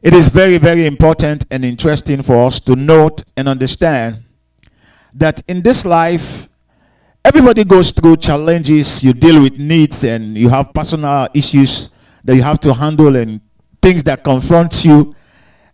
[0.00, 4.22] it is very, very important and interesting for us to note and understand
[5.14, 6.48] that in this life,
[7.24, 11.90] everybody goes through challenges, you deal with needs, and you have personal issues
[12.22, 13.40] that you have to handle and
[13.82, 15.14] things that confront you.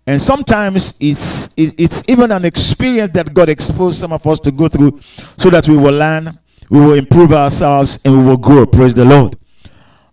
[0.07, 4.69] And sometimes it's, it's even an experience that God exposed some of us to go
[4.69, 5.01] through
[5.37, 6.39] so that we will learn,
[6.71, 8.67] we will improve ourselves, and we will grow.
[8.67, 9.37] Praise the Lord.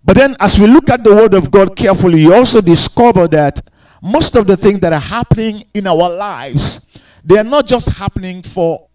[0.03, 3.61] But then, as we look at the Word of God carefully, you also discover that
[4.01, 6.87] most of the things that are happening in our lives,
[7.23, 8.87] they are not just happening for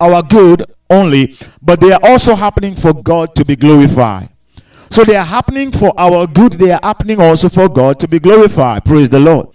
[0.00, 4.30] our good only, but they are also happening for God to be glorified.
[4.90, 8.18] So they are happening for our good, they are happening also for God to be
[8.18, 8.84] glorified.
[8.84, 9.48] Praise the Lord.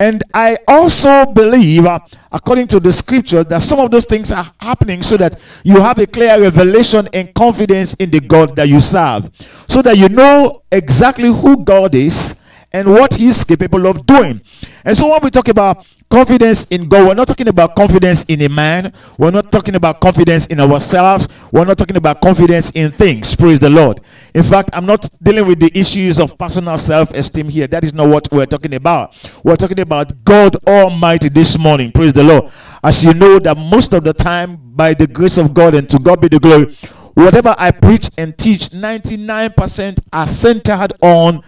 [0.00, 1.98] And I also believe, uh,
[2.30, 5.98] according to the scripture, that some of those things are happening so that you have
[5.98, 9.28] a clear revelation and confidence in the God that you serve.
[9.66, 12.40] So that you know exactly who God is
[12.72, 14.40] and what He's capable of doing.
[14.84, 18.40] And so when we talk about confidence in God, we're not talking about confidence in
[18.42, 18.92] a man.
[19.18, 21.28] We're not talking about confidence in ourselves.
[21.52, 23.34] We're not talking about confidence in things.
[23.34, 24.00] Praise the Lord.
[24.34, 27.66] In fact, I'm not dealing with the issues of personal self esteem here.
[27.66, 29.30] That is not what we're talking about.
[29.44, 31.92] We're talking about God Almighty this morning.
[31.92, 32.50] Praise the Lord.
[32.82, 35.98] As you know, that most of the time, by the grace of God and to
[35.98, 36.74] God be the glory,
[37.14, 41.42] whatever I preach and teach, 99% are centered on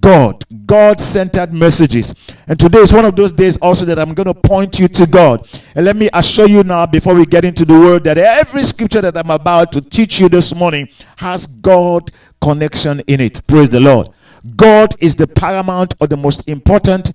[0.00, 2.14] God, God centered messages.
[2.46, 5.06] And today is one of those days also that I'm going to point you to
[5.06, 5.48] God.
[5.74, 9.00] And let me assure you now, before we get into the word, that every scripture
[9.02, 13.46] that I'm about to teach you this morning has God connection in it.
[13.46, 14.08] Praise the Lord.
[14.56, 17.12] God is the paramount or the most important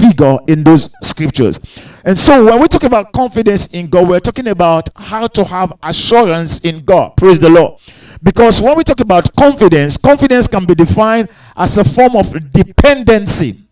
[0.00, 1.58] figure in those scriptures.
[2.04, 5.72] And so when we talk about confidence in God, we're talking about how to have
[5.82, 7.16] assurance in God.
[7.16, 7.80] Praise the Lord.
[8.22, 13.62] Because when we talk about confidence, confidence can be defined as a form of dependency.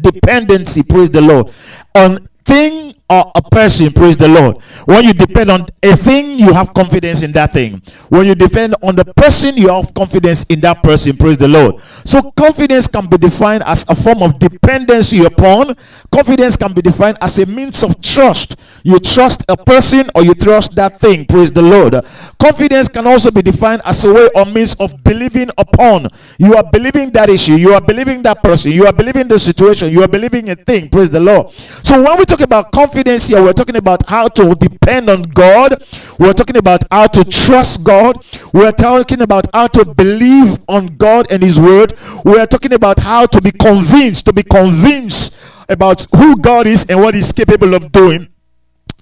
[0.00, 1.50] Dependency, praise the Lord,
[1.94, 4.56] on thing or a person, praise the Lord.
[4.86, 7.82] When you depend on a thing, you have confidence in that thing.
[8.08, 11.82] When you depend on the person, you have confidence in that person, praise the Lord.
[12.04, 15.76] So, confidence can be defined as a form of dependency upon.
[16.10, 18.56] Confidence can be defined as a means of trust.
[18.82, 21.94] You trust a person or you trust that thing, praise the Lord.
[22.40, 26.08] Confidence can also be defined as a way or means of believing upon.
[26.38, 29.90] You are believing that issue, you are believing that person, you are believing the situation,
[29.92, 31.50] you are believing a thing, praise the Lord.
[31.50, 35.22] So, when we talk about confidence, confidence here, we're talking about how to depend on
[35.22, 35.82] God.
[36.18, 38.22] We're talking about how to trust God.
[38.52, 41.94] We're talking about how to believe on God and His Word.
[42.22, 47.00] We're talking about how to be convinced, to be convinced about who God is and
[47.00, 48.31] what He's capable of doing.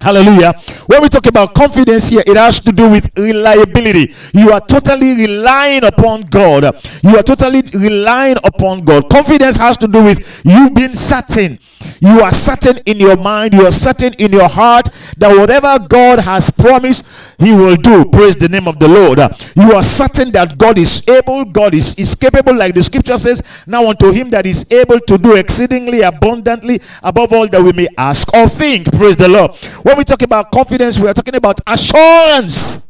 [0.01, 0.53] Hallelujah.
[0.87, 4.15] When we talk about confidence here, it has to do with reliability.
[4.33, 6.63] You are totally relying upon God.
[7.03, 9.09] You are totally relying upon God.
[9.11, 11.59] Confidence has to do with you being certain.
[11.99, 16.19] You are certain in your mind, you are certain in your heart that whatever God
[16.19, 17.07] has promised,
[17.41, 18.05] He will do.
[18.05, 19.19] Praise the name of the Lord.
[19.55, 23.41] You are certain that God is able, God is, is capable, like the scripture says,
[23.65, 27.87] now unto Him that is able to do exceedingly abundantly above all that we may
[27.97, 28.91] ask or think.
[28.91, 29.55] Praise the Lord.
[29.83, 32.87] When we talk about confidence, we are talking about assurance.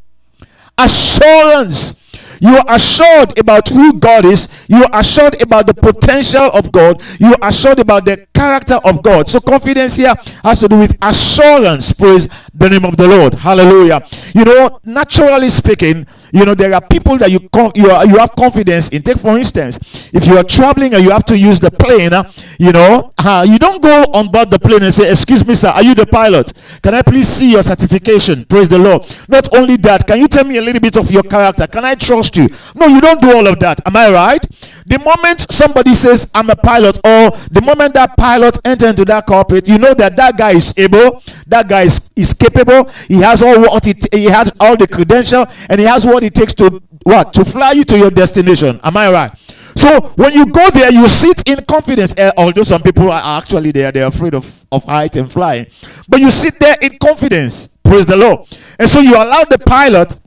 [0.77, 2.01] Assurance.
[2.41, 4.47] You are assured about who God is.
[4.67, 7.01] You are assured about the potential of God.
[7.19, 9.29] You are assured about the character of God.
[9.29, 11.91] So confidence here has to do with assurance.
[11.93, 13.35] Praise the name of the Lord.
[13.35, 14.03] Hallelujah.
[14.33, 17.39] You know, naturally speaking, you know, there are people that you
[17.75, 19.01] you, are, you have confidence in.
[19.01, 19.77] Take for instance,
[20.13, 23.45] if you are traveling and you have to use the plane, uh, you know, uh,
[23.47, 26.05] you don't go on board the plane and say, "Excuse me, sir, are you the
[26.05, 26.53] pilot?
[26.81, 29.05] Can I please see your certification?" Praise the Lord.
[29.27, 31.67] Not only that, can you tell me a little bit of your character?
[31.67, 32.49] Can I trust you?
[32.75, 33.81] No, you don't do all of that.
[33.85, 34.45] Am I right?
[34.85, 39.25] The moment somebody says, "I'm a pilot," or the moment that pilot enter into that
[39.25, 42.89] cockpit, you know that that guy is able, that guy is, is capable.
[43.07, 46.27] He has all what it, he has all the credential, and he has what what
[46.27, 48.79] it takes to what to fly you to your destination.
[48.83, 49.31] Am I right?
[49.75, 52.13] So when you go there, you sit in confidence.
[52.17, 55.67] Uh, although some people are actually there, they're afraid of, of height and flying.
[56.07, 57.77] But you sit there in confidence.
[57.83, 58.47] Praise the Lord.
[58.77, 60.17] And so you allow the pilot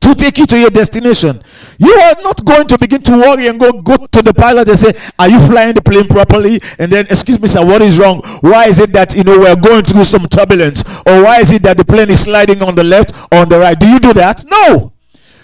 [0.00, 1.42] to take you to your destination.
[1.78, 4.78] You are not going to begin to worry and go go to the pilot and
[4.78, 8.20] say, "Are you flying the plane properly?" And then, "Excuse me, sir, what is wrong?
[8.40, 11.62] Why is it that you know we're going through some turbulence, or why is it
[11.62, 14.12] that the plane is sliding on the left or on the right?" Do you do
[14.14, 14.44] that?
[14.50, 14.93] No.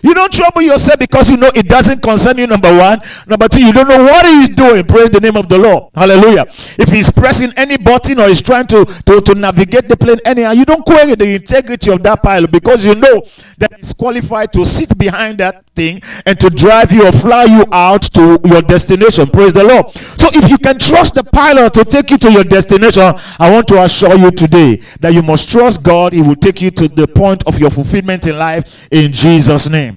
[0.02, 3.00] You don't trouble yourself because you know it doesn't concern you, number one.
[3.26, 4.84] Number two, you don't know what he's doing.
[4.84, 5.92] Praise the name of the Lord.
[5.94, 6.46] Hallelujah.
[6.78, 10.52] If he's pressing any button or he's trying to, to, to navigate the plane anyhow,
[10.52, 13.22] you don't query the integrity of that pilot because you know
[13.58, 17.64] that he's qualified to sit behind that thing and to drive you or fly you
[17.72, 19.26] out to your destination.
[19.26, 19.90] Praise the Lord.
[19.90, 23.68] So if you can trust the pilot to take you to your destination, I want
[23.68, 26.12] to assure you today that you must trust God.
[26.12, 29.89] He will take you to the point of your fulfillment in life in Jesus' name.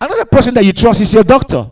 [0.00, 1.70] Another person that you trust is your doctor.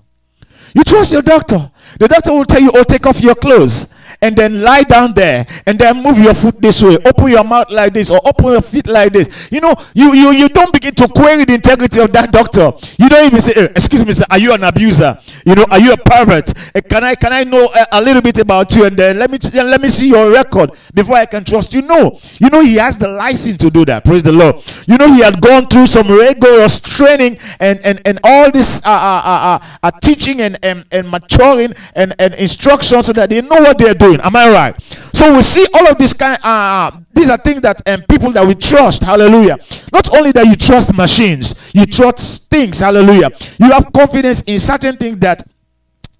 [0.74, 1.70] You trust your doctor.
[1.98, 3.88] The doctor will tell you, oh, take off your clothes
[4.24, 6.96] and then lie down there and then move your foot this way.
[7.04, 9.28] Open your mouth like this or open your feet like this.
[9.52, 12.72] You know you you, you don't begin to query the integrity of that doctor.
[12.98, 15.18] You don't even say eh, excuse me sir are you an abuser?
[15.44, 16.54] You know are you a pervert?
[16.74, 19.30] Uh, can i can i know a, a, little bit about you and then let
[19.30, 21.82] me let me see your record before i can trust you?
[21.82, 22.18] No.
[22.40, 24.06] You know he has the license to do that.
[24.06, 24.56] Praise the lord.
[24.86, 28.88] You know he had gone through some rigorous training and and and all this uh,
[28.88, 33.42] uh, uh, uh, uh teaching and, and and maturing and and instruction so that they
[33.42, 34.26] know what they're doing doing.
[34.26, 34.82] Am I right?
[35.12, 36.38] So we see all of these kind.
[36.42, 39.02] Uh, these are things that um, people that we trust.
[39.02, 39.58] Hallelujah.
[39.92, 42.80] Not only that you trust machines, you trust things.
[42.80, 43.30] Hallelujah.
[43.58, 45.42] You have confidence in certain things that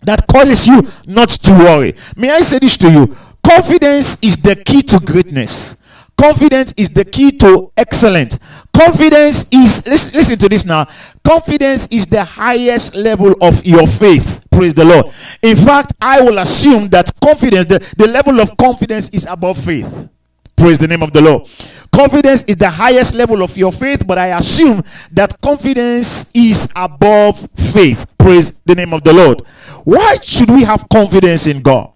[0.03, 1.95] that causes you not to worry.
[2.17, 3.17] May I say this to you?
[3.43, 5.77] Confidence is the key to greatness.
[6.17, 8.39] Confidence is the key to excellent.
[8.73, 10.87] Confidence is, listen, listen to this now.
[11.25, 14.45] Confidence is the highest level of your faith.
[14.51, 15.07] Praise the Lord.
[15.43, 20.09] In fact, I will assume that confidence, the, the level of confidence is above faith.
[20.57, 21.49] Praise the name of the Lord.
[21.93, 24.83] Confidence is the highest level of your faith, but I assume
[25.13, 28.07] that confidence is above faith.
[28.19, 29.43] Praise the name of the Lord.
[29.85, 31.94] Why should we have confidence in God?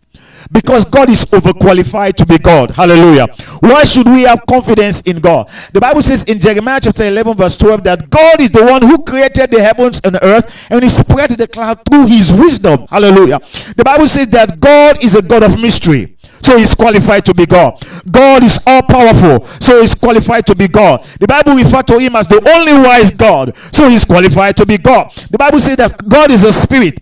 [0.50, 2.70] Because God is overqualified to be God.
[2.70, 3.26] Hallelujah.
[3.60, 5.50] Why should we have confidence in God?
[5.72, 9.02] The Bible says in Jeremiah chapter 11, verse 12, that God is the one who
[9.02, 12.86] created the heavens and earth and he spread the cloud through his wisdom.
[12.88, 13.40] Hallelujah.
[13.76, 16.16] The Bible says that God is a God of mystery.
[16.40, 17.82] So he's qualified to be God.
[18.10, 19.46] God is all powerful.
[19.60, 21.02] So he's qualified to be God.
[21.20, 23.56] The Bible refers to him as the only wise God.
[23.74, 25.10] So he's qualified to be God.
[25.30, 27.00] The Bible says that God is a spirit.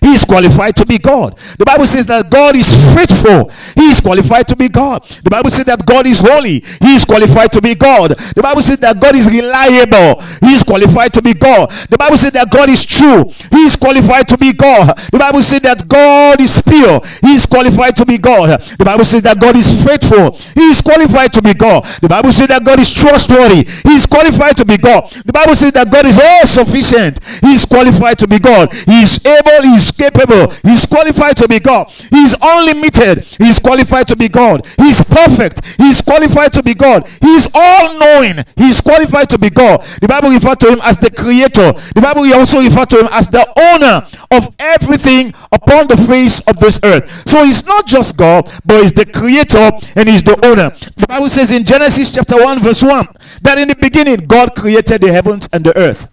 [0.00, 1.38] He is qualified to be God.
[1.58, 3.50] The Bible says that God is faithful.
[3.74, 5.04] He is qualified to be God.
[5.24, 6.64] The Bible says that God is holy.
[6.80, 8.10] He is qualified to be God.
[8.34, 10.22] The Bible says that God is reliable.
[10.40, 11.70] He is qualified to be God.
[11.90, 13.24] The Bible says that God is true.
[13.50, 14.96] He is qualified to be God.
[15.12, 17.00] The Bible says that God is pure.
[17.22, 18.60] He is qualified to be God.
[18.60, 20.38] The Bible says that God is faithful.
[20.54, 21.84] He is qualified to be God.
[22.02, 23.64] The Bible says that God is trustworthy.
[23.84, 25.10] He is qualified to be God.
[25.24, 27.18] The Bible says that God is all sufficient.
[27.40, 28.72] He is qualified to be God.
[28.72, 29.62] He is able.
[29.62, 30.50] He is capable.
[30.62, 31.90] He's qualified to be God.
[32.10, 33.24] He's unlimited.
[33.38, 34.66] He's qualified to be God.
[34.76, 35.64] He's perfect.
[35.76, 37.08] He's qualified to be God.
[37.20, 38.44] He's all knowing.
[38.56, 39.82] He's qualified to be God.
[40.00, 41.72] The Bible refers to him as the creator.
[41.94, 46.58] The Bible also refers to him as the owner of everything upon the face of
[46.58, 47.28] this earth.
[47.28, 50.70] So he's not just God, but he's the creator and he's the owner.
[50.96, 53.08] The Bible says in Genesis chapter 1, verse 1,
[53.42, 56.08] that in the beginning God created the heavens and the earth.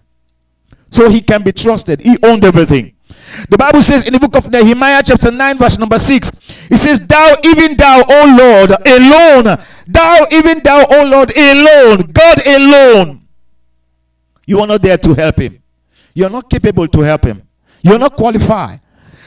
[0.89, 1.99] So he can be trusted.
[2.01, 2.94] He owned everything.
[3.49, 6.99] The Bible says in the book of Nehemiah, chapter 9, verse number 6, it says,
[6.99, 13.27] Thou, even thou, O Lord, alone, thou, even thou, O Lord, alone, God alone.
[14.45, 15.61] You are not there to help him.
[16.13, 17.41] You're not capable to help him.
[17.81, 18.81] You're not qualified.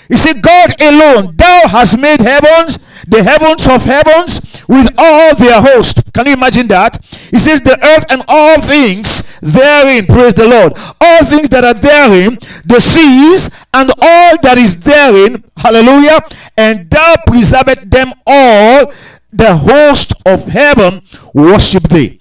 [0.08, 5.60] You see, God alone, thou hast made heavens, the heavens of heavens, with all their
[5.60, 6.12] host.
[6.12, 6.98] Can you imagine that?
[7.30, 10.74] He says, the earth and all things therein, praise the Lord.
[11.00, 16.20] All things that are therein, the seas and all that is therein, hallelujah,
[16.56, 18.92] and thou preservest them all,
[19.32, 21.02] the host of heaven
[21.34, 22.20] worship thee.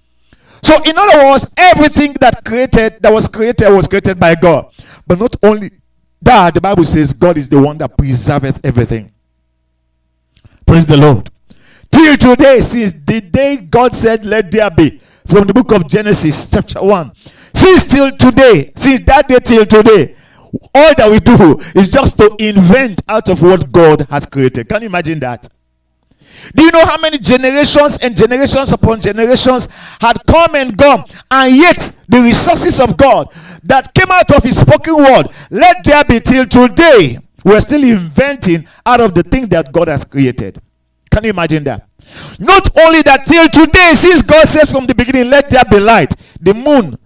[0.64, 4.72] So, in other words, everything that created that was created was created by God.
[5.06, 5.72] But not only
[6.22, 9.14] that, the Bible says God is the one that preserveth everything.
[10.66, 11.30] Praise the Lord.
[11.98, 16.48] Till today, since the day God said, Let there be, from the book of Genesis,
[16.48, 17.12] chapter 1.
[17.56, 20.16] Since till today, since that day till today,
[20.76, 24.70] all that we do is just to invent out of what God has created.
[24.70, 25.50] Can you imagine that?
[26.56, 29.68] Do you know how many generations and generations upon generations
[30.00, 34.60] had come and gone, and yet the resources of God that came out of His
[34.60, 39.74] spoken word, let there be till today, we're still inventing out of the things that
[39.74, 40.62] God has created.
[41.10, 41.87] Can you imagine that?
[42.40, 46.16] Not only that, till today, since God says from the beginning, let there be light,
[46.40, 46.98] the moon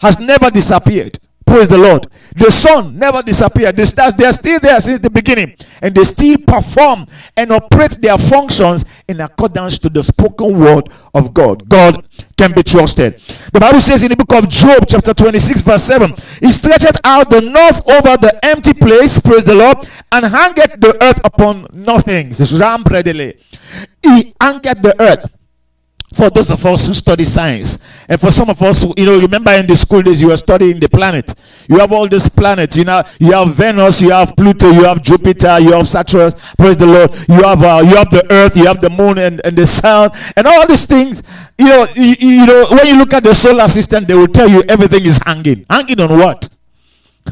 [0.00, 1.18] has never disappeared.
[1.48, 2.06] Praise the Lord.
[2.36, 3.74] The sun never disappeared.
[3.74, 5.56] The stars, they are still there since the beginning.
[5.80, 11.32] And they still perform and operate their functions in accordance to the spoken word of
[11.32, 11.66] God.
[11.66, 13.18] God can be trusted.
[13.52, 17.30] The Bible says in the book of Job, chapter 26, verse 7, He stretcheth out
[17.30, 19.78] the north over the empty place, praise the Lord,
[20.12, 22.34] and hangeth the earth upon nothing.
[24.02, 25.32] He hangeth the earth
[26.14, 29.20] for those of us who study science and for some of us who, you know
[29.20, 31.34] remember in the school days you were studying the planet.
[31.68, 35.02] You have all these planets you know you have venus you have pluto you have
[35.02, 37.12] jupiter you have saturn praise the lord.
[37.28, 40.10] You have uh, you have the earth you have the moon and, and the sun
[40.34, 41.22] and all these things
[41.58, 44.48] you know you, you know when you look at the solar system they will tell
[44.48, 45.66] you everything is hanging.
[45.68, 46.48] Hanging on what?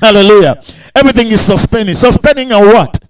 [0.00, 0.62] Hallelujah.
[0.94, 1.94] Everything is suspending.
[1.94, 3.05] Suspending on what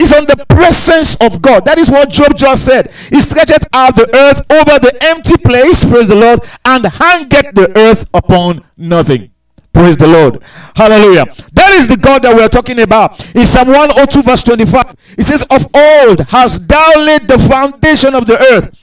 [0.00, 1.64] is on the presence of God.
[1.64, 2.92] That is what Job just said.
[3.10, 7.72] He stretched out the earth over the empty place, praise the Lord, and hangeth the
[7.76, 9.30] earth upon nothing.
[9.72, 10.42] Praise the Lord.
[10.74, 11.26] Hallelujah.
[11.52, 13.24] That is the God that we are talking about.
[13.36, 18.26] In Psalm 102, verse 25, it says, Of old hast thou laid the foundation of
[18.26, 18.76] the earth.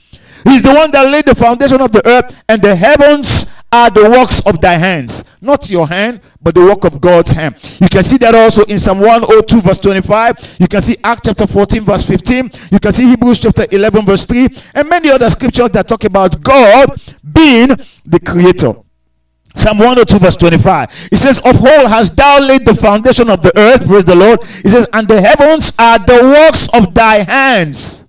[0.48, 4.08] He's the one that laid the foundation of the earth, and the heavens are the
[4.08, 5.24] works of thy hands.
[5.40, 7.56] Not your hand, but the work of God's hand.
[7.80, 10.56] You can see that also in Psalm 102, verse 25.
[10.58, 12.50] You can see Acts chapter 14, verse 15.
[12.72, 14.48] You can see Hebrews chapter 11, verse 3.
[14.74, 17.68] And many other scriptures that talk about God being
[18.06, 18.72] the creator.
[19.54, 21.08] Psalm 102, verse 25.
[21.12, 24.40] It says, Of whole hast thou laid the foundation of the earth, praise the Lord.
[24.64, 28.07] It says, And the heavens are the works of thy hands.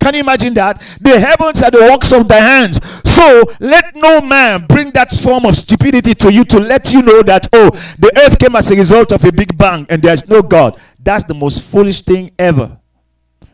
[0.00, 0.80] Can you imagine that?
[1.00, 2.80] The heavens are the works of thy hands.
[3.04, 7.22] So let no man bring that form of stupidity to you to let you know
[7.22, 10.40] that, oh, the earth came as a result of a big bang and there's no
[10.40, 10.80] God.
[10.98, 12.78] That's the most foolish thing ever.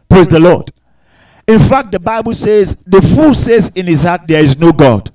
[0.08, 0.70] Praise the Lord.
[1.48, 5.10] In fact, the Bible says, the fool says in his heart, there is no God.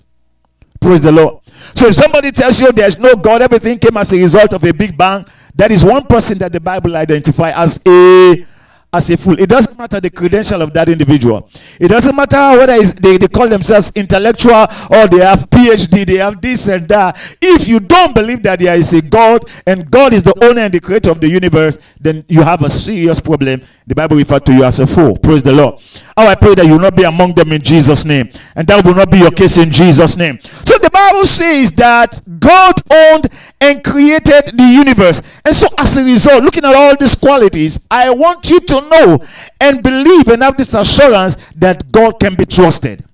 [0.79, 1.43] Praise the Lord.
[1.73, 4.73] So if somebody tells you there's no God, everything came as a result of a
[4.73, 8.45] big bang, that is one person that the Bible identifies as a
[8.93, 9.39] as a fool.
[9.39, 11.49] It doesn't matter the credential of that individual.
[11.79, 16.41] It doesn't matter whether they, they call themselves intellectual or they have PhD, they have
[16.41, 17.17] this and that.
[17.41, 20.73] If you don't believe that there is a God and God is the owner and
[20.73, 23.61] the creator of the universe, then you have a serious problem.
[23.87, 25.17] The Bible refers to you as a fool.
[25.17, 25.81] Praise the Lord.
[26.17, 28.29] Oh, I pray that you will not be among them in Jesus' name.
[28.55, 30.39] And that will not be your case in Jesus' name.
[30.41, 35.21] So the Bible says that God owned and created the universe.
[35.45, 39.25] And so as a result, looking at all these qualities, I want you to know
[39.59, 43.05] and believe and have this assurance that God can be trusted.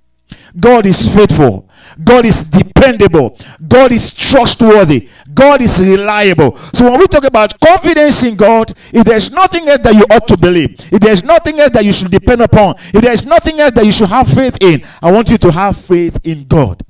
[0.60, 1.67] God is faithful.
[2.04, 3.38] God is dependable.
[3.68, 5.10] God is trustworthy.
[5.34, 6.58] God is reliable.
[6.74, 10.28] So when we talk about confidence in God, if there's nothing else that you ought
[10.28, 13.74] to believe, if there's nothing else that you should depend upon, if there's nothing else
[13.74, 16.84] that you should have faith in, I want you to have faith in God.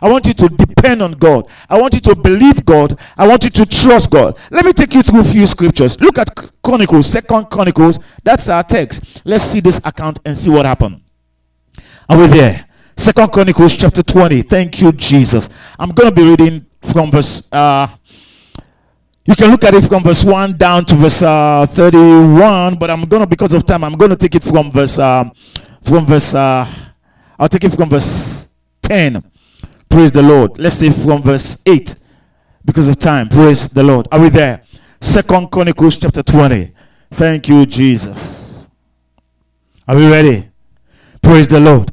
[0.00, 1.48] I want you to depend on God.
[1.68, 2.98] I want you to believe God.
[3.16, 4.38] I want you to trust God.
[4.50, 5.98] Let me take you through a few scriptures.
[6.00, 6.28] Look at
[6.62, 7.98] Chronicles, Second Chronicles.
[8.22, 9.22] That's our text.
[9.24, 11.00] Let's see this account and see what happened.
[12.08, 12.65] Are we there?
[12.96, 14.42] Second Chronicles chapter 20.
[14.42, 15.48] Thank you, Jesus.
[15.78, 17.88] I'm going to be reading from verse uh,
[19.26, 23.04] you can look at it from verse 1 down to verse uh, 31, but I'm
[23.06, 25.28] going to, because of time, I'm going to take it from verse, uh,
[25.82, 26.64] from verse, uh,
[27.36, 29.24] I'll take it from verse 10.
[29.88, 30.60] Praise the Lord.
[30.60, 31.96] Let's say from verse 8
[32.64, 33.28] because of time.
[33.28, 34.06] Praise the Lord.
[34.12, 34.62] Are we there?
[35.00, 36.72] Second Chronicles chapter 20.
[37.10, 38.64] Thank you, Jesus.
[39.88, 40.48] Are we ready?
[41.20, 41.90] Praise the Lord.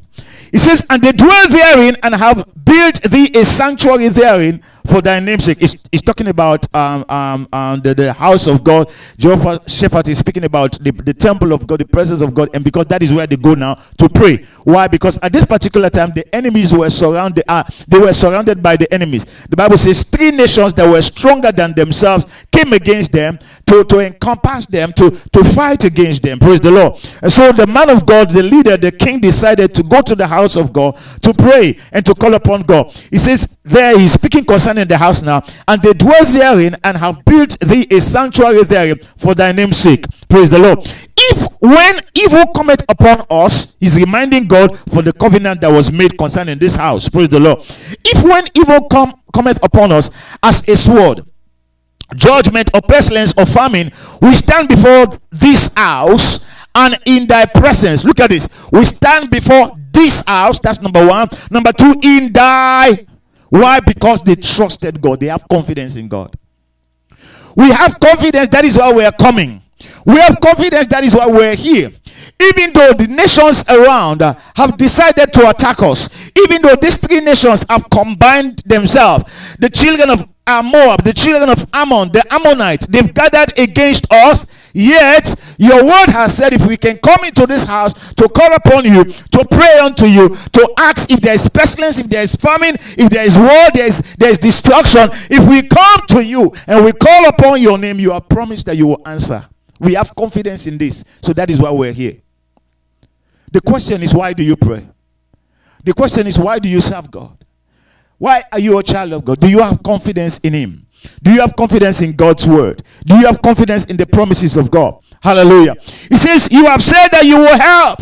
[0.53, 5.19] It says, And they dwell therein and have built thee a sanctuary therein for thy
[5.19, 5.57] namesake.
[5.59, 8.91] It's, it's talking about um, um, um, the, the house of God.
[9.17, 12.85] Jehoshaphat is speaking about the, the temple of God, the presence of God, and because
[12.87, 14.45] that is where they go now to pray.
[14.63, 14.87] Why?
[14.87, 17.43] Because at this particular time, the enemies were surrounded.
[17.47, 19.25] Uh, they were surrounded by the enemies.
[19.49, 23.99] The Bible says three nations that were stronger than themselves came against them to, to
[23.99, 26.39] encompass them, to, to fight against them.
[26.39, 26.93] Praise the Lord.
[27.21, 30.27] And so the man of God, the leader, the king decided to go to the
[30.27, 32.93] house of God to pray and to call upon God.
[33.09, 37.25] He says there he's speaking concerning the house now, and they dwell therein and have
[37.25, 40.05] built thee a sanctuary therein for thy name's sake.
[40.29, 40.79] Praise the Lord.
[41.15, 46.17] If when evil cometh upon us, he's reminding God for the covenant that was made
[46.17, 47.09] concerning this house.
[47.09, 47.59] Praise the Lord.
[48.05, 51.25] If when evil come cometh upon us as a sword,
[52.13, 53.91] judgment or pestilence or famine,
[54.21, 58.03] we stand before this house and in thy presence.
[58.03, 58.47] Look at this.
[58.71, 60.59] We stand before this house.
[60.59, 61.29] That's number one.
[61.51, 63.05] Number two, in thy.
[63.49, 63.79] Why?
[63.79, 65.19] Because they trusted God.
[65.19, 66.35] They have confidence in God.
[67.55, 68.49] We have confidence.
[68.49, 69.61] That is why we are coming.
[70.05, 70.87] We have confidence.
[70.87, 71.91] That is why we're here.
[72.41, 74.21] Even though the nations around
[74.55, 76.09] have decided to attack us,
[76.45, 79.25] even though these three nations have combined themselves,
[79.59, 82.81] the children of are Moab, the children of Ammon, the Ammonite.
[82.89, 84.45] They've gathered against us.
[84.73, 88.85] Yet your word has said, if we can come into this house to call upon
[88.85, 92.75] you, to pray unto you, to ask if there is pestilence, if there is famine,
[92.97, 95.09] if there is war, there is there is destruction.
[95.29, 98.75] If we come to you and we call upon your name, you have promised that
[98.75, 99.47] you will answer.
[99.79, 101.05] We have confidence in this.
[101.21, 102.17] So that is why we're here.
[103.51, 104.87] The question is, why do you pray?
[105.83, 107.42] The question is, why do you serve God?
[108.23, 109.41] Why are you a child of God?
[109.41, 110.87] Do you have confidence in Him?
[111.21, 112.81] Do you have confidence in God's word?
[113.05, 114.99] Do you have confidence in the promises of God?
[115.21, 115.75] Hallelujah.
[116.09, 117.99] He says, You have said that you will help.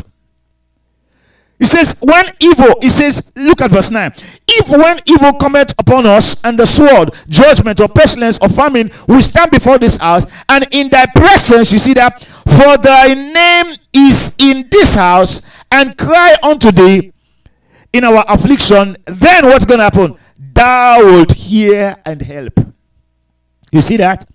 [1.58, 4.13] He says, When evil, he says, look at verse 9.
[4.48, 9.22] If when evil cometh upon us, and the sword, judgment, or pestilence, or famine, we
[9.22, 14.36] stand before this house, and in thy presence, you see that, for thy name is
[14.38, 17.12] in this house, and cry unto thee,
[17.93, 20.15] in our affliction, then what's going to happen?
[20.38, 22.60] Thou wilt hear and help.
[23.71, 24.25] You see that?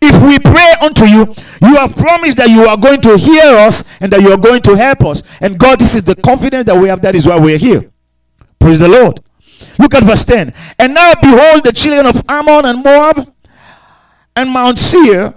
[0.00, 3.84] If we pray unto you, you have promised that you are going to hear us
[4.00, 5.22] and that you are going to help us.
[5.40, 7.00] And God, this is the confidence that we have.
[7.02, 7.90] That is why we are here.
[8.58, 9.20] Praise the Lord.
[9.78, 10.52] Look at verse 10.
[10.78, 13.32] And now behold, the children of Ammon and Moab
[14.34, 15.34] and Mount Seir,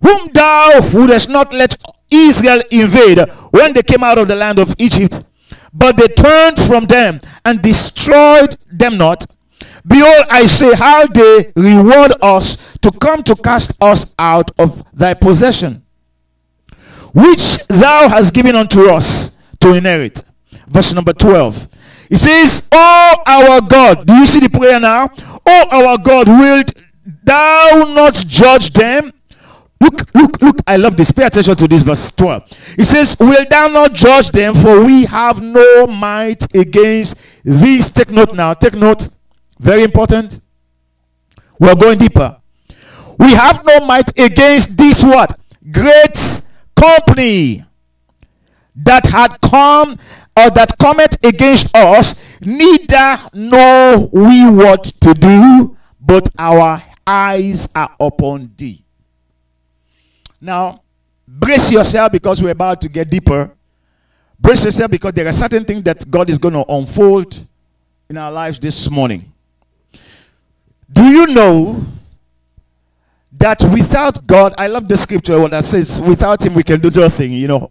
[0.00, 1.76] whom thou wouldest not let
[2.10, 3.18] Israel invade
[3.50, 5.20] when they came out of the land of Egypt,
[5.72, 9.26] but they turned from them and destroyed them not.
[9.86, 15.14] Behold, I say, how they reward us to come to cast us out of thy
[15.14, 15.84] possession,
[17.14, 20.22] which thou hast given unto us to inherit.
[20.66, 21.68] Verse number 12.
[22.10, 24.06] It says, Oh, our God.
[24.06, 25.10] Do you see the prayer now?
[25.46, 26.72] Oh, our God, wilt
[27.24, 29.12] thou not judge them?
[29.80, 30.56] Look, look, look.
[30.66, 31.10] I love this.
[31.10, 32.76] Pay attention to this verse 12.
[32.78, 34.54] It says, Will thou not judge them?
[34.54, 37.90] For we have no might against these.
[37.90, 38.52] Take note now.
[38.54, 39.08] Take note.
[39.58, 40.40] Very important.
[41.58, 42.36] We're going deeper.
[43.18, 45.38] We have no might against this what?
[45.70, 47.64] Great company
[48.74, 49.98] that had come
[50.36, 57.94] or that cometh against us, neither know we what to do, but our eyes are
[58.00, 58.84] upon thee.
[60.40, 60.82] Now,
[61.26, 63.50] brace yourself because we're about to get deeper.
[64.38, 67.46] Brace yourself because there are certain things that God is going to unfold
[68.08, 69.30] in our lives this morning.
[70.92, 71.84] Do you know
[73.32, 76.90] that without God, I love the scripture what that says, without Him we can do
[76.90, 77.70] nothing, you know.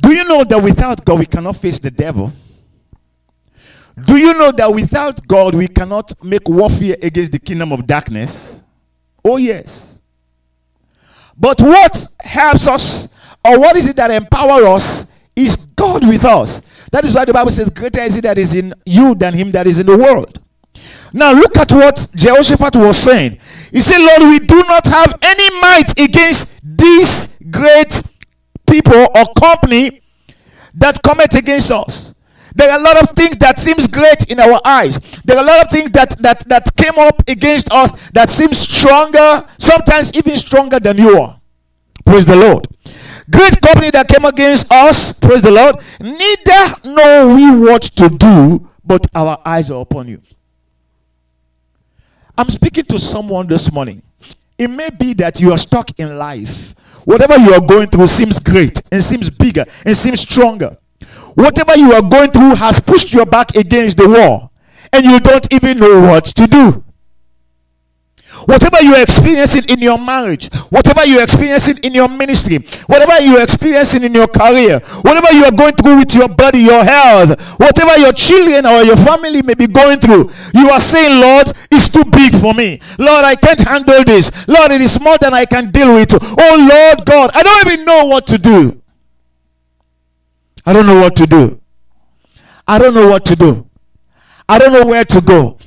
[0.00, 2.32] Do you know that without God we cannot face the devil?
[4.04, 8.62] Do you know that without God we cannot make warfare against the kingdom of darkness?
[9.24, 9.89] Oh, yes.
[11.40, 13.08] But what helps us,
[13.44, 16.60] or what is it that empowers us, is God with us.
[16.92, 19.50] That is why the Bible says, Greater is he that is in you than him
[19.52, 20.38] that is in the world.
[21.12, 23.38] Now look at what Jehoshaphat was saying.
[23.72, 28.02] He said, Lord, we do not have any might against these great
[28.68, 30.02] people or company
[30.74, 32.14] that cometh against us.
[32.54, 34.98] There are a lot of things that seems great in our eyes.
[35.24, 38.58] There are a lot of things that that that came up against us that seems
[38.58, 41.40] stronger, sometimes even stronger than you are.
[42.04, 42.66] Praise the Lord.
[43.30, 45.76] Great company that came against us, praise the Lord.
[46.00, 50.20] Neither know we what to do, but our eyes are upon you.
[52.36, 54.02] I'm speaking to someone this morning.
[54.58, 56.74] It may be that you are stuck in life.
[57.04, 60.76] Whatever you are going through seems great and seems bigger and seems stronger.
[61.34, 64.52] Whatever you are going through has pushed your back against the wall,
[64.92, 66.84] and you don't even know what to do.
[68.46, 74.02] Whatever you're experiencing in your marriage, whatever you're experiencing in your ministry, whatever you're experiencing
[74.02, 78.12] in your career, whatever you are going through with your body, your health, whatever your
[78.12, 82.34] children or your family may be going through, you are saying, Lord, it's too big
[82.34, 82.80] for me.
[82.98, 84.30] Lord, I can't handle this.
[84.48, 86.14] Lord, it is more than I can deal with.
[86.14, 88.80] Oh, Lord God, I don't even know what to do.
[90.70, 91.60] I don't know what to do.
[92.68, 93.68] I don't know what to do.
[94.48, 95.58] I don't know where to go.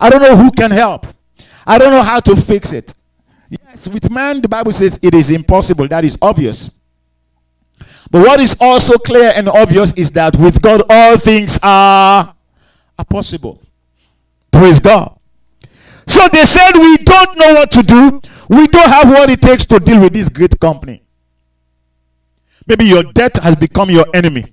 [0.00, 1.06] I don't know who can help.
[1.66, 2.94] I don't know how to fix it.
[3.50, 5.86] Yes, with man, the Bible says it is impossible.
[5.88, 6.70] That is obvious.
[8.10, 12.34] But what is also clear and obvious is that with God, all things are,
[12.98, 13.60] are possible.
[14.50, 15.14] Praise God.
[16.06, 18.22] So they said, We don't know what to do.
[18.48, 21.02] We don't have what it takes to deal with this great company.
[22.68, 24.52] Maybe your debt has become your enemy.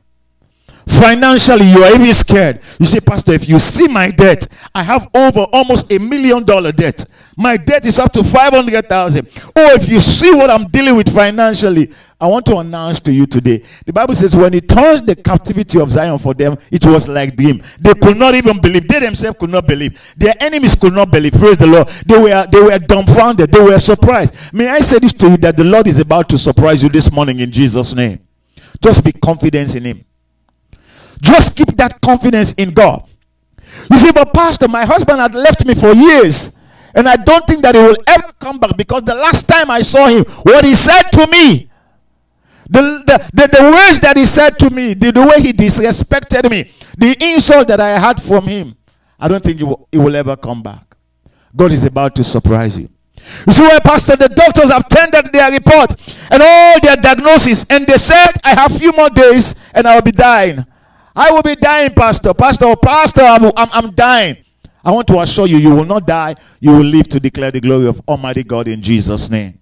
[0.87, 2.61] Financially, you are even scared.
[2.79, 6.71] You say, Pastor, if you see my debt, I have over almost a million dollar
[6.71, 7.03] debt.
[7.35, 9.27] My debt is up to 500,000.
[9.55, 11.91] Oh, if you see what I'm dealing with financially,
[12.25, 13.61] I want to announce to you today.
[13.85, 17.35] The Bible says, when he turned the captivity of Zion for them, it was like
[17.35, 17.61] dream.
[17.79, 18.87] They could not even believe.
[18.87, 20.15] They themselves could not believe.
[20.17, 21.33] Their enemies could not believe.
[21.33, 21.87] Praise the Lord.
[22.03, 23.51] They were they were dumbfounded.
[23.51, 24.33] They were surprised.
[24.51, 27.11] May I say this to you that the Lord is about to surprise you this
[27.11, 28.17] morning in Jesus' name.
[28.81, 30.05] Just be confident in Him.
[31.21, 33.07] Just keep that confidence in God.
[33.91, 36.57] You see, but Pastor, my husband had left me for years.
[36.95, 39.81] And I don't think that he will ever come back because the last time I
[39.81, 41.69] saw him, what he said to me,
[42.69, 46.71] the, the, the, words that he said to me, the, the way he disrespected me,
[46.97, 48.75] the insult that I had from him,
[49.19, 50.95] I don't think he will, he will ever come back.
[51.55, 52.89] God is about to surprise you.
[53.47, 55.93] You see where, Pastor, the doctors have tendered their report
[56.31, 60.01] and all their diagnosis, and they said, I have few more days and I will
[60.01, 60.65] be dying.
[61.15, 62.33] I will be dying, Pastor.
[62.33, 64.37] Pastor, oh, Pastor, I'm, I'm, I'm dying.
[64.83, 66.35] I want to assure you, you will not die.
[66.59, 69.59] You will live to declare the glory of Almighty God in Jesus' name.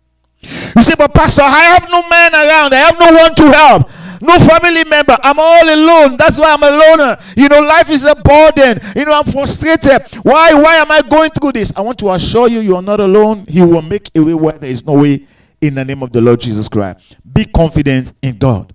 [0.75, 2.73] You say, but Pastor, I have no man around.
[2.73, 3.89] I have no one to help.
[4.21, 5.17] No family member.
[5.21, 6.15] I'm all alone.
[6.17, 7.17] That's why I'm a loner.
[7.35, 8.79] You know, life is a burden.
[8.95, 10.01] You know, I'm frustrated.
[10.23, 10.53] Why?
[10.53, 11.73] Why am I going through this?
[11.75, 13.45] I want to assure you, you are not alone.
[13.47, 15.27] He will make a way where there is no way
[15.59, 17.17] in the name of the Lord Jesus Christ.
[17.31, 18.73] Be confident in God.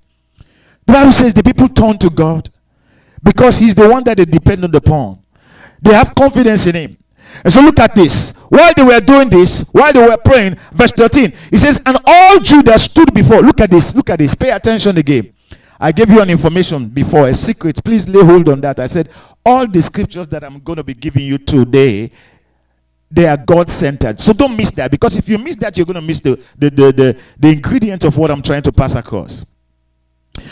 [0.86, 2.50] The Bible says the people turn to God
[3.22, 5.22] because he's the one that they depended upon.
[5.80, 6.96] They have confidence in him.
[7.44, 8.36] And so look at this.
[8.48, 12.40] While they were doing this, while they were praying, verse 13, he says, And all
[12.40, 13.40] Judah stood before.
[13.40, 13.94] Look at this.
[13.94, 14.34] Look at this.
[14.34, 15.32] Pay attention again.
[15.80, 17.82] I gave you an information before, a secret.
[17.84, 18.80] Please lay hold on that.
[18.80, 19.10] I said,
[19.44, 22.10] all the scriptures that I'm going to be giving you today,
[23.10, 24.20] they are God centered.
[24.20, 26.70] So don't miss that because if you miss that, you're going to miss the, the,
[26.70, 29.46] the, the, the ingredient of what I'm trying to pass across.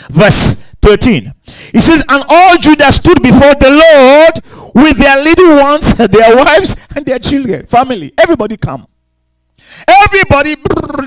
[0.09, 1.33] Verse 13.
[1.73, 6.75] He says, And all Judah stood before the Lord with their little ones, their wives,
[6.95, 8.13] and their children, family.
[8.17, 8.87] Everybody come.
[9.87, 10.55] Everybody,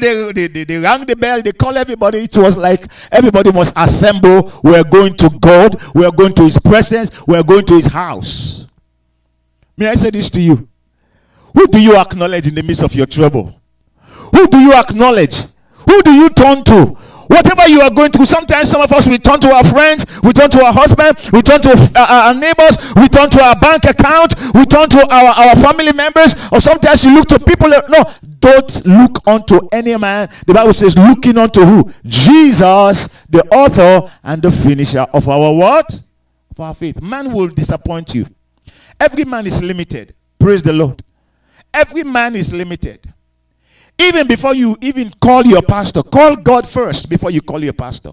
[0.00, 2.18] they, they, they, they, rang the bell, they call everybody.
[2.18, 4.52] It was like everybody must assemble.
[4.62, 8.66] We're going to God, we're going to His presence, we're going to His house.
[9.76, 10.68] May I say this to you?
[11.54, 13.60] Who do you acknowledge in the midst of your trouble?
[14.34, 15.42] Who do you acknowledge?
[15.88, 16.96] Who do you turn to?
[17.30, 20.32] Whatever you are going through, sometimes some of us we turn to our friends, we
[20.32, 23.84] turn to our husband, we turn to uh, our neighbors, we turn to our bank
[23.84, 27.68] account, we turn to our, our family members, or sometimes you look to people.
[27.68, 28.02] No,
[28.40, 30.28] don't look unto any man.
[30.44, 31.92] The Bible says, looking unto who?
[32.04, 36.02] Jesus, the author and the finisher of our what?
[36.50, 37.00] Of our faith.
[37.00, 38.26] Man will disappoint you.
[38.98, 40.16] Every man is limited.
[40.36, 41.00] Praise the Lord.
[41.72, 43.14] Every man is limited.
[44.00, 48.12] Even before you even call your pastor, call God first before you call your pastor.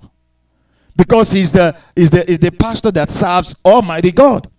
[0.95, 4.49] Because he's the, he's the, he's the pastor that serves Almighty God.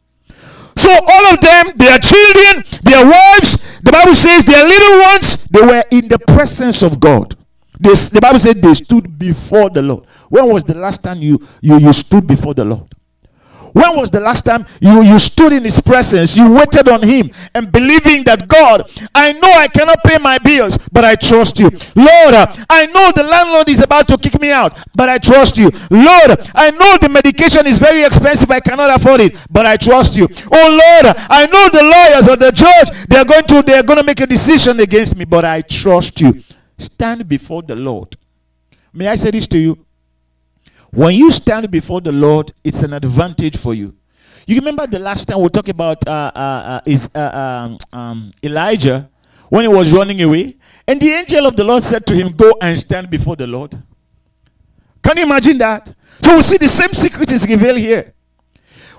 [0.77, 5.61] So all of them, their children, their wives, the Bible says their little ones, they
[5.61, 7.35] were in the presence of God.
[7.81, 10.07] They, the Bible said they stood before the Lord.
[10.29, 12.95] When was the last time you, you, you stood before the Lord?
[13.73, 17.31] When was the last time you, you stood in his presence, you waited on him
[17.55, 21.71] and believing that God, I know I cannot pay my bills, but I trust you.
[21.95, 22.35] Lord,
[22.69, 25.71] I know the landlord is about to kick me out, but I trust you.
[25.91, 30.17] Lord, I know the medication is very expensive, I cannot afford it, but I trust
[30.17, 30.29] you.
[30.53, 34.05] Oh Lord, I know the lawyers or the judge, they're going to they're going to
[34.05, 36.43] make a decision against me, but I trust you.
[36.77, 38.17] Stand before the Lord.
[38.93, 39.87] May I say this to you?
[40.91, 43.95] When you stand before the Lord, it's an advantage for you.
[44.47, 47.19] You remember the last time we talked about uh, uh, uh, is uh,
[47.63, 49.11] um, um, Elijah
[49.51, 52.55] when he was running away, and the angel of the Lord said to him, "Go
[52.63, 53.77] and stand before the Lord."
[55.03, 55.95] Can you imagine that?
[56.23, 58.15] So we see the same secret is revealed here.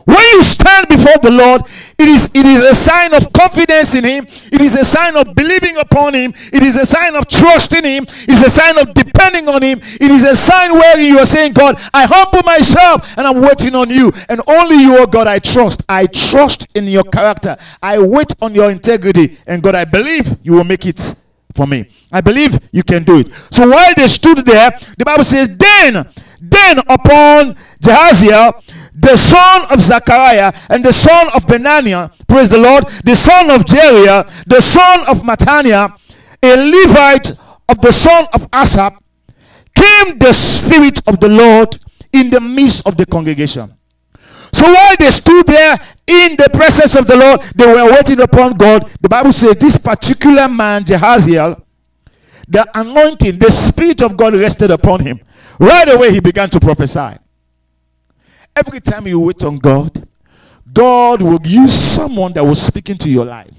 [0.10, 1.62] When you stand before the Lord,
[2.00, 4.26] it is, it is a sign of confidence in Him.
[4.52, 6.34] It is a sign of believing upon Him.
[6.52, 8.06] It is a sign of trusting Him.
[8.06, 9.80] It is a sign of depending on Him.
[9.84, 13.76] It is a sign where you are saying, God, I humble myself and I'm waiting
[13.76, 14.12] on you.
[14.30, 15.84] And only you, oh God, I trust.
[15.88, 17.56] I trust in your character.
[17.80, 19.38] I wait on your integrity.
[19.46, 21.22] And God, I believe you will make it
[21.54, 21.88] for me.
[22.12, 23.30] I believe you can do it.
[23.52, 26.10] So while they stood there, the Bible says, then,
[26.42, 28.64] then upon Jahaziel,
[29.00, 33.64] the son of Zechariah and the son of Benaniah, praise the Lord, the son of
[33.64, 35.98] Jeriah, the son of Mattaniah,
[36.44, 37.32] a Levite
[37.70, 39.00] of the son of Asaph,
[39.74, 41.78] came the Spirit of the Lord
[42.12, 43.74] in the midst of the congregation.
[44.52, 48.54] So while they stood there in the presence of the Lord, they were waiting upon
[48.54, 48.90] God.
[49.00, 51.62] The Bible says this particular man, Jehaziel,
[52.48, 55.22] the anointing, the Spirit of God rested upon him.
[55.60, 57.18] Right away, he began to prophesy.
[58.60, 60.06] Every time you wait on God,
[60.74, 63.54] God will use someone that will speak into your life.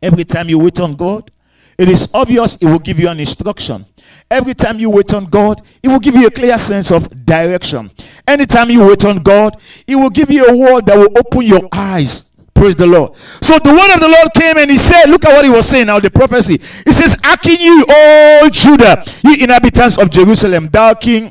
[0.00, 1.30] Every time you wait on God,
[1.76, 3.84] it is obvious He will give you an instruction.
[4.30, 7.90] Every time you wait on God, He will give you a clear sense of direction.
[8.26, 11.68] Anytime you wait on God, He will give you a word that will open your
[11.70, 12.32] eyes.
[12.54, 13.14] Praise the Lord.
[13.42, 15.68] So the word of the Lord came and He said, Look at what He was
[15.68, 16.58] saying now, the prophecy.
[16.86, 21.30] He says, Hearken you, all Judah, you inhabitants of Jerusalem, thou King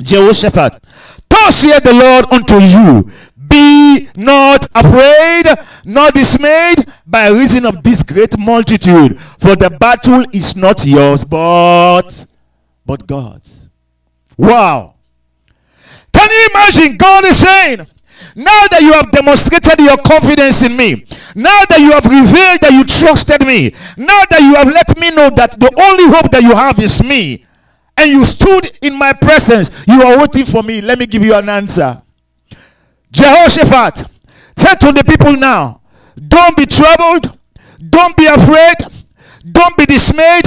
[0.00, 0.82] Jehoshaphat.
[1.28, 3.10] Thus saith the Lord unto you,
[3.48, 5.46] be not afraid,
[5.84, 12.26] nor dismayed by reason of this great multitude, for the battle is not yours, but
[12.84, 13.68] but God's.
[14.36, 14.94] Wow.
[16.12, 16.96] Can you imagine?
[16.96, 17.86] God is saying,
[18.34, 22.72] now that you have demonstrated your confidence in me, now that you have revealed that
[22.72, 26.42] you trusted me, now that you have let me know that the only hope that
[26.42, 27.44] you have is me,
[27.98, 30.80] and you stood in my presence, you are waiting for me.
[30.80, 32.00] Let me give you an answer.
[33.10, 34.10] Jehoshaphat
[34.56, 35.80] said to the people now,
[36.28, 37.38] don't be troubled,
[37.90, 38.76] don't be afraid,
[39.50, 40.46] don't be dismayed,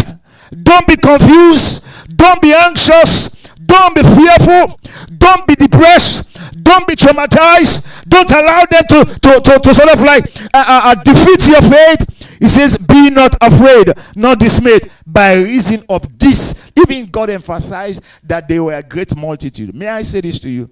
[0.63, 1.85] don't be confused,
[2.15, 3.29] don't be anxious,
[3.65, 4.79] don't be fearful,
[5.17, 6.27] don't be depressed,
[6.63, 10.81] don't be traumatized, don't allow them to, to, to, to sort of like uh, uh,
[10.85, 12.20] uh defeat your faith.
[12.41, 16.63] He says, Be not afraid, not dismayed, by reason of this.
[16.75, 19.75] Even God emphasized that they were a great multitude.
[19.75, 20.67] May I say this to you?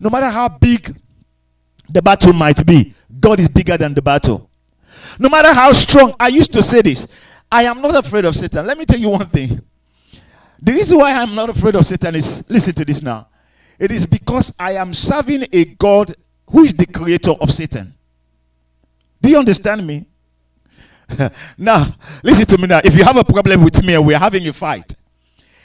[0.00, 0.96] No matter how big
[1.90, 4.48] the battle might be, God is bigger than the battle.
[5.18, 7.06] No matter how strong, I used to say this
[7.52, 8.66] I am not afraid of Satan.
[8.66, 9.60] Let me tell you one thing.
[10.62, 13.28] The reason why I'm not afraid of Satan is listen to this now.
[13.78, 16.14] It is because I am serving a God
[16.50, 17.92] who is the creator of Satan.
[19.20, 20.06] Do you understand me?
[21.58, 21.86] now,
[22.22, 22.80] listen to me now.
[22.84, 24.94] If you have a problem with me and we're having a fight,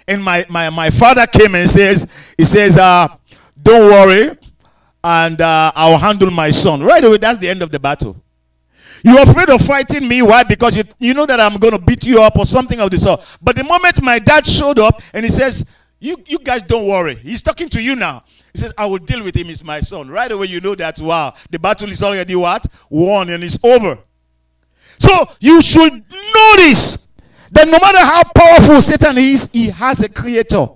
[0.07, 3.07] and my, my, my father came and says, he says, uh,
[3.61, 4.37] don't worry,
[5.03, 6.81] and uh, I'll handle my son.
[6.81, 8.21] Right away, that's the end of the battle.
[9.03, 10.21] You're afraid of fighting me.
[10.23, 10.43] Why?
[10.43, 12.97] Because you, you know that I'm going to beat you up or something of the
[12.97, 13.21] sort.
[13.39, 17.15] But the moment my dad showed up and he says, you, you guys don't worry.
[17.15, 18.23] He's talking to you now.
[18.51, 19.47] He says, I will deal with him.
[19.47, 20.09] He's my son.
[20.09, 22.65] Right away, you know that, wow, the battle is already what?
[22.89, 23.99] Won and it's over.
[24.99, 27.07] So you should notice
[27.51, 30.67] that no matter how powerful Satan is, he has a creator.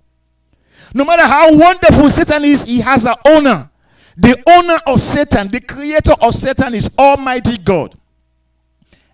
[0.93, 3.69] No matter how wonderful Satan is, he has an owner.
[4.17, 7.95] The owner of Satan, the creator of Satan is Almighty God.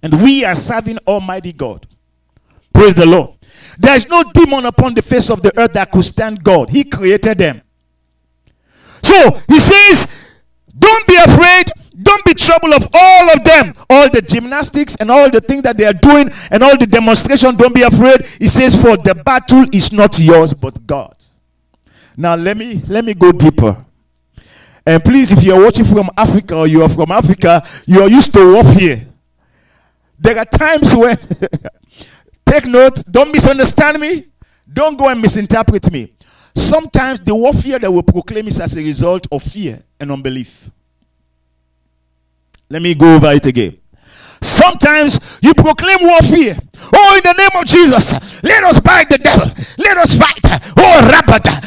[0.01, 1.85] And we are serving Almighty God.
[2.73, 3.31] Praise the Lord.
[3.77, 6.69] There is no demon upon the face of the earth that could stand God.
[6.69, 7.61] He created them.
[9.03, 10.15] So he says,
[10.77, 11.71] Don't be afraid.
[12.01, 13.73] Don't be troubled of all of them.
[13.89, 17.55] All the gymnastics and all the things that they are doing and all the demonstration.
[17.55, 18.25] Don't be afraid.
[18.39, 21.15] He says, For the battle is not yours, but God.
[22.17, 23.85] Now let me let me go deeper.
[24.85, 28.33] And please, if you're watching from Africa or you are from Africa, you are used
[28.33, 29.07] to warfare.
[30.19, 31.17] There are times when,
[32.45, 34.27] take note, don't misunderstand me,
[34.71, 36.13] don't go and misinterpret me.
[36.53, 40.69] Sometimes the warfare that we proclaim is as a result of fear and unbelief.
[42.69, 43.77] Let me go over it again.
[44.41, 46.57] Sometimes you proclaim warfare.
[46.93, 49.47] Oh, in the name of Jesus, let us fight the devil.
[49.77, 50.39] Let us fight.
[50.77, 51.61] Oh, Rabada,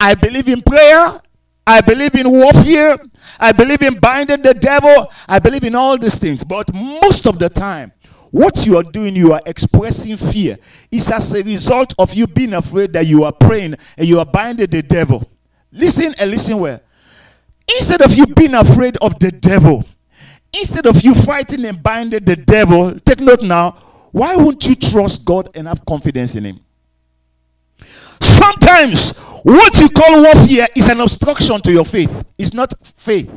[0.00, 1.20] I believe in prayer.
[1.66, 2.98] I believe in warfare.
[3.40, 5.10] I believe in binding the devil.
[5.28, 6.44] I believe in all these things.
[6.44, 7.92] But most of the time,
[8.30, 10.58] what you are doing, you are expressing fear.
[10.90, 14.26] It's as a result of you being afraid that you are praying and you are
[14.26, 15.28] binding the devil.
[15.72, 16.80] Listen and listen well.
[17.74, 19.84] Instead of you being afraid of the devil,
[20.52, 23.72] instead of you fighting and binding the devil, take note now,
[24.12, 26.60] why won't you trust God and have confidence in Him?
[28.20, 32.24] Sometimes what you call warfare is an obstruction to your faith.
[32.38, 33.30] It's not faith.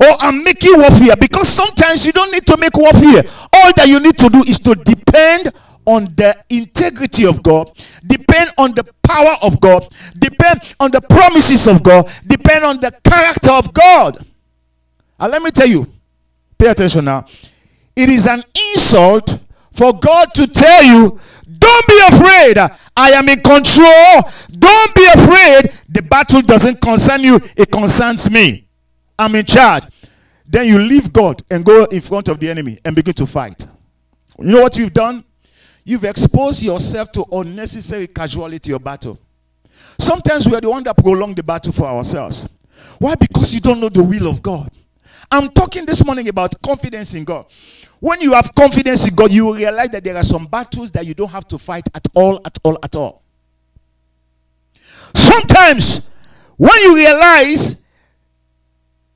[0.00, 3.24] Or I'm making warfare because sometimes you don't need to make warfare.
[3.52, 5.52] All that you need to do is to depend
[5.84, 7.70] on the integrity of God,
[8.06, 12.92] depend on the power of God, depend on the promises of God, depend on the
[13.04, 14.24] character of God.
[15.18, 15.92] And let me tell you,
[16.58, 17.26] pay attention now.
[17.94, 18.42] It is an
[18.72, 21.20] insult for God to tell you
[21.62, 22.58] don't be afraid.
[22.96, 24.30] I am in control.
[24.50, 25.72] Don't be afraid.
[25.88, 28.66] The battle doesn't concern you, it concerns me.
[29.18, 29.84] I'm in charge.
[30.44, 33.66] Then you leave God and go in front of the enemy and begin to fight.
[34.38, 35.24] You know what you've done?
[35.84, 39.18] You've exposed yourself to unnecessary casualty of battle.
[39.98, 42.48] Sometimes we are the one that prolong the battle for ourselves.
[42.98, 43.14] Why?
[43.14, 44.70] Because you don't know the will of God.
[45.30, 47.46] I'm talking this morning about confidence in God.
[47.98, 51.06] When you have confidence in God, you will realize that there are some battles that
[51.06, 53.22] you don't have to fight at all, at all, at all.
[55.14, 56.08] Sometimes,
[56.56, 57.84] when you realize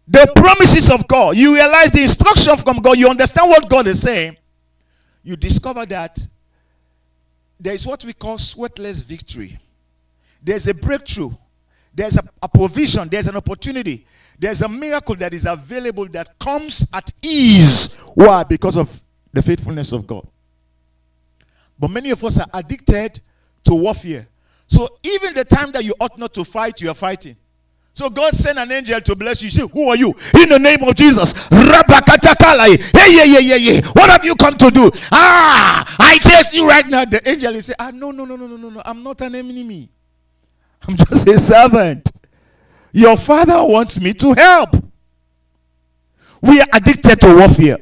[0.09, 4.01] the promises of God, you realize the instruction from God, you understand what God is
[4.01, 4.37] saying,
[5.23, 6.19] you discover that
[7.59, 9.59] there is what we call sweatless victory.
[10.43, 11.31] There's a breakthrough.
[11.95, 13.09] There's a, a provision.
[13.09, 14.07] There's an opportunity.
[14.39, 17.95] There's a miracle that is available that comes at ease.
[18.15, 18.43] Why?
[18.45, 19.01] Because of
[19.33, 20.27] the faithfulness of God.
[21.79, 23.21] But many of us are addicted
[23.65, 24.27] to warfare.
[24.67, 27.37] So even the time that you ought not to fight, you are fighting.
[27.97, 29.49] So God sent an angel to bless you.
[29.49, 30.09] say, Who are you?
[30.39, 31.49] In the name of Jesus.
[31.49, 33.81] Hey, yeah, yeah, yeah, yeah.
[33.93, 34.91] What have you come to do?
[35.11, 37.07] Ah, I test you right now.
[37.07, 38.83] The angel is saying, Ah, no, no, no, no, no, no, no.
[38.85, 39.89] I'm not an enemy.
[40.87, 42.11] I'm just a servant.
[42.93, 44.77] Your father wants me to help.
[46.43, 47.79] We are addicted to warfare.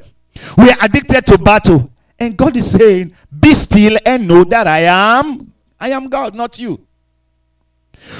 [0.57, 1.91] We are addicted to battle.
[2.17, 6.57] And God is saying, Be still and know that I am I am God, not
[6.57, 6.87] you.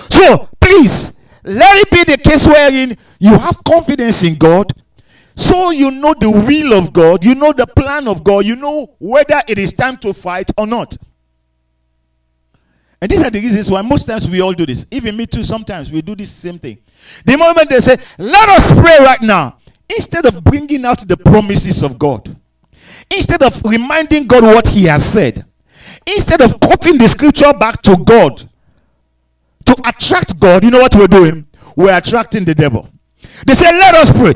[0.10, 4.72] So please let it be the case wherein you have confidence in God.
[5.36, 8.96] So you know the will of God, you know the plan of God, you know
[9.00, 10.98] whether it is time to fight or not.
[13.02, 14.88] And these are the reasons why most times we all do this.
[14.90, 16.80] Even me too, sometimes we do this same thing.
[17.24, 21.84] The moment they say, Let us pray right now, instead of bringing out the promises
[21.84, 22.36] of God,
[23.12, 25.46] instead of reminding God what He has said,
[26.08, 28.50] instead of quoting the scripture back to God
[29.66, 31.48] to attract God, you know what we're doing?
[31.76, 32.90] We're attracting the devil.
[33.46, 34.34] They say, Let us pray.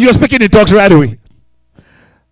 [0.00, 1.18] You're speaking in talks right away.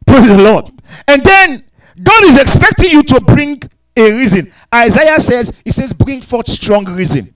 [0.06, 0.70] Praise the Lord.
[1.08, 1.64] And then
[2.02, 3.62] God is expecting you to bring
[3.96, 4.52] a reason.
[4.72, 7.34] Isaiah says, He says, Bring forth strong reason.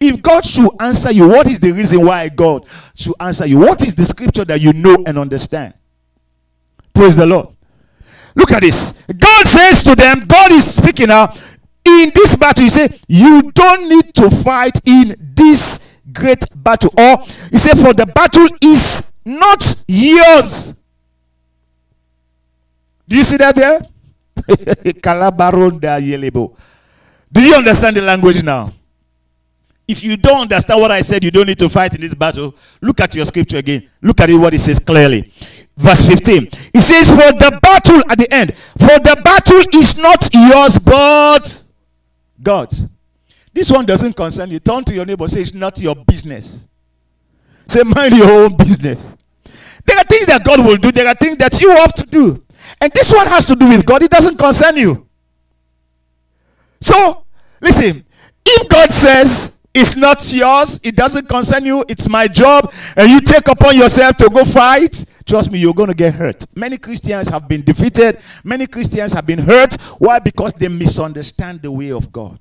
[0.00, 3.58] If God should answer you, what is the reason why God should answer you?
[3.58, 5.74] What is the scripture that you know and understand?
[6.92, 7.48] Praise the Lord.
[8.34, 9.00] Look at this.
[9.16, 11.32] God says to them, God is speaking now.
[11.84, 16.92] In this battle, He said, You don't need to fight in this great battle.
[16.96, 17.18] Or
[17.50, 20.80] He said, For the battle is not yours.
[23.06, 23.80] Do you see that there?
[27.32, 28.72] Do you understand the language now?
[29.86, 32.54] If you don't understand what I said, you don't need to fight in this battle.
[32.80, 33.88] Look at your scripture again.
[34.00, 35.30] Look at it, what it says clearly
[35.76, 36.48] verse 15.
[36.72, 41.63] It says, For the battle at the end, for the battle is not yours, but
[42.44, 42.86] God's.
[43.52, 44.60] This one doesn't concern you.
[44.60, 46.66] Turn to your neighbor, say, It's not your business.
[47.66, 49.14] Say, Mind your own business.
[49.86, 52.44] There are things that God will do, there are things that you have to do.
[52.80, 55.08] And this one has to do with God, it doesn't concern you.
[56.80, 57.24] So,
[57.60, 58.04] listen,
[58.44, 60.80] if God says, it's not yours.
[60.84, 61.84] It doesn't concern you.
[61.88, 62.72] It's my job.
[62.96, 65.04] And you take upon yourself to go fight.
[65.26, 66.44] Trust me, you're going to get hurt.
[66.56, 68.20] Many Christians have been defeated.
[68.42, 69.74] Many Christians have been hurt.
[69.98, 70.18] Why?
[70.18, 72.38] Because they misunderstand the way of God.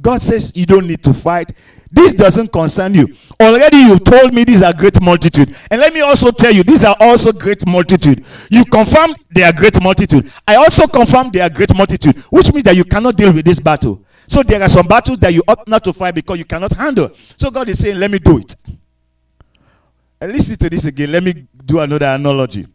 [0.00, 1.52] God says you don't need to fight.
[1.90, 3.08] This doesn't concern you.
[3.40, 5.56] Already you've told me these are great multitude.
[5.70, 8.24] And let me also tell you, these are also great multitude.
[8.50, 10.30] You confirm they are great multitude.
[10.46, 13.58] I also confirm they are great multitude, which means that you cannot deal with this
[13.58, 14.04] battle.
[14.26, 17.10] So there are some battles that you ought not to fight because you cannot handle.
[17.38, 18.54] So God is saying, let me do it.
[20.20, 21.12] And listen to this again.
[21.12, 22.66] Let me do another analogy.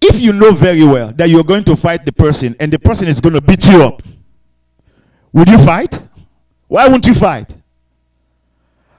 [0.00, 3.08] If you know very well that you're going to fight the person and the person
[3.08, 4.02] is going to beat you up,
[5.32, 5.98] would you fight?
[6.68, 7.56] Why won't you fight?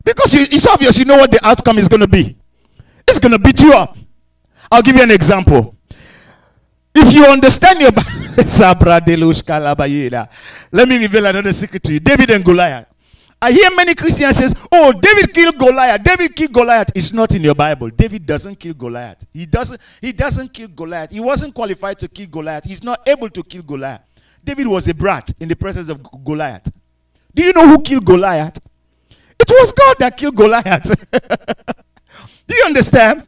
[0.03, 2.35] Because it's obvious you know what the outcome is going to be.
[3.07, 3.97] It's going to beat you up.
[4.71, 5.75] I'll give you an example.
[6.93, 7.91] If you understand your
[10.71, 11.99] let me reveal another secret to you.
[11.99, 12.90] David and Goliath.
[13.43, 16.03] I hear many Christians says, "Oh, David killed Goliath.
[16.03, 17.89] David killed Goliath." It's not in your Bible.
[17.89, 19.25] David doesn't kill Goliath.
[19.33, 19.81] He doesn't.
[19.99, 21.09] He doesn't kill Goliath.
[21.11, 22.65] He wasn't qualified to kill Goliath.
[22.65, 24.01] He's not able to kill Goliath.
[24.43, 26.71] David was a brat in the presence of Goliath.
[27.33, 28.59] Do you know who killed Goliath?
[29.39, 31.11] It was God that killed Goliath.
[32.47, 33.25] Do you understand?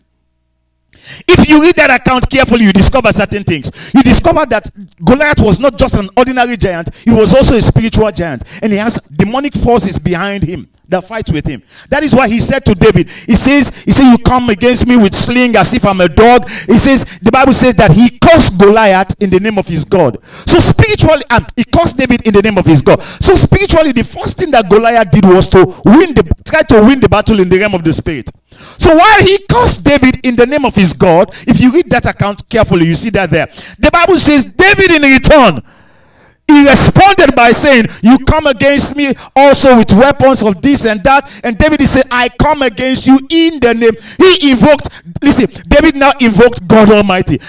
[1.28, 3.72] If you read that account carefully, you discover certain things.
[3.94, 4.70] You discover that
[5.04, 8.44] Goliath was not just an ordinary giant, he was also a spiritual giant.
[8.62, 11.63] And he has demonic forces behind him that fight with him.
[11.89, 14.98] That is why he said to David, he says, he said, you come against me
[14.98, 16.50] with sling as if I'm a dog.
[16.50, 20.18] He says, the Bible says that he cursed Goliath in the name of his God.
[20.46, 23.02] So spiritually, um, he cursed David in the name of his God.
[23.02, 27.00] So spiritually, the first thing that Goliath did was to win the, try to win
[27.00, 28.30] the battle in the realm of the spirit.
[28.78, 32.06] So while he cursed David in the name of his God, if you read that
[32.06, 33.48] account carefully, you see that there.
[33.80, 35.62] The Bible says David in return
[36.48, 41.30] he responded by saying, You come against me also with weapons of this and that.
[41.44, 43.94] And David said, I come against you in the name.
[44.18, 44.89] He invoked,
[45.22, 47.39] listen, David now invoked God Almighty.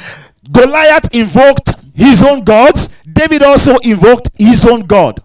[0.50, 2.96] Goliath invoked his own gods.
[3.12, 5.20] David also invoked his own God.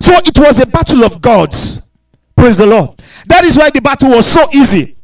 [0.00, 1.88] So it was a battle of gods.
[2.36, 2.98] Praise the Lord.
[3.26, 4.95] That is why the battle was so easy.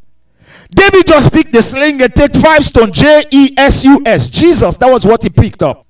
[0.75, 4.31] David just picked the sling and take five stone, J E S U S.
[4.31, 5.87] Jesus, that was what he picked up.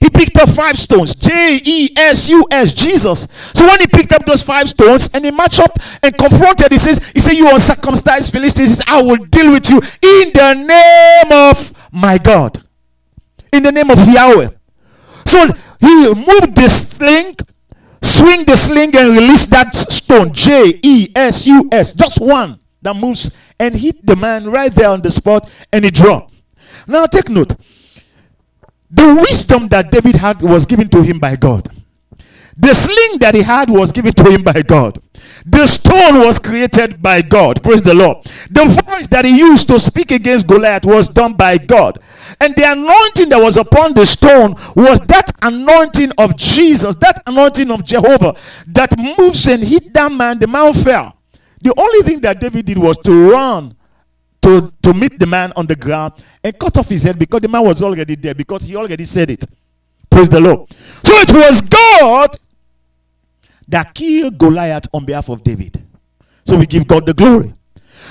[0.00, 1.14] He picked up five stones.
[1.14, 3.26] J E S U S, Jesus.
[3.54, 6.78] So when he picked up those five stones and he matched up and confronted, he
[6.78, 11.32] says, He said, You uncircumcised Philistines, says, I will deal with you in the name
[11.50, 12.62] of my God.
[13.52, 14.50] In the name of Yahweh.
[15.26, 15.46] So
[15.80, 17.36] he moved the sling,
[18.02, 20.32] swing the sling, and release that stone.
[20.32, 21.94] J E S U S.
[21.94, 25.90] Just one that moves and hit the man right there on the spot and he
[25.90, 26.32] dropped.
[26.86, 27.54] Now take note.
[28.90, 31.68] The wisdom that David had was given to him by God.
[32.56, 35.00] The sling that he had was given to him by God.
[35.46, 37.62] The stone was created by God.
[37.62, 38.18] Praise the Lord.
[38.50, 42.00] The voice that he used to speak against Goliath was done by God.
[42.38, 47.70] And the anointing that was upon the stone was that anointing of Jesus, that anointing
[47.70, 50.38] of Jehovah that moves and hit that man.
[50.38, 51.16] The man fell.
[51.60, 53.74] The only thing that David did was to run
[54.42, 57.48] to, to meet the man on the ground and cut off his head because the
[57.48, 59.44] man was already there because he already said it.
[60.10, 60.70] Praise the Lord.
[61.04, 62.36] So it was God
[63.68, 65.82] that killed Goliath on behalf of David.
[66.44, 67.54] So we give God the glory.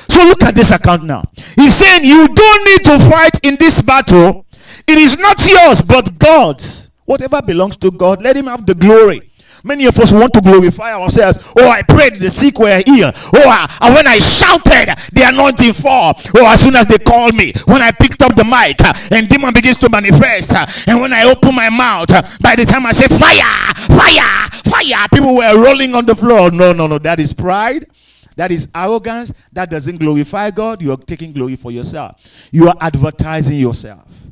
[0.08, 1.24] So look at this account now.
[1.56, 4.46] He's saying, You don't need to fight in this battle.
[4.88, 6.90] It is not yours, but God's.
[7.06, 9.29] Whatever belongs to God, let Him have the glory.
[9.64, 11.40] Many of us want to glorify ourselves.
[11.58, 13.14] Oh, I prayed, the sick were healed.
[13.34, 16.14] Oh, I, when I shouted, the anointing fall.
[16.36, 19.28] Oh, as soon as they called me, when I picked up the mic, uh, and
[19.28, 22.86] demon begins to manifest, uh, and when I open my mouth, uh, by the time
[22.86, 26.52] I say fire, fire, fire, people were rolling on the floor.
[26.52, 27.88] No, no, no, that is pride.
[28.36, 29.34] That is arrogance.
[29.52, 30.82] That doesn't glorify God.
[30.82, 32.48] You are taking glory for yourself.
[32.52, 34.32] You are advertising yourself.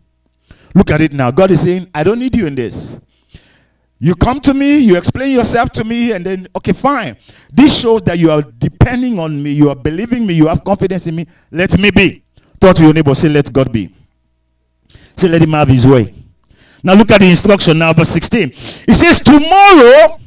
[0.74, 1.32] Look at it now.
[1.32, 3.02] God is saying, I don't need you in this.
[4.00, 7.18] You come to me, you explain yourself to me, and then, okay, fine.
[7.52, 11.08] This shows that you are depending on me, you are believing me, you have confidence
[11.08, 11.26] in me.
[11.52, 12.24] Let me be.
[12.60, 13.94] Talk to your neighbor, say, let God be.
[15.16, 16.14] Say, let him have his way.
[16.84, 18.50] Now look at the instruction now, verse 16.
[18.88, 20.20] It says, Tomorrow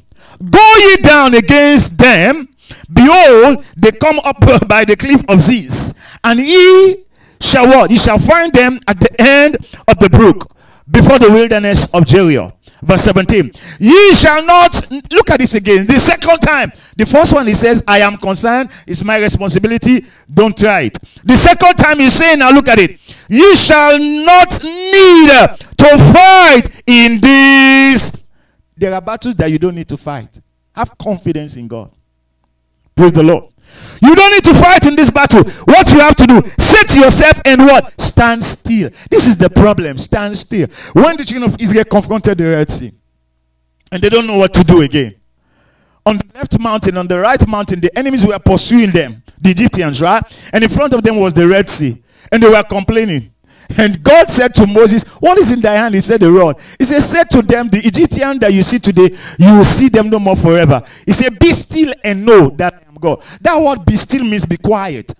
[0.50, 2.48] go ye down against them.
[2.92, 7.04] Behold, they come up by the cliff of Ziz, and ye
[7.40, 7.90] shall what?
[7.90, 9.56] Ye shall find them at the end
[9.86, 10.54] of the brook,
[10.90, 12.52] before the wilderness of Jeruel.
[12.82, 13.52] Verse 17.
[13.78, 15.86] Ye shall not look at this again.
[15.86, 16.72] The second time.
[16.96, 20.04] The first one he says, I am concerned, it's my responsibility.
[20.32, 20.98] Don't try it.
[21.24, 22.98] The second time he's saying, now look at it.
[23.28, 25.30] Ye shall not need
[25.78, 28.20] to fight in this.
[28.76, 30.40] There are battles that you don't need to fight.
[30.74, 31.90] Have confidence in God.
[32.94, 33.49] Praise the Lord.
[34.02, 35.44] You don't need to fight in this battle.
[35.64, 38.00] What you have to do, set yourself and what?
[38.00, 38.90] Stand still.
[39.10, 39.98] This is the problem.
[39.98, 40.68] Stand still.
[40.92, 42.92] When the children of Israel confronted the Red Sea,
[43.92, 45.16] and they don't know what to do again.
[46.06, 50.00] On the left mountain, on the right mountain, the enemies were pursuing them, the Egyptians,
[50.00, 50.22] right?
[50.52, 52.02] And in front of them was the Red Sea.
[52.32, 53.32] And they were complaining.
[53.76, 55.94] And God said to Moses, What is in thy hand?
[55.94, 56.58] He said, The rod.
[56.78, 60.10] He said, Said to them, The Egyptian that you see today, you will see them
[60.10, 60.82] no more forever.
[61.06, 63.22] He said, Be still and know that God.
[63.40, 65.12] That word be still means be quiet.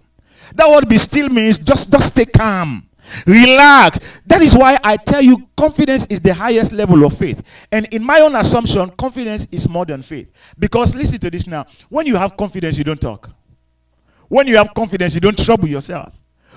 [0.55, 2.87] That word be still means just, just stay calm.
[3.27, 4.21] Relax.
[4.27, 7.43] That is why I tell you confidence is the highest level of faith.
[7.73, 10.31] And in my own assumption, confidence is more than faith.
[10.59, 11.67] Because listen to this now.
[11.89, 13.31] When you have confidence, you don't talk.
[14.29, 16.13] When you have confidence, you don't trouble yourself.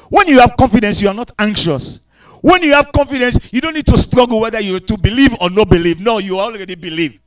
[0.09, 2.01] When you have confidence, you are not anxious.
[2.41, 5.69] When you have confidence, you don't need to struggle whether you to believe or not
[5.69, 5.99] believe.
[5.99, 7.19] No, you already believe.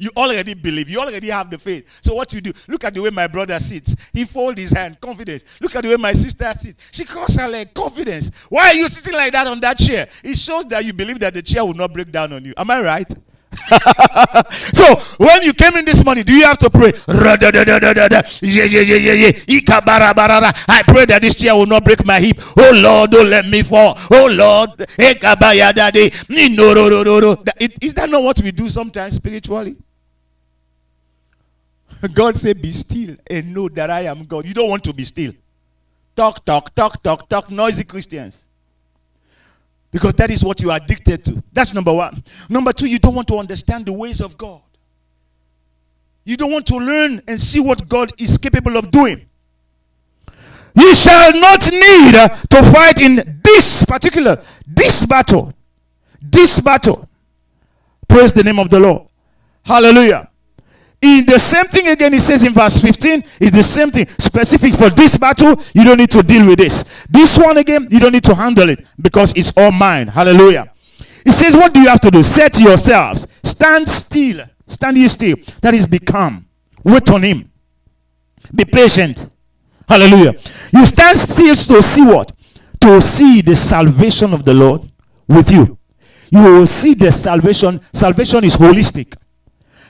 [0.00, 0.88] You already believe.
[0.88, 1.86] You already have the faith.
[2.00, 2.54] So what you do?
[2.66, 3.94] Look at the way my brother sits.
[4.14, 5.44] He fold his hand, confidence.
[5.60, 6.82] Look at the way my sister sits.
[6.90, 8.30] She crosses her leg, confidence.
[8.48, 10.08] Why are you sitting like that on that chair?
[10.24, 12.54] It shows that you believe that the chair will not break down on you.
[12.56, 13.14] Am I right?
[14.72, 16.92] so when you came in this morning, do you have to pray?
[17.08, 17.36] I
[20.86, 22.38] pray that this chair will not break my hip.
[22.56, 23.98] Oh Lord, don't let me fall.
[24.10, 25.20] Oh Lord, is
[27.94, 29.76] that not what we do sometimes spiritually?
[32.08, 34.46] God said, Be still and know that I am God.
[34.46, 35.32] You don't want to be still.
[36.16, 38.46] Talk, talk, talk, talk, talk, noisy Christians.
[39.90, 41.42] Because that is what you are addicted to.
[41.52, 42.22] That's number one.
[42.48, 44.60] Number two, you don't want to understand the ways of God.
[46.24, 49.26] You don't want to learn and see what God is capable of doing.
[50.74, 55.52] You shall not need to fight in this particular, this battle.
[56.22, 57.08] This battle.
[58.08, 59.08] Praise the name of the Lord.
[59.64, 60.29] Hallelujah.
[61.02, 64.06] In the same thing again, he says in verse 15, is the same thing.
[64.18, 67.06] Specific for this battle, you don't need to deal with this.
[67.08, 70.08] This one again, you don't need to handle it because it's all mine.
[70.08, 70.70] Hallelujah.
[71.24, 72.22] He says, What do you have to do?
[72.22, 73.26] Set yourselves.
[73.42, 74.44] Stand still.
[74.66, 75.36] Stand you still.
[75.62, 76.46] That is become.
[76.84, 77.50] Wait on him.
[78.54, 79.30] Be patient.
[79.88, 80.34] Hallelujah.
[80.72, 82.30] You stand still to see what?
[82.82, 84.82] To see the salvation of the Lord
[85.26, 85.78] with you.
[86.30, 87.80] you will see the salvation.
[87.92, 89.16] Salvation is holistic.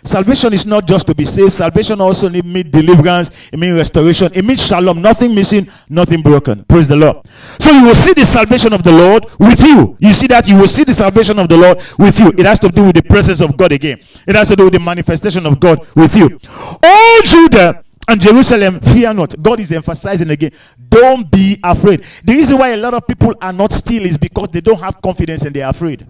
[0.02, 1.52] Salvation is not just to be saved.
[1.52, 3.30] Salvation also means deliverance.
[3.52, 4.30] It means restoration.
[4.34, 5.02] It means shalom.
[5.02, 6.64] Nothing missing, nothing broken.
[6.64, 7.18] Praise the Lord.
[7.58, 9.96] So you will see the salvation of the Lord with you.
[10.00, 12.28] You see that you will see the salvation of the Lord with you.
[12.28, 14.00] It has to do with the presence of God again.
[14.26, 16.38] It has to do with the manifestation of God with you.
[16.82, 19.40] All Judah and Jerusalem, fear not.
[19.40, 20.50] God is emphasizing again.
[20.88, 22.04] Don't be afraid.
[22.24, 25.00] The reason why a lot of people are not still is because they don't have
[25.00, 26.06] confidence and they are afraid.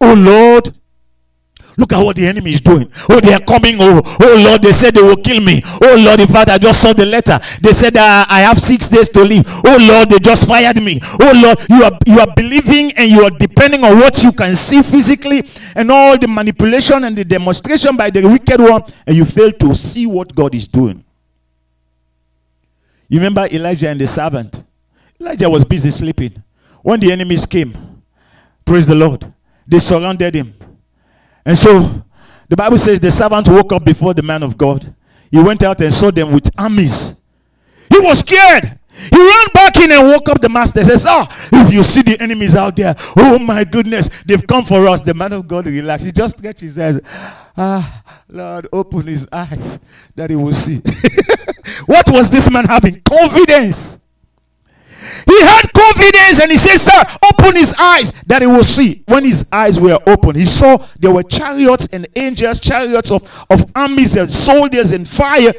[0.00, 0.70] Oh Lord,
[1.80, 2.92] Look at what the enemy is doing.
[3.08, 4.02] Oh, they are coming over.
[4.04, 5.62] Oh, Lord, they said they will kill me.
[5.64, 7.40] Oh, Lord, in fact, I just saw the letter.
[7.62, 9.46] They said uh, I have six days to live.
[9.64, 11.00] Oh, Lord, they just fired me.
[11.02, 14.54] Oh, Lord, you are you are believing and you are depending on what you can
[14.56, 15.42] see physically
[15.74, 19.74] and all the manipulation and the demonstration by the wicked one, and you fail to
[19.74, 21.02] see what God is doing.
[23.08, 24.62] You remember Elijah and the servant?
[25.18, 26.42] Elijah was busy sleeping.
[26.82, 28.02] When the enemies came,
[28.66, 29.32] praise the Lord,
[29.66, 30.59] they surrounded him.
[31.50, 32.04] And so
[32.48, 34.94] the Bible says the servant woke up before the man of God.
[35.32, 37.20] He went out and saw them with armies.
[37.92, 38.78] He was scared.
[38.88, 40.84] He ran back in and woke up the master.
[40.84, 44.86] Says, Ah, if you see the enemies out there, oh my goodness, they've come for
[44.86, 45.02] us.
[45.02, 46.06] The man of God relaxed.
[46.06, 47.00] He just stretched his eyes.
[47.56, 49.80] Ah, Lord, open his eyes
[50.14, 50.76] that he will see.
[51.86, 53.00] what was this man having?
[53.00, 54.04] Confidence.
[55.26, 59.02] He had confidence and he said, Sir, open his eyes that he will see.
[59.06, 63.70] When his eyes were open, he saw there were chariots and angels, chariots of, of
[63.74, 65.52] armies and soldiers and fire.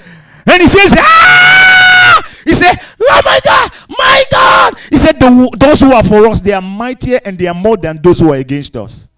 [0.46, 2.22] And he says, Ah!
[2.44, 4.74] He said, Oh my God, my God.
[4.90, 8.02] He said, Those who are for us, they are mightier and they are more than
[8.02, 9.10] those who are against us.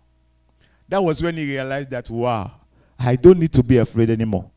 [0.89, 2.51] That was when he realized that, wow,
[2.99, 4.49] I don't need to be afraid anymore.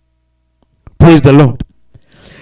[0.99, 1.63] Praise the Lord.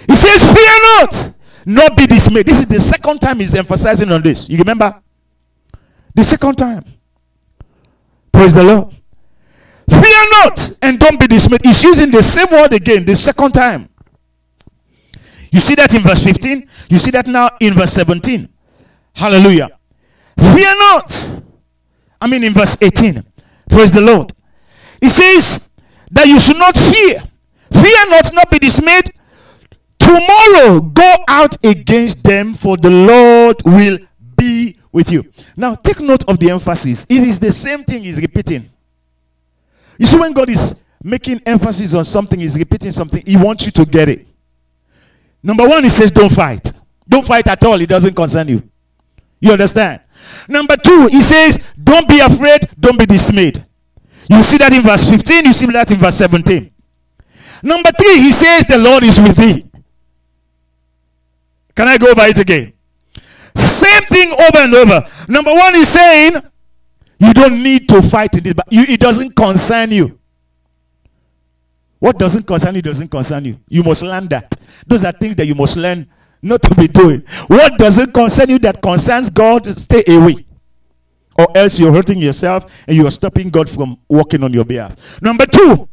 [0.07, 1.35] He says, Fear not.
[1.65, 2.45] Not be dismayed.
[2.45, 4.49] This is the second time he's emphasizing on this.
[4.49, 5.01] You remember?
[6.13, 6.85] The second time.
[8.31, 8.93] Praise the Lord.
[9.89, 11.61] Fear not and don't be dismayed.
[11.63, 13.89] He's using the same word again, the second time.
[15.51, 16.69] You see that in verse 15?
[16.89, 18.49] You see that now in verse 17.
[19.13, 19.69] Hallelujah.
[20.37, 21.41] Fear not.
[22.19, 23.23] I mean, in verse 18.
[23.69, 24.33] Praise the Lord.
[24.99, 25.69] He says
[26.11, 27.19] that you should not fear.
[27.71, 29.11] Fear not, not be dismayed.
[30.05, 33.97] Tomorrow, go out against them, for the Lord will
[34.37, 35.23] be with you.
[35.57, 37.07] Now, take note of the emphasis.
[37.09, 38.69] It is the same thing he's repeating.
[39.97, 43.71] You see, when God is making emphasis on something, he's repeating something, he wants you
[43.71, 44.27] to get it.
[45.41, 46.71] Number one, he says, Don't fight.
[47.09, 47.81] Don't fight at all.
[47.81, 48.63] It doesn't concern you.
[49.39, 50.01] You understand?
[50.47, 53.65] Number two, he says, Don't be afraid, don't be dismayed.
[54.29, 56.71] You see that in verse 15, you see that in verse 17.
[57.63, 59.65] Number three, he says, The Lord is with thee.
[61.75, 62.73] Can I go over it again?
[63.55, 65.07] Same thing over and over.
[65.27, 66.41] Number one is saying,
[67.19, 70.19] you don't need to fight in this, but you, it doesn't concern you.
[71.99, 73.59] What doesn't concern you doesn't concern you.
[73.67, 74.55] You must learn that.
[74.85, 76.07] Those are things that you must learn
[76.41, 77.23] not to be doing.
[77.47, 80.45] What doesn't concern you that concerns God, stay away.
[81.37, 85.21] Or else you're hurting yourself and you're stopping God from working on your behalf.
[85.21, 85.89] Number two,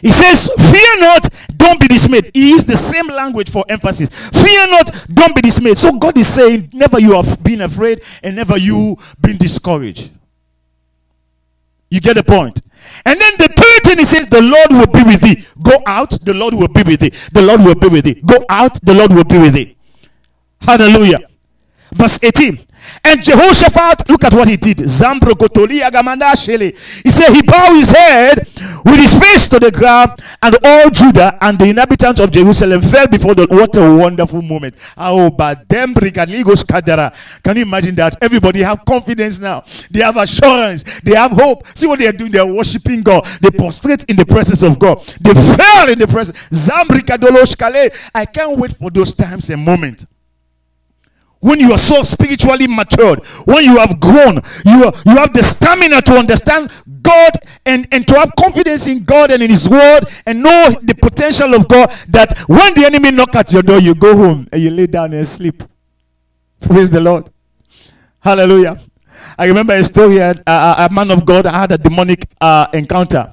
[0.00, 2.30] he says, Fear not, don't be dismayed.
[2.34, 4.08] He used the same language for emphasis.
[4.08, 5.78] Fear not, don't be dismayed.
[5.78, 10.10] So God is saying, Never you have been afraid and never you been discouraged.
[11.90, 12.60] You get the point.
[13.04, 15.44] And then the third thing he says, The Lord will be with thee.
[15.62, 17.12] Go out, the Lord will be with thee.
[17.32, 18.20] The Lord will be with thee.
[18.24, 19.76] Go out, the Lord will be with thee.
[20.60, 21.20] Hallelujah.
[21.92, 22.67] Verse 18.
[23.04, 24.78] And Jehoshaphat, look at what he did.
[24.78, 25.34] Zambro
[27.02, 28.48] He said he bowed his head
[28.84, 33.06] with his face to the ground, and all Judah and the inhabitants of Jerusalem fell
[33.06, 33.46] before the.
[33.46, 34.74] What a wonderful moment!
[34.96, 38.16] Oh, but them Can you imagine that?
[38.20, 39.64] Everybody have confidence now.
[39.90, 41.00] They have assurance.
[41.00, 41.66] They have hope.
[41.74, 42.32] See what they are doing?
[42.32, 43.24] They are worshiping God.
[43.40, 45.04] They prostrate in the presence of God.
[45.20, 46.38] They fell in the presence.
[48.14, 50.06] I can't wait for those times and moments
[51.40, 55.42] when you are so spiritually matured, when you have grown, you, are, you have the
[55.42, 56.70] stamina to understand
[57.02, 57.32] God
[57.64, 61.54] and, and to have confidence in God and in His Word and know the potential
[61.54, 64.70] of God that when the enemy knock at your door, you go home and you
[64.70, 65.62] lay down and sleep.
[66.60, 67.30] Praise the Lord.
[68.18, 68.80] Hallelujah.
[69.38, 73.32] I remember a story, a, a, a man of God had a demonic uh, encounter.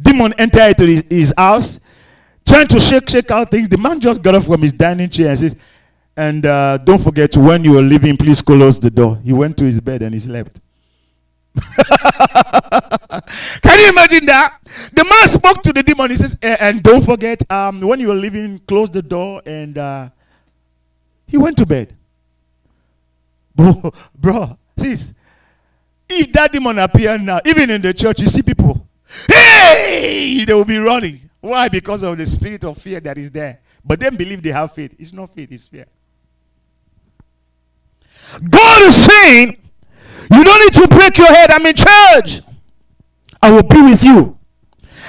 [0.00, 1.80] Demon entered into his, his house,
[2.44, 3.68] trying to shake, shake out things.
[3.68, 5.56] The man just got up from his dining chair and says,
[6.16, 9.20] and uh, don't forget, when you are leaving, please close the door.
[9.22, 10.60] He went to his bed and he slept.
[13.62, 14.58] Can you imagine that?
[14.92, 16.10] The man spoke to the demon.
[16.10, 19.42] He says, and don't forget, um, when you are leaving, close the door.
[19.44, 20.08] And uh,
[21.26, 21.94] he went to bed.
[23.56, 25.14] Bro, bro, sis,
[26.10, 28.86] If that demon appear now, even in the church, you see people,
[29.28, 31.30] hey, they will be running.
[31.40, 31.68] Why?
[31.70, 33.60] Because of the spirit of fear that is there.
[33.82, 34.94] But then believe they have faith.
[34.98, 35.86] It's not faith, it's fear.
[38.48, 39.56] God is saying,
[40.32, 41.50] you don't need to break your head.
[41.50, 42.42] I'm in charge.
[43.42, 44.36] I will be with you.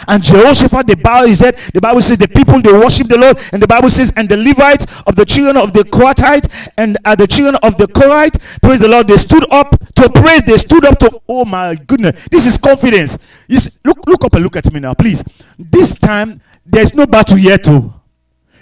[0.07, 3.61] And Jehoshaphat, the Bible that the Bible says the people they worship the Lord, and
[3.61, 7.25] the Bible says, and the Levites of the children of the Kohathite and uh, the
[7.25, 10.99] children of the Korhite, praise the Lord, they stood up to praise, they stood up
[10.99, 13.17] to oh my goodness, this is confidence.
[13.49, 15.23] See, look, look up and look at me now, please.
[15.57, 17.93] This time there's no battle yet, too.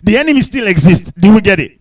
[0.03, 1.11] The enemy still exists.
[1.11, 1.79] Do we get it?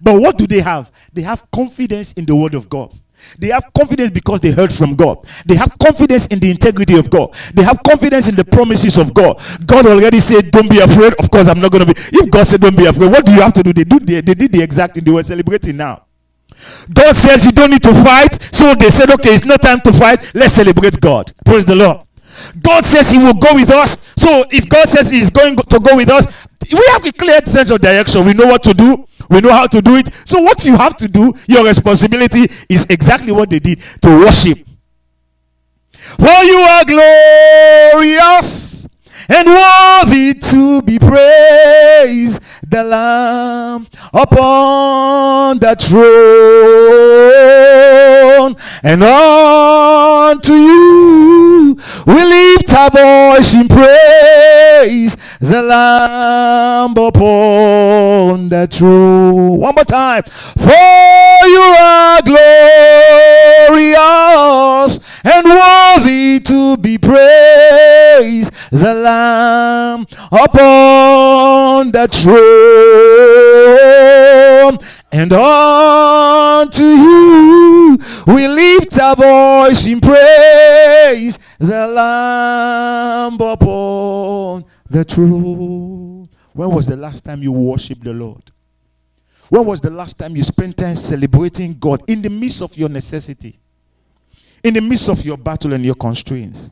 [0.00, 0.90] But what do they have?
[1.12, 2.98] They have confidence in the word of God.
[3.38, 5.18] They have confidence because they heard from God.
[5.44, 7.34] They have confidence in the integrity of God.
[7.54, 9.40] They have confidence in the promises of God.
[9.66, 11.14] God already said, Don't be afraid.
[11.14, 12.00] Of course, I'm not going to be.
[12.00, 13.72] If God said, Don't be afraid, what do you have to do?
[13.72, 15.04] They, do the, they did the exact thing.
[15.04, 16.06] They were celebrating now.
[16.94, 18.38] God says you don't need to fight.
[18.54, 20.32] So they said, Okay, it's no time to fight.
[20.34, 21.32] Let's celebrate God.
[21.44, 22.06] Praise the Lord.
[22.62, 24.06] God says He will go with us.
[24.16, 26.26] So if God says He's going to go with us,
[26.72, 28.24] we have a clear sense of direction.
[28.24, 29.06] We know what to do.
[29.28, 30.10] We know how to do it.
[30.24, 34.58] So what you have to do, your responsibility is exactly what they did to worship.
[36.18, 38.88] For you are glorious
[39.28, 46.06] and worthy to be praised, the Lamb upon the throne,
[48.82, 59.58] and unto you we lift our voice in praise, the Lamb upon the throne.
[59.58, 62.22] One more time, for you are
[63.82, 72.38] glorious and worthy to be praised, the Lamb upon the throne.
[75.12, 86.28] And unto you we lift our voice in praise, the Lamb upon the throne.
[86.52, 88.42] When was the last time you worshiped the Lord?
[89.48, 92.88] When was the last time you spent time celebrating God in the midst of your
[92.88, 93.58] necessity?
[94.62, 96.70] In the midst of your battle and your constraints,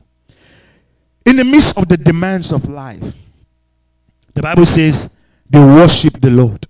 [1.25, 3.13] in the midst of the demands of life.
[4.33, 5.15] The Bible says
[5.49, 6.65] they worship the Lord,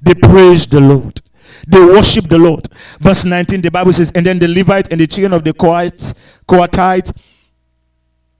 [0.00, 1.20] they praise the Lord,
[1.66, 2.68] they worship the Lord.
[3.00, 7.16] Verse 19, the Bible says, and then the Levite and the children of the Kohathite,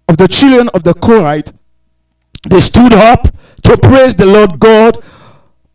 [0.08, 1.52] of the children of the Korhite,
[2.48, 3.28] they stood up
[3.62, 4.96] to praise the Lord God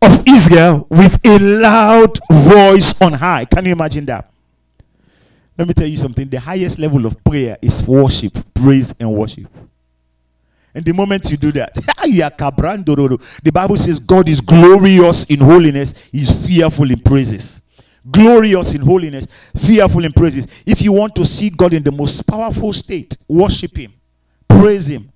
[0.02, 3.44] of Israel with a loud voice on high.
[3.44, 4.30] Can you imagine that?
[5.58, 6.28] Let me tell you something.
[6.28, 9.46] The highest level of prayer is worship, praise, and worship.
[10.74, 11.72] And the moment you do that,
[13.42, 17.62] the Bible says God is glorious in holiness, He's fearful in praises.
[18.08, 19.26] Glorious in holiness,
[19.56, 20.46] fearful in praises.
[20.66, 23.94] If you want to see God in the most powerful state, worship Him,
[24.46, 25.10] praise Him.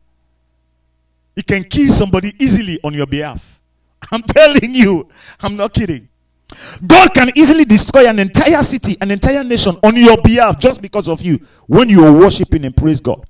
[1.36, 3.61] He can kill somebody easily on your behalf.
[4.11, 5.09] I'm telling you,
[5.41, 6.09] I'm not kidding.
[6.86, 11.09] God can easily destroy an entire city, an entire nation on your behalf just because
[11.09, 13.24] of you when you are worshiping and praise God.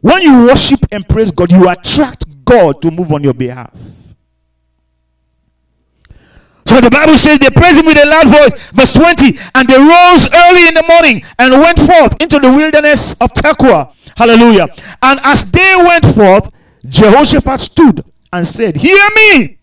[0.00, 3.72] When you worship and praise God, you attract God to move on your behalf.
[6.66, 8.70] So the Bible says they praised him with a loud voice.
[8.70, 9.38] Verse 20.
[9.54, 13.94] And they rose early in the morning and went forth into the wilderness of Tekoa.
[14.16, 14.68] Hallelujah.
[15.00, 16.50] And as they went forth,
[16.84, 19.55] Jehoshaphat stood and said, Hear me,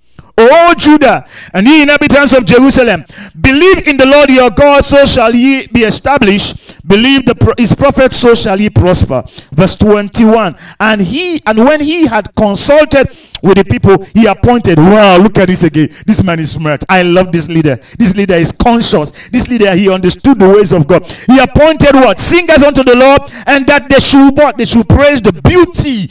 [0.51, 3.05] O Judah, and ye inhabitants of Jerusalem,
[3.39, 6.72] believe in the Lord your God, so shall ye be established.
[6.85, 9.23] Believe the, his prophet, so shall ye prosper.
[9.51, 10.55] Verse 21.
[10.79, 13.09] And he, and when he had consulted
[13.43, 14.77] with the people he appointed.
[14.77, 15.89] Wow, look at this again.
[16.07, 16.83] This man is smart.
[16.87, 17.77] I love this leader.
[17.99, 19.11] This leader is conscious.
[19.29, 21.05] This leader, he understood the ways of God.
[21.27, 22.19] He appointed what?
[22.19, 24.57] Singers unto the Lord, and that they should what?
[24.57, 26.07] They should praise the beauty.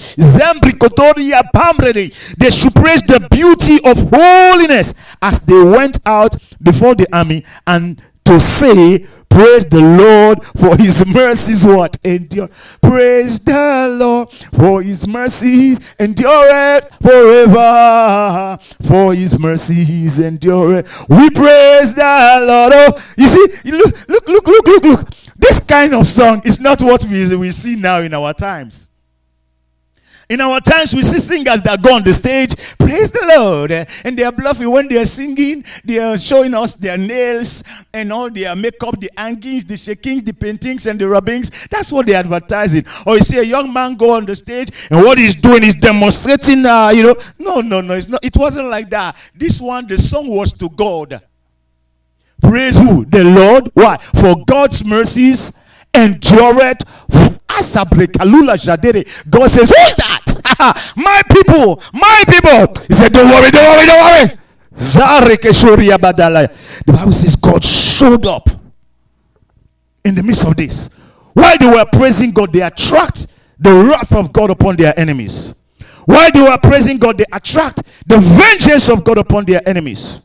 [2.37, 8.01] They should praise the beauty of holiness as they went out before the army and
[8.25, 12.49] to say Praise the Lord for his mercies what endure.
[12.83, 18.59] Praise the Lord for his mercies endure forever.
[18.83, 20.85] For his mercies endure.
[21.09, 22.73] We praise the Lord.
[22.75, 25.11] Oh, you see, look, look, look, look, look, look.
[25.37, 28.91] This kind of song is not what we, we see now in our times.
[30.33, 34.19] In our times, we see singers that go on the stage, praise the Lord, and
[34.19, 35.63] they are bluffing when they are singing.
[35.85, 37.63] They are showing us their nails
[37.93, 41.51] and all their makeup, the hangings, the shakings, the paintings, and the rubbings.
[41.69, 42.87] That's what they're advertising.
[43.07, 45.75] Or you see a young man go on the stage, and what he's doing is
[45.75, 47.17] demonstrating, uh, you know.
[47.39, 48.25] No, no, no, it's not.
[48.25, 49.15] It wasn't like that.
[49.35, 51.21] This one, the song was to God.
[52.41, 53.05] Praise who?
[53.05, 53.69] The Lord.
[53.75, 53.99] Why?
[53.99, 55.61] For God's mercies
[55.95, 56.85] endureth.
[59.31, 60.93] God says, Who's that?
[60.97, 62.85] my people, my people.
[62.87, 64.39] He said, Don't worry, don't worry, don't worry.
[66.87, 68.49] The Bible says God showed up
[70.05, 70.89] in the midst of this.
[71.35, 73.27] While they were praising God, they attract
[73.59, 75.55] the wrath of God upon their enemies.
[76.05, 80.21] While they were praising God, they attract the vengeance of God upon their enemies.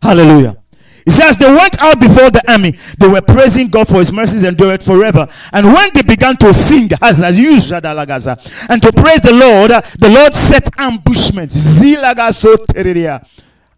[0.00, 0.61] Hallelujah.
[1.04, 2.78] He says they went out before the army.
[2.98, 5.26] They were praising God for his mercies and it forever.
[5.52, 10.34] And when they began to sing, as usual, and to praise the Lord, the Lord
[10.34, 11.80] set ambushments.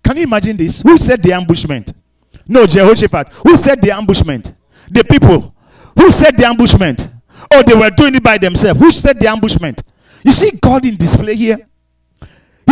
[0.02, 0.82] Can you imagine this?
[0.82, 1.92] Who set the ambushment?
[2.46, 3.28] No, Jehoshaphat.
[3.46, 4.52] Who set the ambushment?
[4.90, 5.54] The people.
[5.98, 7.08] Who set the ambushment?
[7.50, 8.78] Oh, they were doing it by themselves.
[8.78, 9.82] Who set the ambushment?
[10.22, 11.66] You see God in display here?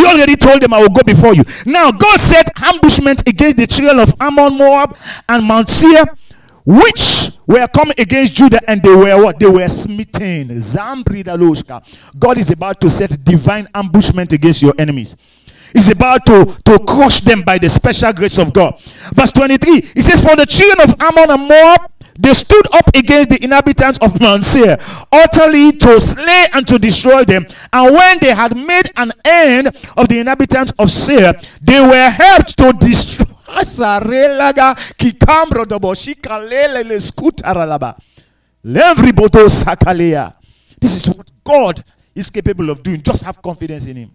[0.02, 1.44] He already told them, I will go before you.
[1.64, 4.96] Now, God set ambushment against the children of Ammon, Moab,
[5.28, 6.04] and Mount Seir,
[6.64, 9.38] which were coming against Judah, and they were what?
[9.38, 10.48] They were smitten.
[12.18, 15.16] God is about to set divine ambushment against your enemies.
[15.72, 18.80] He's about to, to crush them by the special grace of God.
[19.14, 23.30] Verse 23, he says, For the children of Ammon and Moab they stood up against
[23.30, 24.78] the inhabitants of Mount Seir,
[25.10, 27.46] utterly to slay and to destroy them.
[27.72, 32.56] And when they had made an end of the inhabitants of Seir, they were helped
[32.58, 33.26] to destroy.
[40.80, 41.84] This is what God
[42.14, 43.02] is capable of doing.
[43.02, 44.10] Just have confidence in Him.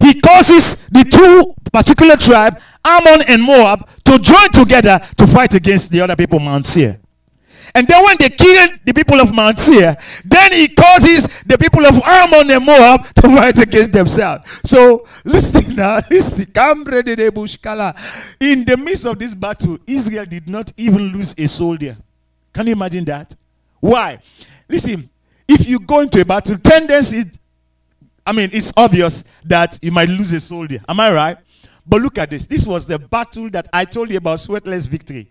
[0.00, 5.90] He causes the two particular tribe, Ammon and Moab, to join together to fight against
[5.90, 6.98] the other people, Mount Seir.
[7.74, 11.84] And then when they kill the people of Mount Seir, then he causes the people
[11.84, 14.60] of Ammon and Moab to fight against themselves.
[14.64, 16.46] So listen now, listen.
[18.40, 21.96] In the midst of this battle, Israel did not even lose a soldier.
[22.52, 23.34] Can you imagine that?
[23.80, 24.20] Why?
[24.68, 25.10] Listen,
[25.46, 27.24] if you go into a battle, tendency,
[28.26, 30.80] I mean, it's obvious that you might lose a soldier.
[30.88, 31.38] Am I right?
[31.86, 32.46] But look at this.
[32.46, 35.30] This was the battle that I told you about sweatless victory.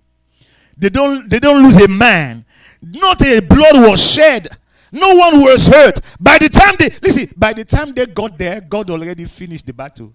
[0.78, 2.46] They don't, they don't lose a man.
[2.82, 4.48] Not a blood was shed.
[4.92, 6.00] No one was hurt.
[6.20, 9.74] By the time they listen, by the time they got there, God already finished the
[9.74, 10.14] battle.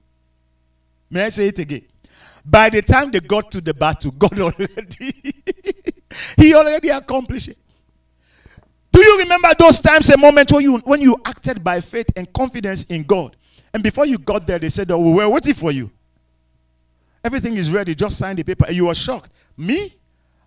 [1.10, 1.82] May I say it again?
[2.44, 5.34] By the time they got to the battle, God already
[6.36, 7.58] He already accomplished it.
[9.00, 12.30] Do you remember those times and moments when you when you acted by faith and
[12.34, 13.34] confidence in God?
[13.72, 15.90] And before you got there, they said, Oh, we're waiting for you.
[17.24, 17.94] Everything is ready.
[17.94, 18.66] Just sign the paper.
[18.66, 19.32] And you were shocked.
[19.56, 19.94] Me?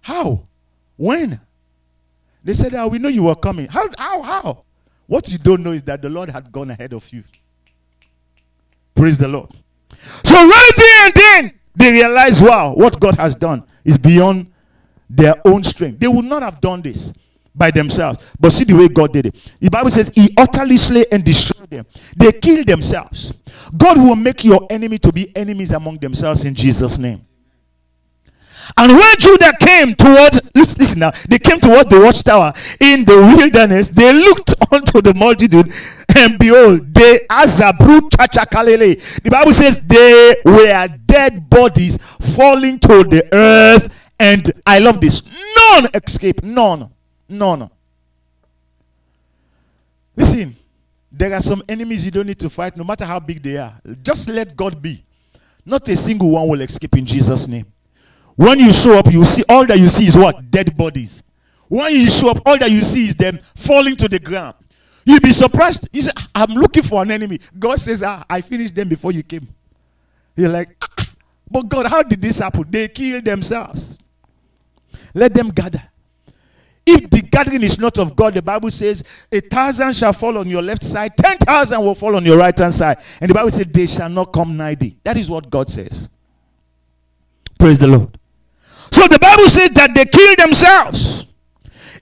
[0.01, 0.45] How?
[0.95, 1.41] When?
[2.43, 3.67] They said, oh, we know you were coming.
[3.69, 3.89] How?
[3.97, 4.21] How?
[4.21, 4.63] How?
[5.07, 7.23] What you don't know is that the Lord had gone ahead of you.
[8.93, 9.49] Praise the Lord.
[10.23, 14.51] So right there and then, they realize, wow, what God has done is beyond
[15.09, 15.99] their own strength.
[15.99, 17.17] They would not have done this
[17.55, 18.19] by themselves.
[18.39, 19.53] But see the way God did it.
[19.59, 21.85] The Bible says he utterly slay and destroy them.
[22.15, 23.39] They kill themselves.
[23.77, 27.25] God will make your enemy to be enemies among themselves in Jesus' name.
[28.77, 33.17] And when Judah came towards, listen, listen now, they came towards the watchtower in the
[33.17, 35.71] wilderness, they looked unto the multitude,
[36.15, 39.21] and behold, they azabru tachakalele.
[39.21, 45.29] The Bible says they were dead bodies falling to the earth, and I love this.
[45.57, 46.89] None escaped, none.
[47.27, 47.69] None.
[50.15, 50.55] Listen,
[51.11, 53.79] there are some enemies you don't need to fight, no matter how big they are.
[54.01, 55.03] Just let God be.
[55.65, 57.65] Not a single one will escape in Jesus' name.
[58.35, 60.49] When you show up, you see all that you see is what?
[60.49, 61.23] Dead bodies.
[61.67, 64.55] When you show up, all that you see is them falling to the ground.
[65.05, 65.87] You'll be surprised.
[65.91, 67.39] You say, I'm looking for an enemy.
[67.57, 69.47] God says, ah, I finished them before you came.
[70.35, 71.09] You're like, ah,
[71.49, 72.65] but God, how did this happen?
[72.69, 73.99] They killed themselves.
[75.13, 75.83] Let them gather.
[76.85, 80.49] If the gathering is not of God, the Bible says, a thousand shall fall on
[80.49, 82.97] your left side, ten thousand will fall on your right hand side.
[83.21, 84.97] And the Bible says, they shall not come nigh thee.
[85.03, 86.09] That is what God says.
[87.57, 88.17] Praise the Lord.
[88.91, 91.25] So the Bible says that they killed themselves.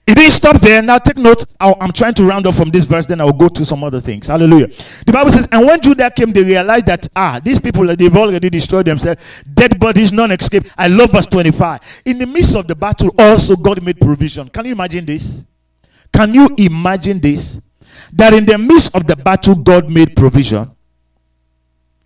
[0.04, 0.82] It didn't stop there.
[0.82, 1.44] Now take note.
[1.60, 4.00] I'm trying to round up from this verse, then I will go to some other
[4.00, 4.26] things.
[4.26, 4.66] Hallelujah.
[5.06, 8.50] The Bible says, and when Judah came, they realized that, ah, these people, they've already
[8.50, 9.22] destroyed themselves.
[9.54, 10.64] Dead bodies, none escape.
[10.76, 12.02] I love verse 25.
[12.04, 14.48] In the midst of the battle, also God made provision.
[14.48, 15.46] Can you imagine this?
[16.12, 17.60] Can you imagine this?
[18.12, 20.70] That in the midst of the battle, God made provision.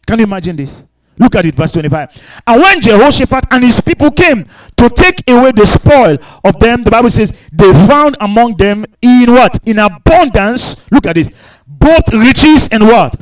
[0.07, 0.87] Can you imagine this?
[1.19, 2.43] Look at it, verse 25.
[2.47, 4.45] And when Jehoshaphat and his people came
[4.77, 9.33] to take away the spoil of them, the Bible says they found among them in
[9.33, 9.59] what?
[9.67, 10.85] In abundance.
[10.91, 11.31] Look at this.
[11.67, 13.17] Both riches and what?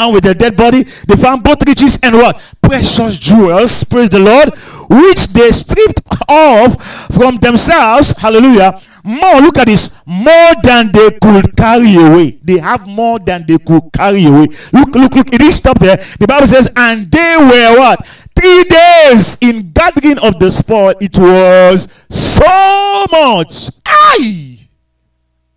[0.00, 2.40] And with the dead body, they found both riches and what?
[2.62, 4.48] Precious jewels, praise the Lord,
[4.88, 6.82] which they stripped off
[7.14, 8.12] from themselves.
[8.18, 8.80] Hallelujah.
[9.04, 12.38] More, look at this, more than they could carry away.
[12.42, 14.48] They have more than they could carry away.
[14.72, 15.96] Look, look, look, it is stop there.
[16.18, 18.06] The Bible says, and they were what?
[18.34, 20.94] Three days in gathering of the spoil.
[21.00, 23.68] It was so much.
[23.86, 24.58] Aye.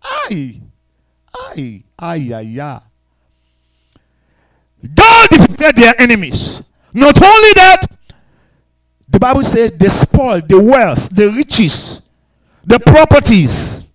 [0.02, 0.60] Aye.
[1.34, 1.82] Aye.
[1.98, 2.80] Aye, aye, aye.
[4.94, 6.62] God defeated their enemies.
[6.92, 7.86] Not only that,
[9.08, 12.06] the Bible says the spoil, the wealth, the riches,
[12.64, 13.90] the properties,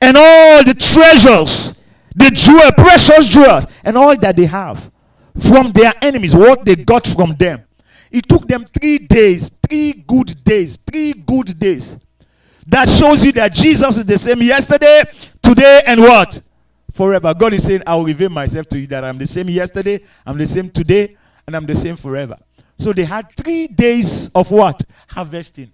[0.00, 1.82] and all the treasures,
[2.14, 4.90] the jewel, precious jewels, and all that they have
[5.38, 7.64] from their enemies, what they got from them.
[8.10, 11.98] It took them three days, three good days, three good days.
[12.66, 15.04] That shows you that Jesus is the same yesterday,
[15.40, 16.40] today, and what?
[16.92, 17.34] Forever.
[17.34, 20.38] God is saying, I will reveal myself to you that I'm the same yesterday, I'm
[20.38, 21.16] the same today,
[21.46, 22.36] and I'm the same forever.
[22.76, 24.82] So they had three days of what?
[25.08, 25.72] Harvesting.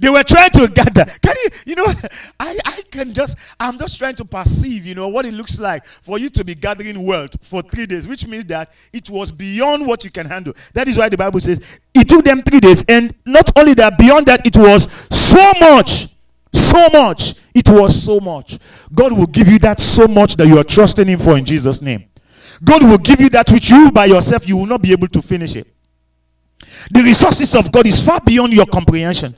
[0.00, 1.04] They were trying to gather.
[1.22, 1.86] Can you, you know,
[2.40, 5.86] I, I can just, I'm just trying to perceive, you know, what it looks like
[5.86, 9.86] for you to be gathering wealth for three days, which means that it was beyond
[9.86, 10.54] what you can handle.
[10.74, 11.60] That is why the Bible says
[11.94, 12.84] it took them three days.
[12.88, 16.08] And not only that, beyond that, it was so much
[16.52, 17.34] so much.
[17.54, 18.58] It was so much.
[18.94, 21.82] God will give you that so much that you are trusting Him for in Jesus'
[21.82, 22.04] name.
[22.62, 25.22] God will give you that which you by yourself you will not be able to
[25.22, 25.66] finish it.
[26.90, 29.34] The resources of God is far beyond your comprehension.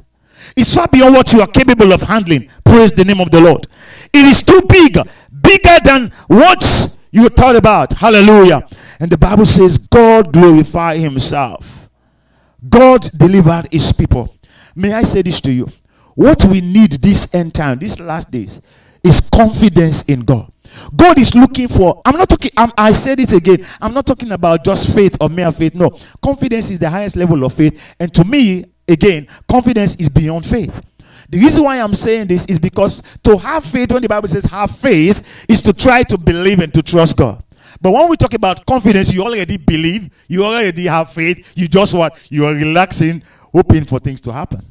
[0.56, 2.48] It's far beyond what you are capable of handling.
[2.64, 3.66] Praise the name of the Lord.
[4.12, 4.96] It is too big,
[5.40, 7.92] bigger than what you thought about.
[7.92, 8.66] Hallelujah.
[8.98, 11.88] And the Bible says God glorified himself.
[12.68, 14.36] God delivered his people.
[14.74, 15.70] May I say this to you?
[16.14, 18.60] What we need this end time, these last days,
[19.02, 20.52] is confidence in God.
[20.94, 24.30] God is looking for, I'm not talking, I'm, i said it again, I'm not talking
[24.32, 25.74] about just faith or mere faith.
[25.74, 25.90] No,
[26.22, 27.80] confidence is the highest level of faith.
[27.98, 30.80] And to me, again, confidence is beyond faith.
[31.28, 34.44] The reason why I'm saying this is because to have faith, when the Bible says
[34.46, 37.42] have faith, is to try to believe and to trust God.
[37.80, 41.94] But when we talk about confidence, you already believe, you already have faith, you just
[41.94, 42.18] what?
[42.30, 44.69] You are relaxing, hoping for things to happen.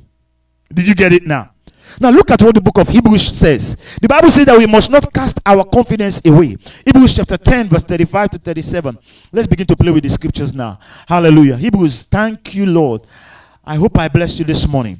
[0.74, 1.52] Did you get it now?
[2.00, 3.76] Now look at what the book of Hebrews says.
[4.02, 6.56] The Bible says that we must not cast our confidence away.
[6.86, 8.98] Hebrews chapter 10, verse 35 to 37.
[9.32, 10.80] Let's begin to play with the scriptures now.
[11.08, 11.58] Hallelujah.
[11.58, 13.02] Hebrews, thank you, Lord.
[13.66, 15.00] I hope I bless you this morning.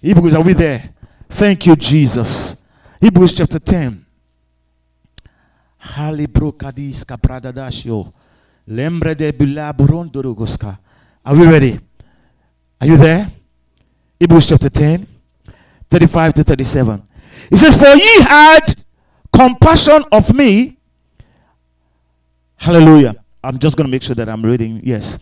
[0.00, 0.94] Hebrews, are we there?
[1.28, 2.62] Thank you, Jesus.
[3.00, 4.06] Hebrews chapter 10.
[11.24, 11.80] Are we ready?
[12.80, 13.30] Are you there?
[14.20, 15.06] Hebrews chapter 10,
[15.90, 17.02] 35 to 37.
[17.50, 18.84] It says, For ye had
[19.34, 20.76] compassion of me.
[22.56, 23.14] Hallelujah.
[23.42, 24.82] I'm just going to make sure that I'm reading.
[24.84, 25.16] Yes.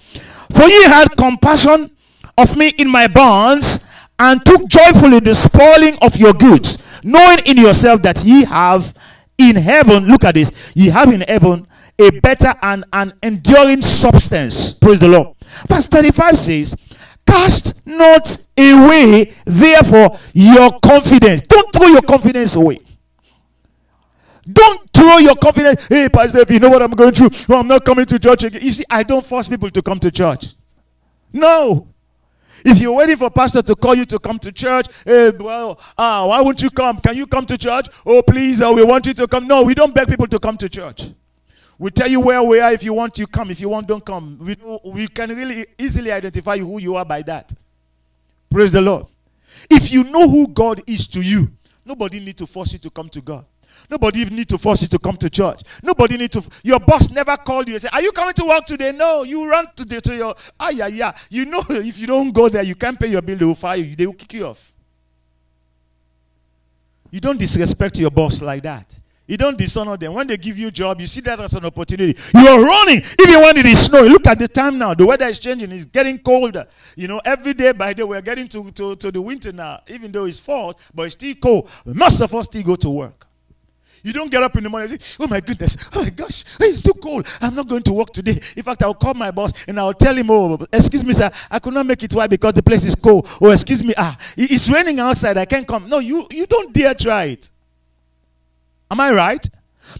[0.53, 1.93] For ye had compassion
[2.37, 3.87] of me in my bonds,
[4.19, 8.93] and took joyfully the spoiling of your goods, knowing in yourself that ye have
[9.39, 11.67] in heaven, look at this, ye have in heaven
[12.01, 14.73] a better and an enduring substance.
[14.73, 15.37] Praise the Lord.
[15.69, 16.85] Verse 35 says,
[17.29, 21.43] Cast not away, therefore, your confidence.
[21.43, 22.81] Don't throw your confidence away.
[24.51, 25.87] Don't throw your confidence.
[25.89, 28.45] Hey, Pastor, if you know what I'm going through, well, I'm not coming to church
[28.45, 28.63] again.
[28.63, 30.55] You see, I don't force people to come to church.
[31.31, 31.89] No.
[32.65, 36.27] If you're waiting for pastor to call you to come to church, hey, well, ah,
[36.27, 36.99] why won't you come?
[36.99, 37.89] Can you come to church?
[38.07, 39.47] Oh, please, uh, we want you to come.
[39.47, 41.09] No, we don't beg people to come to church.
[41.79, 42.73] We tell you where we are.
[42.73, 43.51] If you want, you come.
[43.51, 44.37] If you want, don't come.
[44.41, 47.55] We, we can really easily identify who you are by that.
[48.51, 49.07] Praise the Lord.
[49.71, 51.51] If you know who God is to you,
[51.85, 53.45] nobody need to force you to come to God.
[53.89, 55.63] Nobody need to force you to come to church.
[55.83, 56.43] Nobody need to.
[56.65, 59.49] Your boss never called you and said, "Are you coming to work today?" No, you
[59.49, 60.35] run to the, to your.
[60.59, 61.13] Ah, yeah, yeah.
[61.31, 63.37] You know, if you don't go there, you can't pay your bill.
[63.39, 63.95] They will fire you.
[63.95, 64.73] They will kick you off.
[67.11, 68.99] You don't disrespect your boss like that.
[69.29, 70.15] You don't dishonor them.
[70.15, 72.19] When they give you a job, you see that as an opportunity.
[72.35, 74.11] You are running even when it is snowing.
[74.11, 74.95] Look at the time now.
[74.95, 75.71] The weather is changing.
[75.71, 76.67] It's getting colder.
[76.97, 79.83] You know, every day by day we're getting to, to, to the winter now.
[79.89, 81.69] Even though it's fall, but it's still cold.
[81.85, 83.27] Most of us still go to work.
[84.03, 86.45] You don't get up in the morning and say, Oh my goodness, oh my gosh,
[86.61, 87.27] it's too cold.
[87.43, 88.41] I'm not going to work today.
[88.57, 91.59] In fact, I'll call my boss and I'll tell him, Oh, excuse me, sir, I
[91.59, 92.15] could not make it.
[92.15, 92.27] Why?
[92.27, 93.29] Because the place is cold.
[93.41, 95.37] Oh, excuse me, ah, it's raining outside.
[95.37, 95.89] I can't come.
[95.89, 97.51] No, you, you don't dare try it.
[98.91, 99.49] Am I right?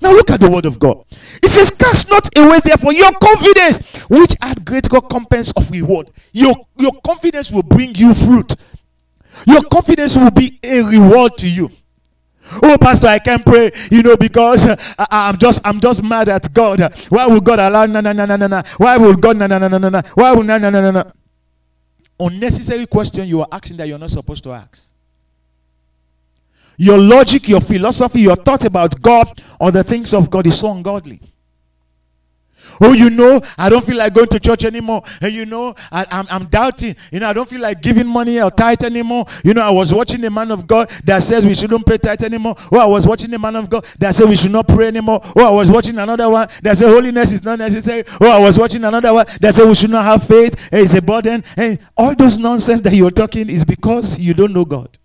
[0.03, 1.05] Now look at the word of God.
[1.43, 6.11] It says, Cast not away therefore your confidence, which had great recompense of reward.
[6.33, 8.55] Your, your confidence will bring you fruit.
[9.47, 11.71] Your confidence will be a reward to you.
[12.63, 16.29] Oh, pastor, I can't pray, you know, because uh, I, am just I'm just mad
[16.31, 16.81] at God.
[17.11, 18.63] Why would God allow no no no no no no?
[18.79, 20.03] Why would God no no no no no no?
[20.15, 21.13] Why would no no no no no?
[22.21, 24.91] Unnecessary question you are asking that you're not supposed to ask.
[26.79, 30.73] Your logic, your philosophy, your thought about God or the things of God is so
[30.73, 31.21] ungodly.
[32.81, 35.03] Oh, you know, I don't feel like going to church anymore.
[35.21, 36.95] And you know, I, am I'm, I'm doubting.
[37.11, 39.27] You know, I don't feel like giving money or tithe anymore.
[39.43, 42.23] You know, I was watching a man of God that says we shouldn't pay tithe
[42.23, 42.55] anymore.
[42.71, 45.21] Oh, I was watching a man of God that said we should not pray anymore.
[45.37, 48.05] Oh, I was watching another one that said holiness is not necessary.
[48.21, 50.55] Oh, I was watching another one that said we should not have faith.
[50.73, 51.43] It's a burden.
[51.57, 54.97] And all those nonsense that you're talking is because you don't know God.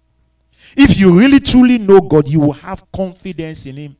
[0.76, 3.98] If you really truly know God, you will have confidence in Him.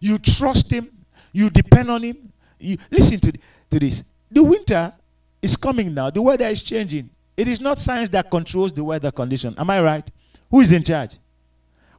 [0.00, 0.90] You trust Him.
[1.32, 2.32] You depend on Him.
[2.58, 3.32] You, listen to,
[3.70, 4.12] to this.
[4.30, 4.92] The winter
[5.40, 6.10] is coming now.
[6.10, 7.10] The weather is changing.
[7.36, 9.54] It is not science that controls the weather condition.
[9.58, 10.10] Am I right?
[10.50, 11.16] Who is in charge?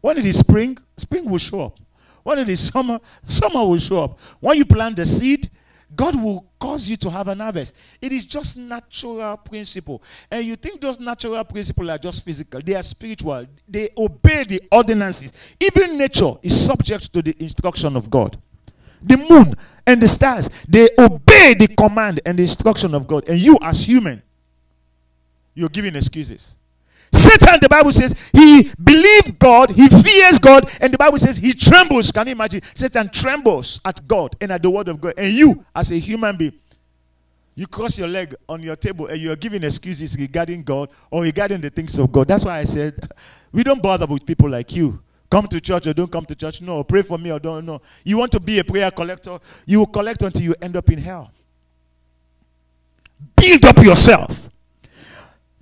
[0.02, 1.80] When it is spring, spring will show up.
[2.24, 4.20] When it is summer, summer will show up.
[4.40, 5.50] When you plant the seed,
[5.96, 7.74] God will cause you to have an harvest.
[8.02, 10.04] It is just natural principle.
[10.30, 12.62] And you think those natural principles are just physical.
[12.62, 13.46] They are spiritual.
[13.68, 15.32] They obey the ordinances.
[15.60, 18.38] Even nature is subject to the instruction of God.
[19.02, 19.56] The moon
[19.88, 23.28] and the stars, they obey the command and the instruction of God.
[23.28, 24.22] And you, as human,
[25.56, 26.59] you're giving excuses.
[27.12, 31.54] Satan, the Bible says, he believes God, he fears God, and the Bible says he
[31.54, 32.12] trembles.
[32.12, 32.62] Can you imagine?
[32.74, 35.14] Satan trembles at God and at the word of God.
[35.18, 36.54] And you, as a human being,
[37.56, 41.60] you cross your leg on your table and you're giving excuses regarding God or regarding
[41.60, 42.28] the things of God.
[42.28, 43.12] That's why I said,
[43.52, 45.02] we don't bother with people like you.
[45.30, 46.62] Come to church or don't come to church.
[46.62, 47.66] No, pray for me or don't.
[47.66, 47.82] No.
[48.04, 51.00] You want to be a prayer collector, you will collect until you end up in
[51.00, 51.32] hell.
[53.36, 54.50] Build up yourself.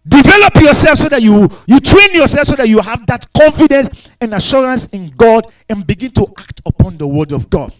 [0.07, 4.33] Develop yourself so that you you train yourself so that you have that confidence and
[4.33, 7.73] assurance in God and begin to act upon the word of God.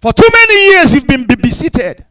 [0.00, 2.04] For too many years you've been babysitted.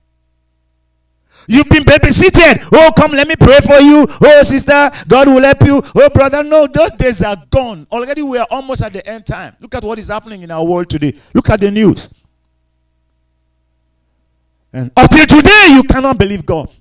[1.47, 2.67] You've been babysitted.
[2.71, 4.07] Oh, come, let me pray for you.
[4.21, 5.83] Oh, sister, God will help you.
[5.95, 7.85] Oh, brother, no, those days are gone.
[7.91, 9.55] Already we are almost at the end time.
[9.59, 11.15] Look at what is happening in our world today.
[11.33, 12.09] Look at the news.
[14.71, 16.73] And until today, you cannot believe God.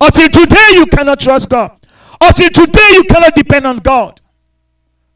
[0.00, 1.72] Until today, you cannot trust God.
[2.20, 4.20] Until today, you cannot depend on God.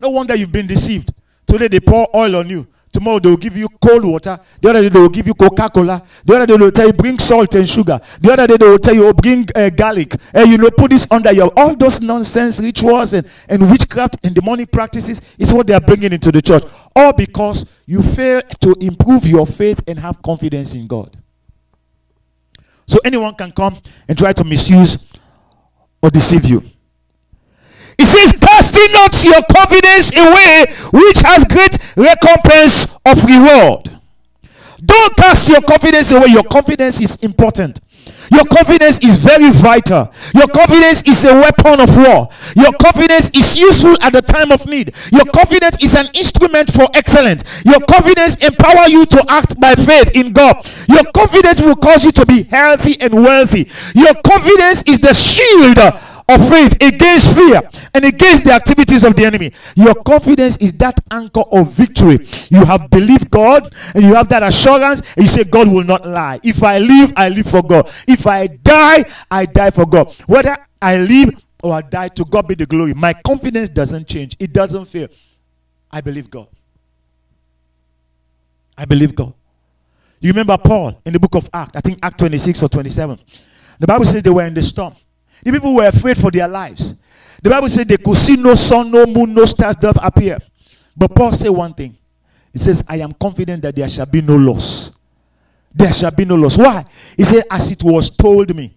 [0.00, 1.12] No wonder you've been deceived.
[1.46, 2.66] Today, they pour oil on you.
[2.92, 4.38] Tomorrow they will give you cold water.
[4.60, 6.02] The other day they will give you Coca Cola.
[6.26, 7.98] The other day they will tell you bring salt and sugar.
[8.20, 10.14] The other day they will tell you oh, bring uh, garlic.
[10.34, 14.34] And you know put this under your all those nonsense rituals and, and witchcraft and
[14.34, 16.64] demonic practices is what they are bringing into the church.
[16.94, 21.16] All because you fail to improve your faith and have confidence in God.
[22.92, 25.06] So anyone can come and try to misuse
[26.02, 26.60] or deceive you.
[27.96, 33.98] He says, casting not your confidence away, which has great recompense of reward.
[34.84, 36.26] Don't cast your confidence away.
[36.26, 37.80] Your confidence is important.
[38.32, 40.12] Your confidence is very vital.
[40.34, 42.30] Your confidence is a weapon of war.
[42.56, 44.94] Your confidence is useful at the time of need.
[45.12, 47.44] Your confidence is an instrument for excellence.
[47.64, 50.66] Your confidence empower you to act by faith in God.
[50.88, 53.68] Your confidence will cause you to be healthy and wealthy.
[53.94, 55.78] Your confidence is the shield
[56.28, 57.62] of faith against fear
[57.94, 59.52] and against the activities of the enemy.
[59.76, 62.26] Your confidence is that anchor of victory.
[62.50, 66.40] You have believed God and you have that assurance, you say, God will not lie.
[66.42, 67.90] If I live, I live for God.
[68.06, 70.12] If I die, I die for God.
[70.26, 71.30] Whether I live
[71.62, 72.92] or I die, to God be the glory.
[72.92, 75.08] My confidence doesn't change, it doesn't fail.
[75.90, 76.48] I believe God.
[78.76, 79.32] I believe God.
[80.20, 83.18] You remember Paul in the book of Acts, I think Act 26 or 27.
[83.78, 84.94] The Bible says they were in the storm.
[85.42, 86.94] The people were afraid for their lives.
[87.42, 90.38] The Bible said they could see no sun, no moon, no stars doth appear.
[90.96, 91.96] But Paul said one thing.
[92.52, 94.92] He says, I am confident that there shall be no loss.
[95.74, 96.58] There shall be no loss.
[96.58, 96.84] Why?
[97.16, 98.76] He said, As it was told me.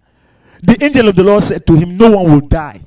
[0.62, 2.80] The angel of the Lord said to him, No one will die.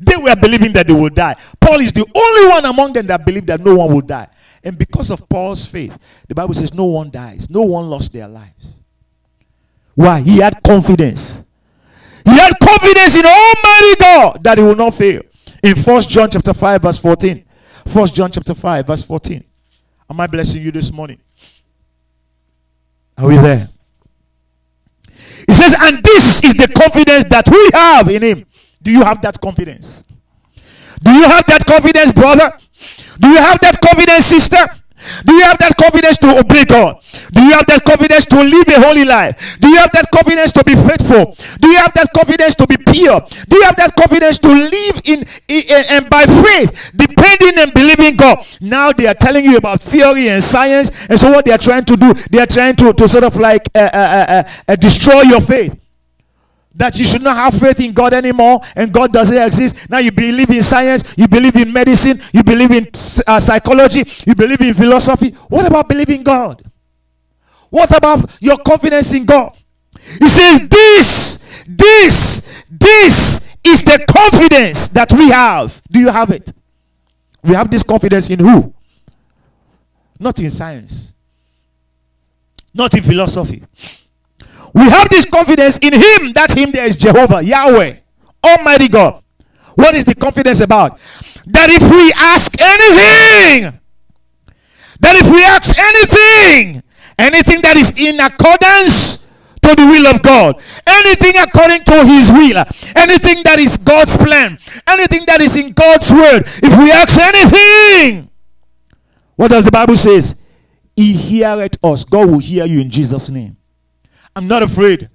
[0.00, 1.36] They were believing that they will die.
[1.60, 4.28] Paul is the only one among them that believed that no one will die.
[4.62, 5.98] And because of Paul's faith,
[6.28, 8.80] the Bible says no one dies, no one lost their lives.
[9.94, 10.20] Why?
[10.20, 11.44] He had confidence.
[12.28, 15.22] He had confidence in Almighty God that he will not fail.
[15.62, 17.44] In First John chapter 5, verse 14.
[17.86, 19.42] First John chapter 5, verse 14.
[20.10, 21.18] Am I blessing you this morning?
[23.16, 23.68] Are we there?
[25.46, 28.46] He says, and this is the confidence that we have in him.
[28.82, 30.04] Do you have that confidence?
[31.02, 32.52] Do you have that confidence, brother?
[33.18, 34.66] Do you have that confidence, sister?
[35.24, 37.00] Do you have that confidence to obey God?
[37.32, 39.58] Do you have that confidence to live a holy life?
[39.60, 41.36] Do you have that confidence to be faithful?
[41.60, 43.20] Do you have that confidence to be pure?
[43.48, 47.72] Do you have that confidence to live in, in, in and by faith, depending and
[47.72, 48.44] believing God?
[48.60, 51.84] Now they are telling you about theory and science, and so what they are trying
[51.86, 55.22] to do, they are trying to, to sort of like uh, uh, uh, uh destroy
[55.22, 55.78] your faith
[56.78, 59.90] that you should not have faith in God anymore and God doesn't exist.
[59.90, 62.86] Now you believe in science, you believe in medicine, you believe in
[63.26, 65.30] uh, psychology, you believe in philosophy.
[65.48, 66.62] What about believing God?
[67.68, 69.56] What about your confidence in God?
[70.20, 75.82] He says, This, this, this is the confidence that we have.
[75.90, 76.52] Do you have it?
[77.42, 78.72] We have this confidence in who?
[80.20, 81.12] Not in science,
[82.72, 83.64] not in philosophy
[84.74, 86.32] we have this confidence in Him.
[86.32, 87.96] That Him there is Jehovah, Yahweh,
[88.44, 89.22] Almighty God.
[89.74, 90.98] What is the confidence about?
[91.46, 93.80] That if we ask anything,
[95.00, 96.82] that if we ask anything,
[97.18, 99.26] anything that is in accordance
[99.62, 102.64] to the will of God, anything according to His will,
[102.96, 108.30] anything that is God's plan, anything that is in God's word, if we ask anything,
[109.36, 110.42] what does the Bible says?
[110.96, 112.04] He heareth us.
[112.04, 113.57] God will hear you in Jesus' name.
[114.38, 115.10] I'm not afraid.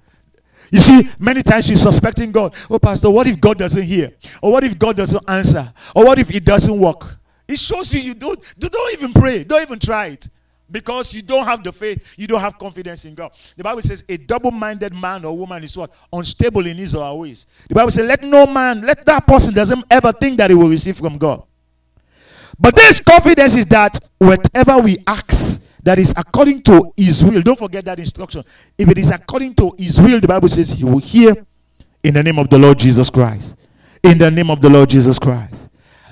[0.70, 2.54] You see, many times you're suspecting God.
[2.68, 4.12] Oh, Pastor, what if God doesn't hear?
[4.42, 5.72] Or what if God doesn't answer?
[5.94, 7.16] Or what if it doesn't work?
[7.48, 9.44] It shows you you don't, don't even pray.
[9.44, 10.28] Don't even try it.
[10.70, 13.32] Because you don't have the faith, you don't have confidence in God.
[13.56, 15.90] The Bible says a double-minded man or woman is what?
[16.12, 17.46] Unstable in his or her ways.
[17.68, 20.68] The Bible says, let no man, let that person doesn't ever think that he will
[20.68, 21.44] receive from God.
[22.58, 27.42] But this confidence is that whatever we ask, that is according to his will.
[27.42, 28.42] Don't forget that instruction.
[28.76, 31.46] If it is according to his will, the Bible says he will hear
[32.02, 33.58] in the name of the Lord Jesus Christ.
[34.02, 35.68] In the name of the Lord Jesus Christ.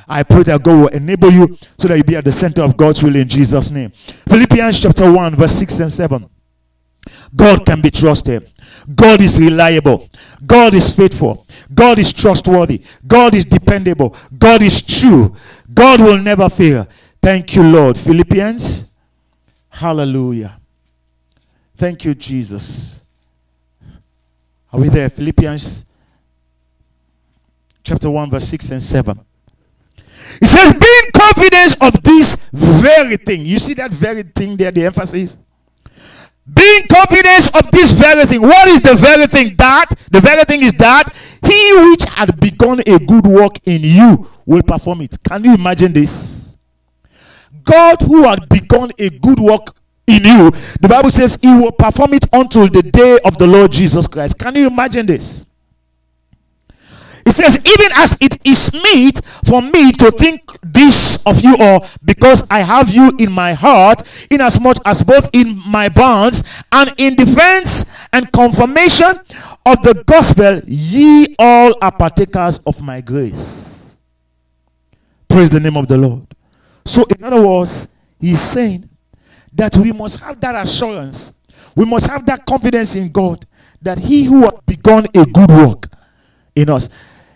[0.06, 2.76] I pray that God will enable you so that you be at the center of
[2.76, 3.90] God's will in Jesus' name.
[4.28, 6.28] Philippians chapter 1, verse 6 and 7.
[7.34, 8.52] God can be trusted.
[8.94, 10.08] God is reliable.
[10.44, 11.46] God is faithful.
[11.72, 12.82] God is trustworthy.
[13.06, 14.14] God is dependable.
[14.38, 15.34] God is true.
[15.72, 16.86] God will never fail.
[17.22, 17.96] Thank you, Lord.
[17.96, 18.91] Philippians
[19.72, 20.60] Hallelujah.
[21.74, 23.02] Thank you, Jesus.
[24.70, 25.08] Are we there?
[25.08, 25.86] Philippians
[27.82, 29.18] chapter 1, verse 6 and 7.
[30.40, 33.44] It says, being confident of this very thing.
[33.44, 35.36] You see that very thing there, the emphasis?
[36.54, 38.42] Being confident of this very thing.
[38.42, 39.56] What is the very thing?
[39.56, 41.04] That the very thing is that
[41.44, 45.16] he which had begun a good work in you will perform it.
[45.26, 46.41] Can you imagine this?
[47.64, 49.68] God who had begun a good work
[50.07, 50.50] in you,
[50.80, 54.38] the Bible says he will perform it until the day of the Lord Jesus Christ.
[54.38, 55.46] Can you imagine this?
[57.24, 61.86] It says, even as it is meet for me to think this of you all,
[62.05, 66.42] because I have you in my heart, inasmuch as both in my bonds
[66.72, 69.20] and in defense and confirmation
[69.64, 73.94] of the gospel, ye all are partakers of my grace.
[75.28, 76.26] Praise the name of the Lord.
[76.85, 77.89] So, in other words,
[78.20, 78.89] he's saying
[79.53, 81.33] that we must have that assurance,
[81.76, 83.47] we must have that confidence in God
[83.80, 85.89] that he who has begun a good work
[86.55, 86.89] in us.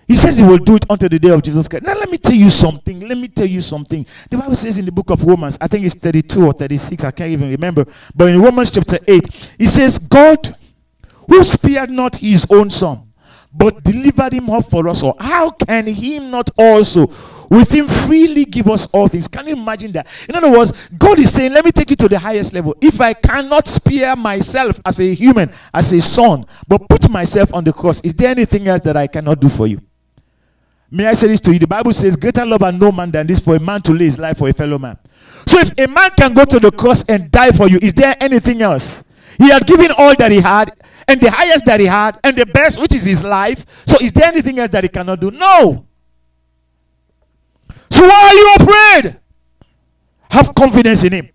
[0.09, 1.85] He says he will do it until the day of Jesus Christ.
[1.85, 3.09] Now, let me tell you something.
[3.09, 4.07] Let me tell you something.
[4.31, 7.11] The Bible says in the book of Romans, I think it's 32 or 36, I
[7.11, 7.87] can't even remember.
[8.15, 10.57] But in Romans chapter 8, he says, God,
[11.29, 13.13] who spared not his own son,
[13.53, 17.09] but delivered him up for us all, how can he not also
[17.49, 19.29] with him freely give us all things.
[19.29, 20.07] Can you imagine that?
[20.29, 22.75] In other words, God is saying, Let me take you to the highest level.
[22.81, 27.65] If I cannot spare myself as a human, as a son, but put myself on
[27.65, 29.81] the cross, is there anything else that I cannot do for you?
[30.91, 31.59] May I say this to you?
[31.59, 34.05] The Bible says, Greater love and no man than this for a man to lay
[34.05, 34.97] his life for a fellow man.
[35.47, 38.17] So if a man can go to the cross and die for you, is there
[38.21, 39.03] anything else?
[39.39, 40.73] He had given all that he had,
[41.09, 43.65] and the highest that he had, and the best, which is his life.
[43.87, 45.31] So is there anything else that he cannot do?
[45.31, 45.86] No.
[48.01, 49.21] Why are you afraid?
[50.31, 51.29] Have confidence in him.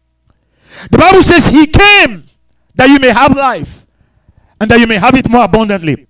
[0.89, 2.26] The Bible says he came
[2.76, 3.86] that you may have life
[4.59, 6.07] and that you may have it more abundantly.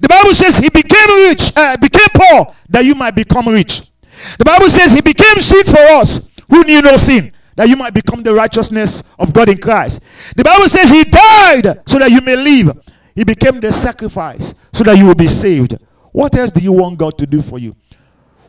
[0.00, 3.90] The Bible says he became rich, uh, became poor that you might become rich.
[4.38, 7.94] The Bible says he became sin for us who knew no sin that you might
[7.94, 10.02] become the righteousness of God in Christ.
[10.36, 12.78] The Bible says he died so that you may live.
[13.14, 15.76] He became the sacrifice so that you will be saved.
[16.12, 17.74] What else do you want God to do for you?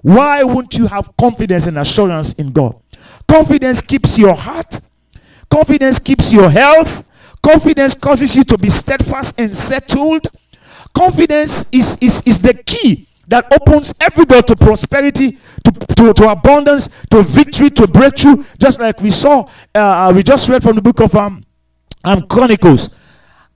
[0.01, 2.75] Why won't you have confidence and assurance in God?
[3.27, 4.79] Confidence keeps your heart,
[5.49, 7.07] confidence keeps your health,
[7.41, 10.27] confidence causes you to be steadfast and settled.
[10.93, 16.29] Confidence is, is, is the key that opens every door to prosperity, to, to, to
[16.29, 19.41] abundance, to victory, to breakthrough, just like we saw,
[19.75, 19.79] uh,
[20.09, 21.43] uh we just read from the book of um,
[22.03, 22.89] um, Chronicles.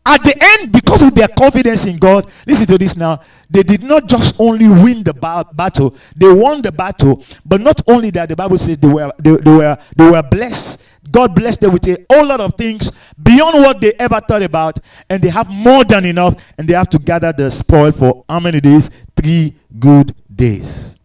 [0.04, 3.22] At the end, because of their confidence in God, listen to this now.
[3.48, 7.24] They did not just only win the ba- battle; they won the battle.
[7.46, 10.88] But not only that, the Bible says they were they, they were they were blessed.
[11.12, 12.92] God blessed them with a whole lot of things
[13.22, 16.34] beyond what they ever thought about, and they have more than enough.
[16.58, 18.90] And they have to gather the spoil for how many days?
[19.16, 20.98] Three good days.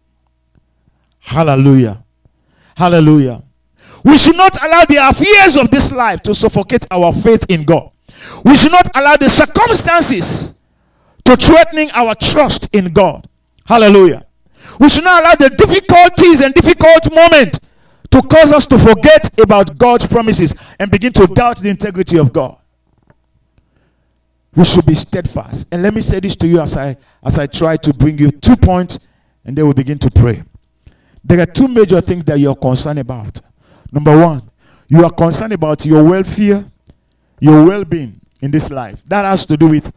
[1.19, 2.03] Hallelujah!
[2.75, 3.43] Hallelujah!
[4.03, 7.91] We should not allow the affairs of this life to suffocate our faith in God.
[8.43, 10.57] We should not allow the circumstances
[11.25, 13.27] to threatening our trust in God.
[13.65, 14.25] Hallelujah.
[14.79, 17.59] We should not allow the difficulties and difficult moment
[18.11, 22.31] to cause us to forget about God's promises and begin to doubt the integrity of
[22.31, 22.57] God.
[24.55, 25.67] We should be steadfast.
[25.71, 28.31] And let me say this to you as I as I try to bring you
[28.31, 28.99] two points
[29.45, 30.43] and then we begin to pray.
[31.23, 33.39] There are two major things that you're concerned about.
[33.91, 34.49] Number one,
[34.87, 36.65] you are concerned about your welfare
[37.39, 39.03] your well being in this life.
[39.05, 39.91] That has to do with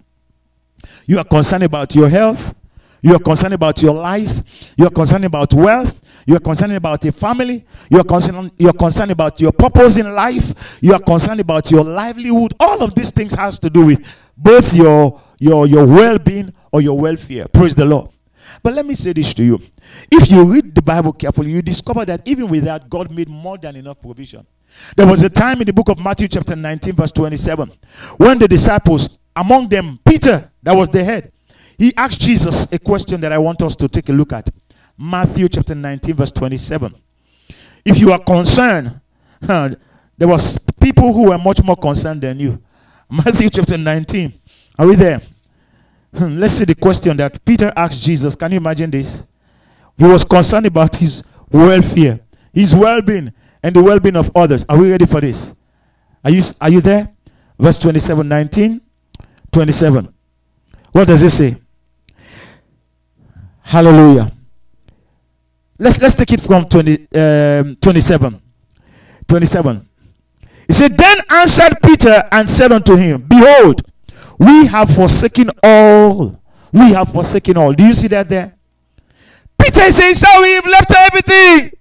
[1.06, 2.54] you are concerned about your health,
[3.02, 5.94] you are concerned about your life, you are concerned about wealth,
[6.26, 9.98] you are concerned about your family, you are concerned, you are concerned about your purpose
[9.98, 12.54] in life, you are concerned about your livelihood.
[12.60, 14.06] All of these things has to do with
[14.36, 17.46] both your your your well-being or your welfare.
[17.48, 18.10] Praise the Lord.
[18.62, 19.60] But let me say this to you.
[20.10, 23.58] If you read the Bible carefully, you discover that even with that, God made more
[23.58, 24.46] than enough provision.
[24.96, 27.70] There was a time in the book of Matthew, chapter 19, verse 27,
[28.16, 31.32] when the disciples, among them Peter, that was the head,
[31.78, 34.50] he asked Jesus a question that I want us to take a look at.
[34.98, 36.94] Matthew chapter 19, verse 27.
[37.84, 39.00] If you are concerned,
[39.42, 39.70] huh,
[40.18, 42.62] there was people who were much more concerned than you.
[43.10, 44.32] Matthew chapter 19.
[44.78, 45.22] Are we there?
[46.14, 48.36] Hmm, let's see the question that Peter asked Jesus.
[48.36, 49.26] Can you imagine this?
[49.96, 52.20] He was concerned about his welfare,
[52.52, 54.64] his well being and the well-being of others.
[54.68, 55.54] Are we ready for this?
[56.24, 57.12] Are you are you there?
[57.58, 58.80] Verse 27, 19,
[59.52, 60.14] 27.
[60.92, 61.56] What does it say?
[63.62, 64.32] Hallelujah.
[65.78, 68.42] Let's let's take it from 20, um, 27.
[69.28, 69.88] 27.
[70.66, 73.82] He said, Then answered Peter and said unto him, Behold,
[74.38, 76.40] we have forsaken all.
[76.72, 77.72] We have forsaken all.
[77.72, 78.56] Do you see that there?
[79.60, 81.72] Peter says, So we've left everything.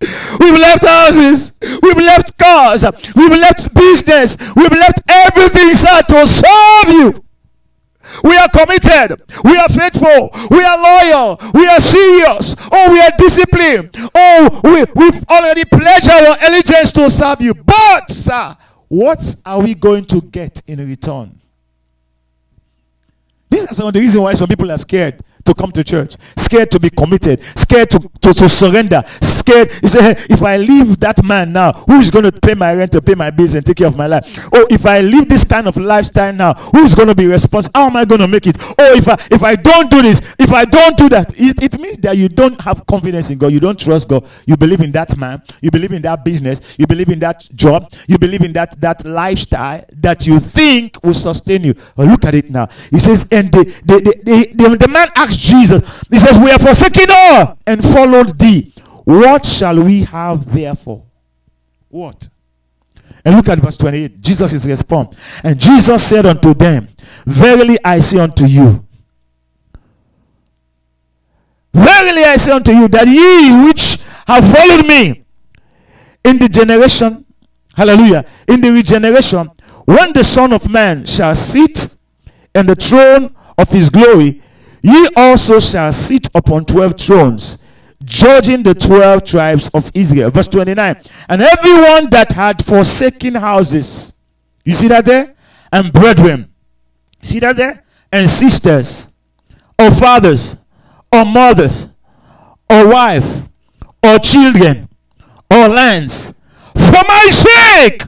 [0.00, 1.56] We've left houses.
[1.60, 2.84] We've left cars.
[3.14, 4.36] We've left business.
[4.54, 7.24] We've left everything, sir, to serve you.
[8.22, 9.22] We are committed.
[9.42, 10.30] We are faithful.
[10.50, 11.40] We are loyal.
[11.54, 12.54] We are serious.
[12.70, 13.90] Oh, we are disciplined.
[14.14, 17.54] Oh, we, we've already pledged our allegiance to serve you.
[17.54, 18.56] But, sir,
[18.88, 21.40] what are we going to get in return?
[23.50, 26.16] These are some of the reasons why some people are scared to come to church,
[26.36, 29.72] scared to be committed, scared to, to, to surrender, scared.
[29.80, 32.92] He said, If I leave that man now, who is going to pay my rent,
[32.92, 34.48] to pay my bills, and take care of my life?
[34.52, 37.80] Oh, if I live this kind of lifestyle now, who is going to be responsible?
[37.80, 38.56] How am I going to make it?
[38.60, 41.80] Oh, if I if I don't do this, if I don't do that, it, it
[41.80, 43.52] means that you don't have confidence in God.
[43.52, 44.26] You don't trust God.
[44.46, 47.92] You believe in that man, you believe in that business, you believe in that job,
[48.06, 51.74] you believe in that that lifestyle that you think will sustain you.
[51.94, 52.68] But look at it now.
[52.90, 56.02] He says, and the the, the, the, the man asked Jesus.
[56.10, 58.72] He says, We are forsaken all and followed thee.
[59.04, 61.04] What shall we have therefore?
[61.88, 62.28] What?
[63.24, 64.20] And look at verse 28.
[64.20, 65.16] Jesus is response.
[65.42, 66.88] And Jesus said unto them,
[67.24, 68.84] Verily I say unto you,
[71.72, 75.24] Verily I say unto you, that ye which have followed me
[76.24, 77.24] in the generation,
[77.74, 79.50] hallelujah, in the regeneration,
[79.84, 81.96] when the Son of Man shall sit
[82.54, 84.42] in the throne of his glory,
[84.86, 87.58] Ye also shall sit upon 12 thrones,
[88.04, 90.30] judging the 12 tribes of Israel.
[90.30, 91.02] Verse 29.
[91.28, 94.16] And everyone that had forsaken houses,
[94.64, 95.34] you see that there?
[95.72, 96.52] And brethren,
[97.20, 97.82] see that there?
[98.12, 99.12] And sisters,
[99.76, 100.56] or fathers,
[101.12, 101.88] or mothers,
[102.70, 103.42] or wife,
[104.04, 104.88] or children,
[105.50, 106.32] or lands,
[106.76, 108.02] for my sake,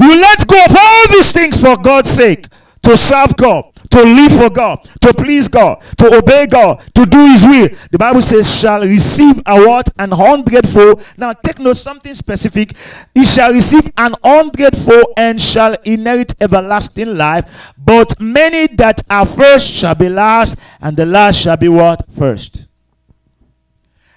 [0.00, 2.46] you let go of all these things for God's sake
[2.82, 7.26] to serve God to live for God, to please God, to obey God, to do
[7.26, 7.68] His will.
[7.92, 9.88] The Bible says, shall receive a what?
[9.98, 11.06] An hundredfold.
[11.16, 12.76] Now take note something specific.
[13.14, 17.72] He shall receive an hundredfold and shall inherit everlasting life.
[17.78, 22.10] But many that are first shall be last, and the last shall be what?
[22.10, 22.66] First.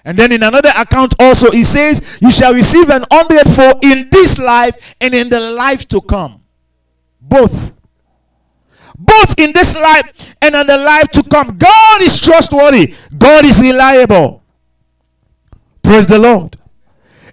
[0.04, 4.38] And then in another account also, he says, You shall receive an hundredfold in this
[4.38, 6.42] life and in the life to come.
[7.20, 7.77] Both
[8.98, 11.56] both in this life and in the life to come.
[11.56, 14.42] God is trustworthy, God is reliable.
[15.82, 16.56] Praise the Lord.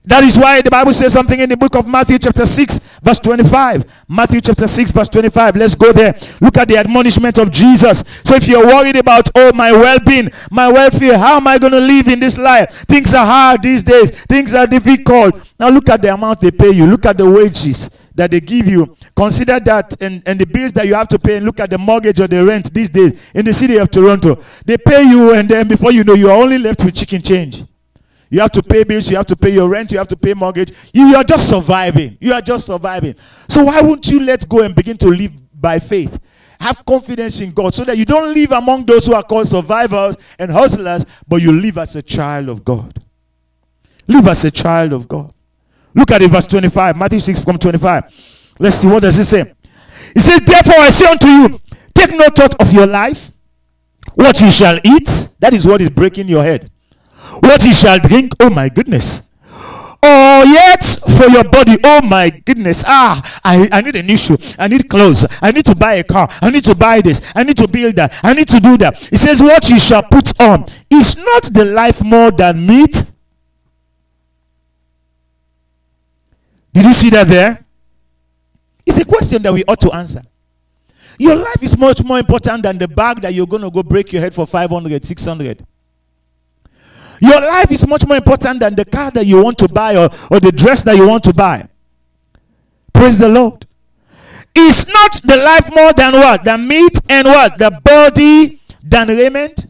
[0.08, 3.20] That is why the Bible says something in the book of Matthew, chapter 6, verse
[3.20, 4.06] 25.
[4.08, 5.56] Matthew, chapter 6, verse 25.
[5.56, 6.16] Let's go there.
[6.40, 8.04] Look at the admonishment of Jesus.
[8.24, 11.74] So, if you're worried about, oh, my well being, my welfare, how am I going
[11.74, 12.86] to live in this life?
[12.88, 15.52] Things are hard these days, things are difficult.
[15.60, 18.68] Now, look at the amount they pay you, look at the wages that they give
[18.68, 18.96] you.
[19.16, 21.78] Consider that and, and the bills that you have to pay, and look at the
[21.78, 24.42] mortgage or the rent these days in the city of Toronto.
[24.66, 27.64] They pay you, and then before you know, you are only left with chicken change.
[28.30, 30.34] You have to pay bills, you have to pay your rent, you have to pay
[30.34, 30.74] mortgage.
[30.94, 32.18] You are just surviving.
[32.20, 33.16] You are just surviving.
[33.48, 36.20] So why wouldn't you let go and begin to live by faith?
[36.60, 40.16] Have confidence in God so that you don't live among those who are called survivors
[40.40, 43.02] and hustlers, but you live as a child of God.
[44.08, 45.34] Live as a child of God.
[45.96, 48.54] Look at it, verse 25, Matthew 6 from 25.
[48.60, 49.54] Let's see what does it say.
[50.16, 51.60] It says, Therefore I say unto you,
[51.94, 53.32] take no thought of your life,
[54.14, 55.30] what you shall eat.
[55.40, 56.70] That is what is breaking your head
[57.40, 58.34] what he shall drink.
[58.40, 59.30] Oh my goodness.
[60.04, 60.84] Or yet
[61.18, 61.78] for your body.
[61.84, 62.84] Oh my goodness.
[62.86, 64.38] Ah, I, I need a new shoe.
[64.58, 65.26] I need clothes.
[65.42, 66.28] I need to buy a car.
[66.42, 67.34] I need to buy this.
[67.36, 68.14] I need to build that.
[68.22, 68.98] I need to do that.
[68.98, 70.66] He says, What you shall put on.
[70.90, 73.12] Is not the life more than meat?
[76.76, 77.64] Did you see that there?
[78.86, 80.22] It's a question that we ought to answer.
[81.18, 84.12] Your life is much more important than the bag that you're going to go break
[84.12, 85.66] your head for 500, 600.
[87.22, 90.10] Your life is much more important than the car that you want to buy or,
[90.30, 91.66] or the dress that you want to buy.
[92.94, 93.66] Praise the Lord.
[94.54, 96.44] Is not the life more than what?
[96.44, 97.58] The meat and what?
[97.58, 99.66] The body than raiment?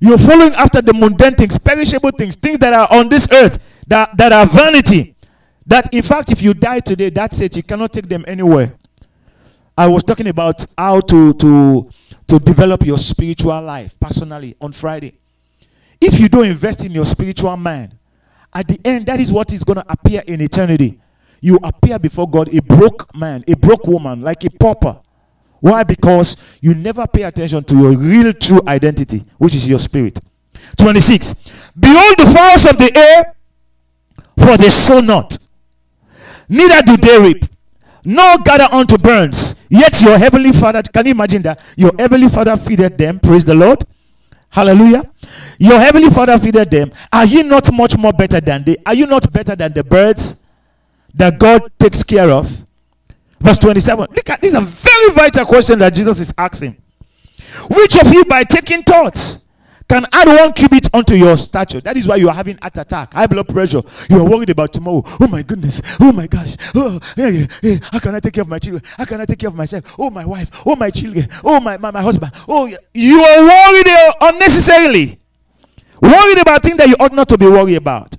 [0.00, 4.14] You're following after the mundane things, perishable things, things that are on this earth, that,
[4.18, 5.14] that are vanity.
[5.70, 7.56] That in fact, if you die today, that's it.
[7.56, 8.74] You cannot take them anywhere.
[9.78, 11.88] I was talking about how to, to,
[12.26, 15.14] to develop your spiritual life personally on Friday.
[16.00, 17.96] If you don't invest in your spiritual man,
[18.52, 21.00] at the end, that is what is going to appear in eternity.
[21.40, 24.98] You appear before God a broke man, a broke woman, like a pauper.
[25.60, 25.84] Why?
[25.84, 30.18] Because you never pay attention to your real true identity, which is your spirit.
[30.78, 31.70] 26.
[31.78, 33.36] Behold the fowls of the air,
[34.36, 35.38] for they sow not,
[36.50, 37.44] neither do they reap,
[38.04, 39.62] nor gather unto burns.
[39.68, 41.60] Yet your heavenly Father, can you imagine that?
[41.76, 43.84] Your heavenly Father feedeth them, praise the Lord.
[44.50, 45.08] Hallelujah.
[45.58, 46.92] Your heavenly Father feeded them.
[47.12, 48.76] Are you not much more better than they?
[48.84, 50.42] Are you not better than the birds
[51.14, 52.66] that God takes care of?
[53.38, 54.06] Verse 27.
[54.14, 56.76] Look at this is a very vital question that Jesus is asking.
[57.70, 59.44] Which of you, by taking thoughts,
[59.90, 61.80] can add one cubit onto your stature.
[61.80, 63.82] That is why you are having heart attack, high blood pressure.
[64.08, 65.02] You are worried about tomorrow.
[65.18, 65.82] Oh my goodness.
[65.98, 66.54] Oh my gosh.
[66.76, 68.84] Oh, hey, hey, how can I take care of my children?
[68.96, 69.96] How can I take care of myself?
[69.98, 70.62] Oh my wife.
[70.64, 71.26] Oh my children.
[71.42, 72.30] Oh my, my, my husband.
[72.48, 75.20] Oh, you are worried eh, unnecessarily.
[76.00, 78.16] Worried about things that you ought not to be worried about.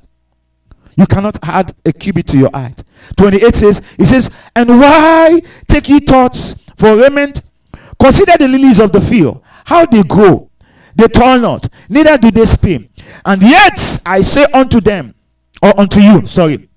[0.97, 2.83] You cannot add a cubit to your height.
[3.15, 7.49] 28 says, He says, And why take ye thoughts for raiment?
[7.97, 10.50] Consider the lilies of the field, how they grow.
[10.95, 12.89] They toil not, neither do they spin.
[13.25, 15.15] And yet I say unto them,
[15.61, 16.69] or unto you, sorry,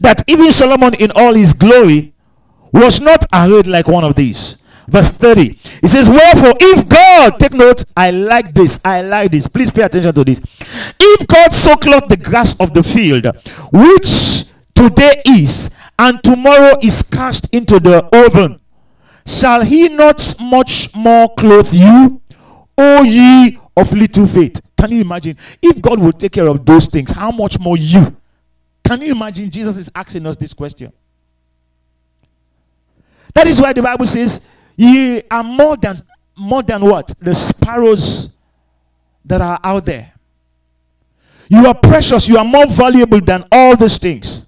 [0.00, 2.14] that even Solomon in all his glory
[2.72, 4.58] was not arrayed like one of these.
[4.88, 5.58] Verse 30.
[5.82, 9.48] It says, Wherefore, if God, take note, I like this, I like this.
[9.48, 10.40] Please pay attention to this.
[11.00, 13.26] If God so clothed the grass of the field,
[13.72, 14.44] which
[14.74, 18.60] today is, and tomorrow is cast into the oven,
[19.26, 22.22] shall he not much more clothe you,
[22.78, 24.60] O ye of little faith.
[24.76, 25.36] Can you imagine?
[25.62, 28.16] If God will take care of those things, how much more you?
[28.86, 30.92] Can you imagine Jesus is asking us this question?
[33.34, 35.96] That is why the Bible says, Ye are more than
[36.36, 37.08] more than what?
[37.18, 38.36] The sparrows
[39.24, 40.12] that are out there.
[41.48, 44.46] You are precious, you are more valuable than all these things.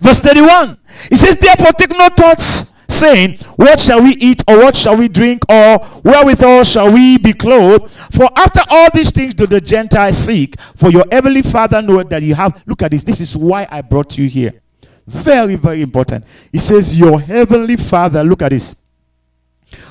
[0.00, 0.78] Verse 31.
[1.10, 5.08] It says, Therefore, take no thoughts saying, What shall we eat, or what shall we
[5.08, 7.90] drink, or wherewithal shall we be clothed?
[7.90, 12.22] For after all these things do the Gentiles seek, for your heavenly Father knoweth that
[12.22, 12.62] you have.
[12.66, 13.04] Look at this.
[13.04, 14.60] This is why I brought you here.
[15.06, 16.24] Very, very important.
[16.52, 18.74] He says, Your heavenly Father, look at this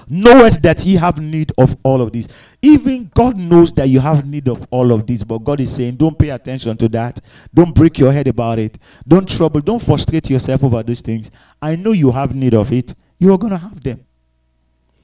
[0.10, 2.28] knoweth that ye have need of all of this.
[2.62, 5.96] Even God knows that you have need of all of this, but God is saying,
[5.96, 7.20] don't pay attention to that.
[7.54, 8.78] Don't break your head about it.
[9.08, 9.62] Don't trouble.
[9.62, 11.32] Don't frustrate yourself over those things.
[11.62, 12.94] I know you have need of it.
[13.20, 14.06] You are going to have them.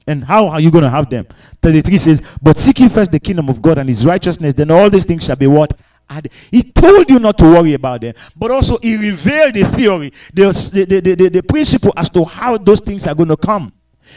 [0.06, 1.26] And how are you going to have them?
[1.62, 4.90] 33 says, But seek ye first the kingdom of God and his righteousness, then all
[4.90, 5.72] these things shall be what?
[6.08, 10.12] And he told you not to worry about them, but also he revealed the theory,
[10.34, 10.44] the,
[10.86, 13.72] the, the, the, the principle as to how those things are going to come.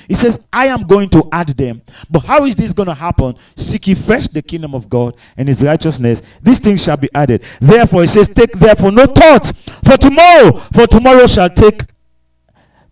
[0.07, 1.81] He says, I am going to add them.
[2.09, 3.35] But how is this going to happen?
[3.55, 6.21] Seek ye first the kingdom of God and his righteousness.
[6.41, 7.43] These things shall be added.
[7.59, 9.45] Therefore, he says, Take therefore no thought
[9.83, 11.81] for tomorrow, for tomorrow shall take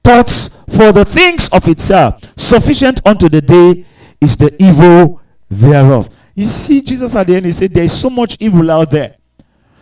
[0.03, 2.22] thoughts for the things of itself.
[2.35, 3.85] Sufficient unto the day
[4.19, 6.09] is the evil thereof.
[6.34, 9.15] You see, Jesus at the end, he said, There is so much evil out there.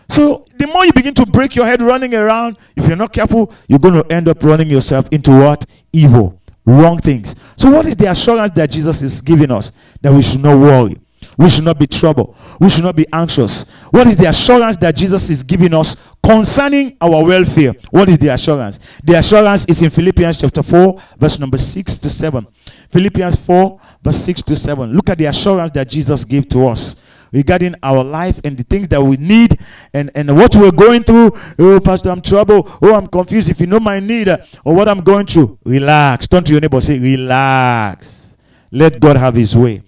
[0.07, 3.51] So the more you begin to break your head running around, if you're not careful,
[3.67, 5.65] you're going to end up running yourself into what?
[5.91, 7.35] Evil wrong things.
[7.55, 9.71] So, what is the assurance that Jesus is giving us?
[10.01, 10.97] That we should not worry.
[11.37, 12.35] We should not be troubled.
[12.59, 13.69] We should not be anxious.
[13.91, 17.73] What is the assurance that Jesus is giving us concerning our welfare?
[17.91, 18.79] What is the assurance?
[19.03, 22.45] The assurance is in Philippians chapter 4, verse number 6 to 7.
[22.89, 24.93] Philippians 4, verse 6 to 7.
[24.93, 27.01] Look at the assurance that Jesus gave to us
[27.33, 29.59] regarding our life and the things that we need
[29.93, 31.31] and, and what we're going through.
[31.59, 32.69] Oh, Pastor, I'm troubled.
[32.81, 33.49] Oh, I'm confused.
[33.49, 36.27] If you know my need uh, or what I'm going through, relax.
[36.27, 38.37] Turn to your neighbor say, relax.
[38.71, 39.83] Let God have his way.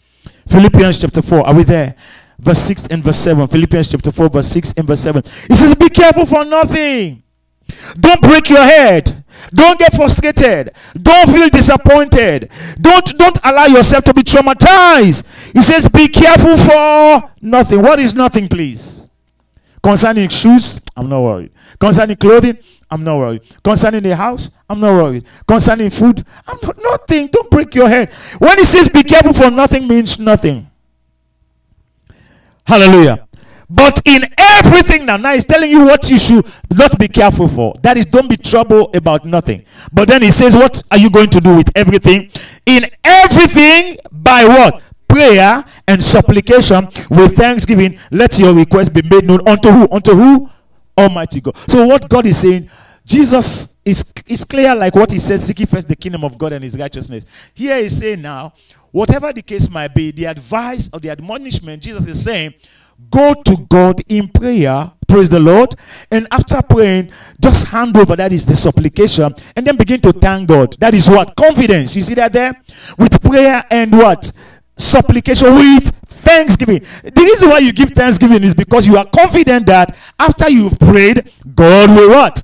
[0.47, 1.47] Philippians chapter 4.
[1.47, 1.95] Are we there?
[2.38, 3.47] Verse 6 and verse 7.
[3.47, 5.23] Philippians chapter 4, verse 6 and verse 7.
[5.47, 7.23] He says, Be careful for nothing.
[7.99, 9.24] Don't break your head.
[9.53, 10.72] Don't get frustrated.
[10.99, 12.49] Don't feel disappointed.
[12.80, 15.23] Don't don't allow yourself to be traumatized.
[15.53, 19.07] He says, "Be careful for nothing." What is nothing, please?
[19.81, 21.51] Concerning shoes, I'm not worried.
[21.80, 22.57] Concerning clothing,
[22.89, 23.41] I'm not worried.
[23.63, 25.26] Concerning the house, I'm not worried.
[25.47, 27.27] Concerning food, I'm not nothing.
[27.27, 28.11] Don't break your head.
[28.39, 30.67] When he says be careful for nothing means nothing.
[32.65, 33.24] Hallelujah.
[33.70, 37.74] But in everything now, now he's telling you what you should not be careful for.
[37.82, 39.66] That is, don't be troubled about nothing.
[39.92, 42.30] But then he says, What are you going to do with everything?
[42.66, 44.82] In everything, by what?
[45.08, 49.88] Prayer and supplication with thanksgiving, let your request be made known unto who?
[49.92, 50.50] Unto who?
[50.98, 51.58] Almighty God.
[51.70, 52.70] So, what God is saying,
[53.06, 56.64] Jesus is, is clear like what he says, seeking first the kingdom of God and
[56.64, 57.26] his righteousness.
[57.54, 58.54] Here he's saying now,
[58.92, 62.54] whatever the case might be, the advice or the admonishment, Jesus is saying,
[63.09, 64.91] Go to God in prayer.
[65.07, 65.76] Praise the Lord.
[66.11, 68.15] And after praying, just hand over.
[68.15, 69.34] That is the supplication.
[69.55, 70.76] And then begin to thank God.
[70.80, 71.35] That is what?
[71.35, 71.95] Confidence.
[71.95, 72.53] You see that there?
[72.97, 74.31] With prayer and what?
[74.77, 76.80] Supplication with thanksgiving.
[77.03, 81.31] The reason why you give thanksgiving is because you are confident that after you've prayed,
[81.53, 82.41] God will what?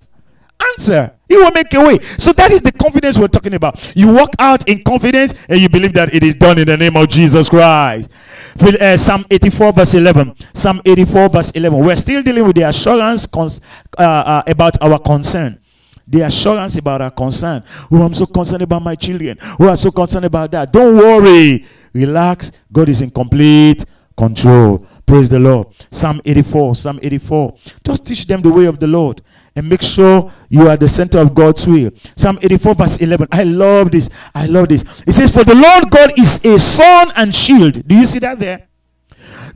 [0.72, 1.14] Answer.
[1.32, 1.98] He will make a way.
[2.18, 3.96] So that is the confidence we're talking about.
[3.96, 6.98] You walk out in confidence and you believe that it is done in the name
[6.98, 8.12] of Jesus Christ.
[8.60, 10.36] Uh, Psalm 84 verse 11.
[10.54, 11.80] Psalm 84 verse 11.
[11.80, 13.62] We're still dealing with the assurance cons-
[13.98, 15.58] uh, uh, about our concern.
[16.06, 17.64] The assurance about our concern.
[17.90, 19.38] Oh, I'm so concerned about my children.
[19.58, 20.74] Oh, I'm so concerned about that.
[20.74, 21.66] Don't worry.
[21.94, 22.52] Relax.
[22.74, 23.86] God is in complete
[24.18, 24.86] control.
[25.06, 25.68] Praise the Lord.
[25.90, 26.76] Psalm 84.
[26.76, 27.58] Psalm 84.
[27.86, 29.22] Just teach them the way of the Lord
[29.56, 31.92] and make sure you are the center of God's will.
[32.16, 33.28] Psalm 84, verse 11.
[33.32, 34.10] I love this.
[34.34, 35.04] I love this.
[35.06, 37.86] It says, For the Lord God is a sun and shield.
[37.88, 38.68] Do you see that there?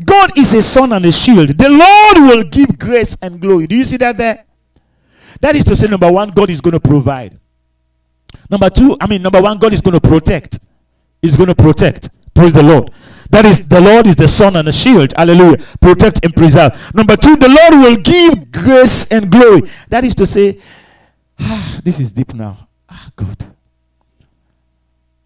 [0.03, 1.57] God is a sun and a shield.
[1.57, 3.67] The Lord will give grace and glory.
[3.67, 4.43] Do you see that there?
[5.41, 7.39] That is to say, number one, God is going to provide.
[8.49, 10.59] Number two, I mean, number one, God is going to protect.
[11.21, 12.09] He's going to protect.
[12.33, 12.91] Praise the Lord.
[13.29, 15.13] That is, the Lord is the sun and the shield.
[15.17, 15.57] Hallelujah.
[15.81, 16.93] Protect and preserve.
[16.93, 19.63] Number two, the Lord will give grace and glory.
[19.89, 20.59] That is to say,
[21.39, 22.67] ah, this is deep now.
[22.89, 23.45] Ah, God.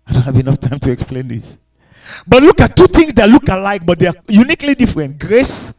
[0.07, 1.59] I don't have enough time to explain this.
[2.25, 5.73] But look at two things that look alike, but they are uniquely different grace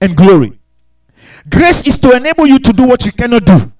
[0.00, 0.58] and glory.
[1.48, 3.72] Grace is to enable you to do what you cannot do.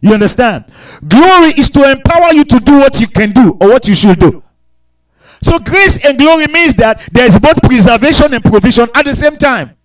[0.00, 0.66] You understand?
[1.06, 4.18] Glory is to empower you to do what you can do or what you should
[4.18, 4.42] do.
[5.46, 9.36] So grace and glory means that there is both preservation and provision at the same
[9.36, 9.76] time.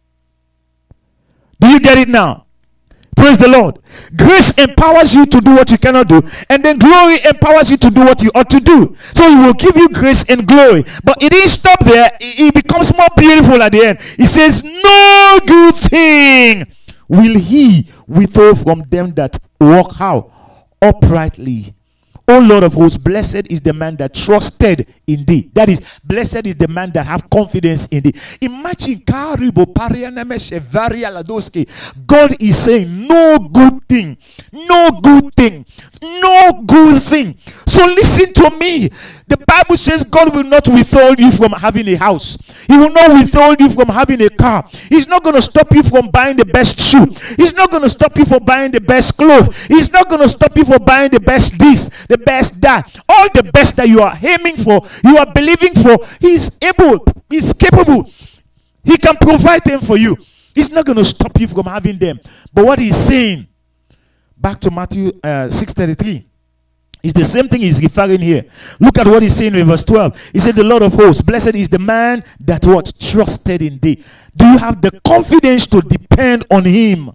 [1.60, 2.48] Do you get it now?
[3.16, 3.78] Praise the Lord.
[4.16, 7.92] Grace empowers you to do what you cannot do, and then glory empowers you to
[7.92, 8.96] do what you ought to do.
[9.14, 10.84] So he will give you grace and glory.
[11.04, 14.02] But it didn't stop there, it becomes more beautiful at the end.
[14.18, 16.74] He says, No good thing
[17.08, 20.32] will he withhold from them that walk how?
[20.82, 21.76] Uprightly
[22.32, 25.50] O Lord of hosts, blessed is the man that trusted in thee.
[25.54, 28.14] That is, blessed is the man that have confidence in thee.
[28.40, 29.04] Imagine
[32.08, 34.18] God is saying, No good thing,
[34.54, 35.66] no good thing,
[36.02, 37.36] no good thing.
[37.66, 38.90] So listen to me.
[39.32, 42.38] The Bible says God will not withhold you from having a house.
[42.68, 44.68] He will not withhold you from having a car.
[44.90, 47.06] He's not going to stop you from buying the best shoe.
[47.38, 49.56] He's not going to stop you from buying the best clothes.
[49.68, 53.00] He's not going to stop you from buying the best this, the best that.
[53.08, 56.06] All the best that you are aiming for, you are believing for.
[56.20, 58.12] He's able, he's capable.
[58.84, 60.18] He can provide them for you.
[60.54, 62.20] He's not going to stop you from having them.
[62.54, 63.48] But what he's saying,
[64.36, 66.26] back to Matthew uh, 6:33.
[67.04, 68.46] It's the same thing he's referring here.
[68.80, 70.32] Look at what he's saying in verse 12.
[70.34, 74.04] He said, The Lord of hosts, blessed is the man that what trusted in thee.
[74.36, 77.12] Do you have the confidence to depend on him?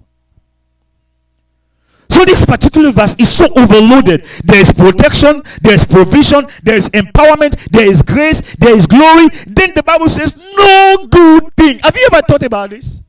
[2.08, 4.24] So this particular verse is so overloaded.
[4.44, 9.28] There is protection, there is provision, there is empowerment, there is grace, there is glory.
[9.46, 11.78] Then the Bible says, no good thing.
[11.80, 13.02] Have you ever thought about this?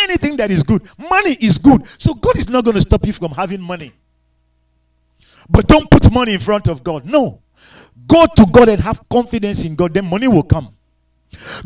[0.00, 0.82] Anything that is good.
[0.96, 1.86] Money is good.
[2.00, 3.92] So God is not going to stop you from having money.
[5.48, 7.06] But don't put money in front of God.
[7.06, 7.42] No.
[8.06, 10.74] Go to God and have confidence in God, then money will come.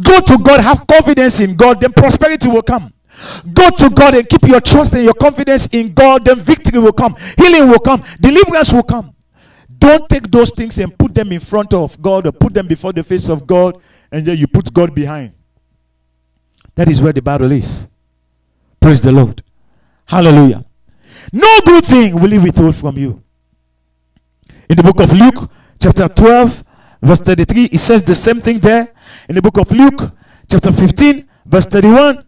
[0.02, 2.92] Go to God, have confidence in God, then prosperity will come.
[3.52, 6.92] Go to God and keep your trust and your confidence in God, then victory will
[6.92, 9.14] come, healing will come, deliverance will come.
[9.78, 12.92] Don't take those things and put them in front of God or put them before
[12.92, 13.80] the face of God
[14.10, 15.32] and then you put God behind.
[16.74, 17.88] That is where the battle is.
[18.80, 19.42] Praise the Lord.
[20.06, 20.64] Hallelujah.
[21.32, 23.22] No good thing will he withhold from you.
[24.68, 26.64] In the book of Luke, chapter 12,
[27.02, 28.92] verse 33, it says the same thing there.
[29.28, 30.12] In the book of Luke,
[30.50, 32.24] chapter 15, verse 31,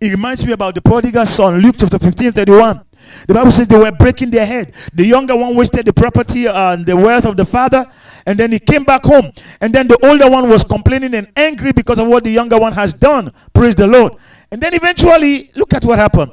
[0.00, 2.82] it reminds me about the prodigal son, Luke chapter 15, 31.
[3.26, 4.74] The Bible says they were breaking their head.
[4.92, 7.86] The younger one wasted the property and the wealth of the father,
[8.26, 9.32] and then he came back home.
[9.60, 12.72] And then the older one was complaining and angry because of what the younger one
[12.72, 13.32] has done.
[13.54, 14.14] Praise the Lord.
[14.50, 16.32] And then eventually, look at what happened.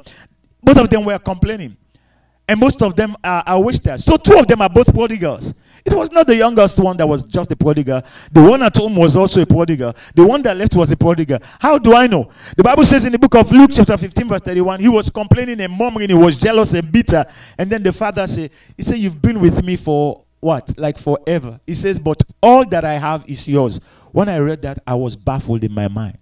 [0.62, 1.76] Both of them were complaining,
[2.48, 4.04] and most of them are, are wasters.
[4.04, 5.54] So two of them are both prodigals.
[5.84, 8.02] It was not the youngest one that was just a prodigal.
[8.32, 9.94] The one at home was also a prodigal.
[10.14, 11.38] The one that left was a prodigal.
[11.60, 12.30] How do I know?
[12.56, 15.60] The Bible says in the book of Luke, chapter 15, verse 31, he was complaining
[15.60, 17.26] and murmuring, he was jealous and bitter.
[17.58, 20.72] And then the father said, He said, You've been with me for what?
[20.78, 21.60] Like forever.
[21.66, 23.78] He says, But all that I have is yours.
[24.10, 26.16] When I read that, I was baffled in my mind.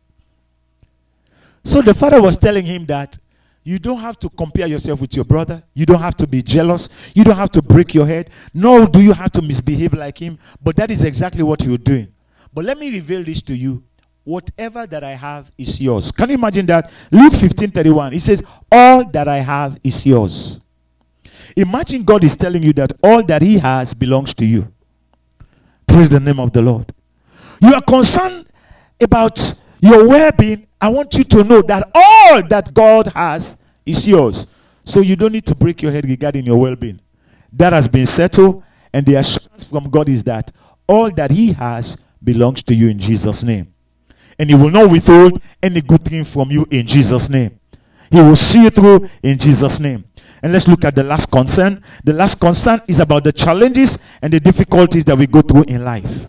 [1.62, 3.16] So the father was telling him that
[3.64, 5.62] you don't have to compare yourself with your brother.
[5.72, 6.88] You don't have to be jealous.
[7.14, 8.30] You don't have to break your head.
[8.52, 10.38] Nor do you have to misbehave like him.
[10.62, 12.12] But that is exactly what you're doing.
[12.52, 13.84] But let me reveal this to you.
[14.24, 16.12] Whatever that I have is yours.
[16.12, 16.90] Can you imagine that?
[17.10, 18.12] Luke 15 31.
[18.12, 20.60] He says, All that I have is yours.
[21.56, 24.72] Imagine God is telling you that all that He has belongs to you.
[25.86, 26.92] Praise the name of the Lord.
[27.60, 28.46] You are concerned
[29.00, 34.08] about your well being I want you to know that all that God has is
[34.08, 34.48] yours.
[34.84, 37.00] So you don't need to break your head regarding your well being.
[37.52, 40.50] That has been settled, and the assurance from God is that
[40.88, 43.72] all that He has belongs to you in Jesus' name.
[44.40, 47.60] And He will not withhold any good thing from you in Jesus' name.
[48.10, 50.04] He will see you through in Jesus' name.
[50.42, 51.80] And let's look at the last concern.
[52.02, 55.84] The last concern is about the challenges and the difficulties that we go through in
[55.84, 56.28] life.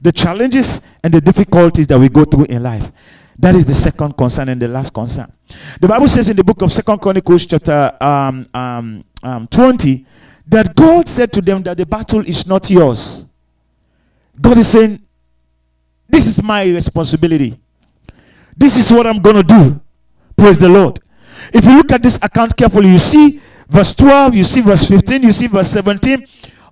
[0.00, 2.90] The challenges and the difficulties that we go through in life.
[3.38, 5.32] That is the second concern and the last concern.
[5.80, 10.04] The Bible says in the book of Second Chronicles, chapter um, um, um, 20,
[10.48, 13.28] that God said to them that the battle is not yours.
[14.40, 15.00] God is saying,
[16.08, 17.56] This is my responsibility.
[18.56, 19.80] This is what I'm going to do.
[20.36, 20.98] Praise the Lord.
[21.52, 25.22] If you look at this account carefully, you see verse 12, you see verse 15,
[25.22, 26.26] you see verse 17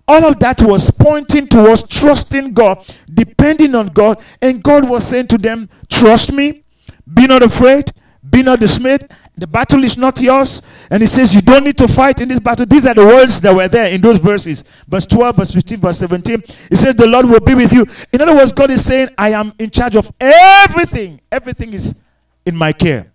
[0.07, 4.23] all of that was pointing towards trusting God, depending on God.
[4.41, 6.65] And God was saying to them, Trust me,
[7.13, 7.91] be not afraid,
[8.29, 9.09] be not dismayed.
[9.37, 10.63] The battle is not yours.
[10.91, 12.67] And he says, You don't need to fight in this battle.
[12.67, 14.63] These are the words that were there in those verses.
[14.87, 16.43] Verse 12, verse 15, verse 17.
[16.69, 17.87] He says, The Lord will be with you.
[18.13, 21.21] In other words, God is saying, I am in charge of everything.
[21.33, 22.03] Everything is
[22.45, 23.11] in my care.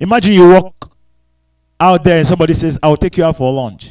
[0.00, 0.96] Imagine you walk
[1.78, 3.89] out there and somebody says, I'll take you out for lunch.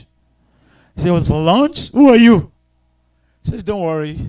[0.99, 1.91] He said, "What's for lunch?
[1.91, 2.51] Who are you?
[3.41, 4.19] He says, Don't worry.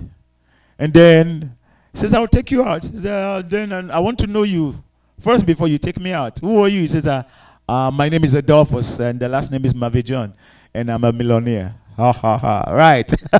[0.79, 1.57] And then
[1.91, 2.85] he says, I'll take you out.
[2.85, 4.81] He says, uh, Then I want to know you
[5.19, 6.39] first before you take me out.
[6.39, 6.79] Who are you?
[6.79, 7.23] He says, uh,
[7.67, 10.33] uh, My name is Adolphus, and the last name is Mavijon,
[10.73, 11.75] and I'm a millionaire.
[11.97, 12.63] Ha ha ha.
[12.71, 13.07] Right.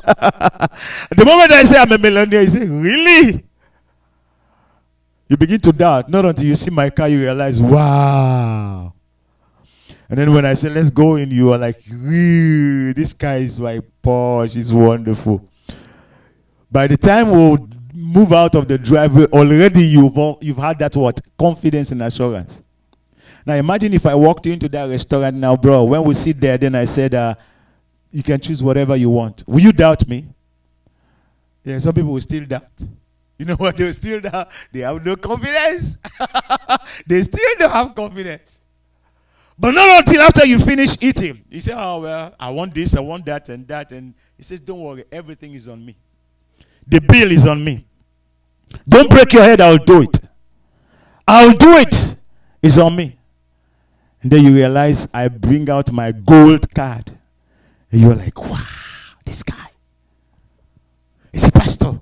[1.16, 3.46] the moment I say I'm a millionaire, he says, Really?
[5.26, 6.10] You begin to doubt.
[6.10, 8.92] Not until you see my car, you realize, wow.
[10.12, 13.80] And then when I say, let's go in, you are like, this guy is like
[14.04, 15.48] Porsche, he's wonderful.
[16.70, 21.18] By the time we'll move out of the driveway, already you've, you've had that what?
[21.38, 22.62] Confidence and assurance.
[23.46, 25.84] Now imagine if I walked into that restaurant now, bro.
[25.84, 27.34] When we sit there, then I said, uh,
[28.10, 29.44] you can choose whatever you want.
[29.46, 30.28] Will you doubt me?
[31.64, 32.68] Yeah, some people will still doubt.
[33.38, 33.78] You know what?
[33.78, 34.50] They will still doubt.
[34.72, 35.96] They have no confidence.
[37.06, 38.61] they still don't have confidence.
[39.62, 41.44] But not until after you finish eating.
[41.48, 43.92] You say, Oh, well, I want this, I want that, and that.
[43.92, 45.96] And he says, Don't worry, everything is on me.
[46.84, 47.86] The bill is on me.
[48.88, 50.18] Don't break your head, I'll do it.
[51.28, 52.16] I'll do it.
[52.60, 53.16] It's on me.
[54.20, 57.16] And then you realize I bring out my gold card.
[57.92, 58.58] And you're like, wow.
[59.24, 59.68] this guy.
[61.32, 62.00] He's a pastor.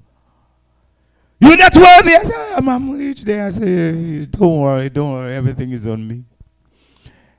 [1.41, 2.17] You that worthy?
[2.17, 3.47] I say, I'm, I'm rich there.
[3.49, 6.25] I say, don't worry, don't worry, everything is on me.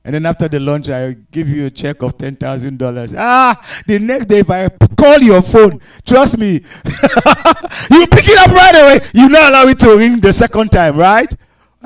[0.04, 3.14] And then after the lunch, I give you a check of ten thousand dollars.
[3.16, 3.56] Ah,
[3.86, 8.76] the next day, if I call your phone, trust me, you pick it up right
[8.76, 9.00] away.
[9.14, 11.32] You not allow it to ring the second time, right?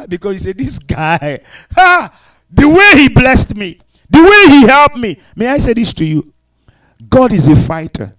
[0.08, 1.40] Because you say, This guy,
[1.78, 2.18] ah,
[2.50, 3.80] the way he blessed me,
[4.10, 5.20] the way he helped me.
[5.36, 6.34] May I say this to you?
[7.10, 8.16] God is a fighter.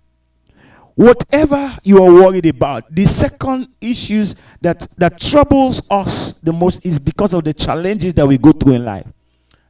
[0.94, 6.98] Whatever you are worried about, the second issues that, that troubles us the most is
[6.98, 9.06] because of the challenges that we go through in life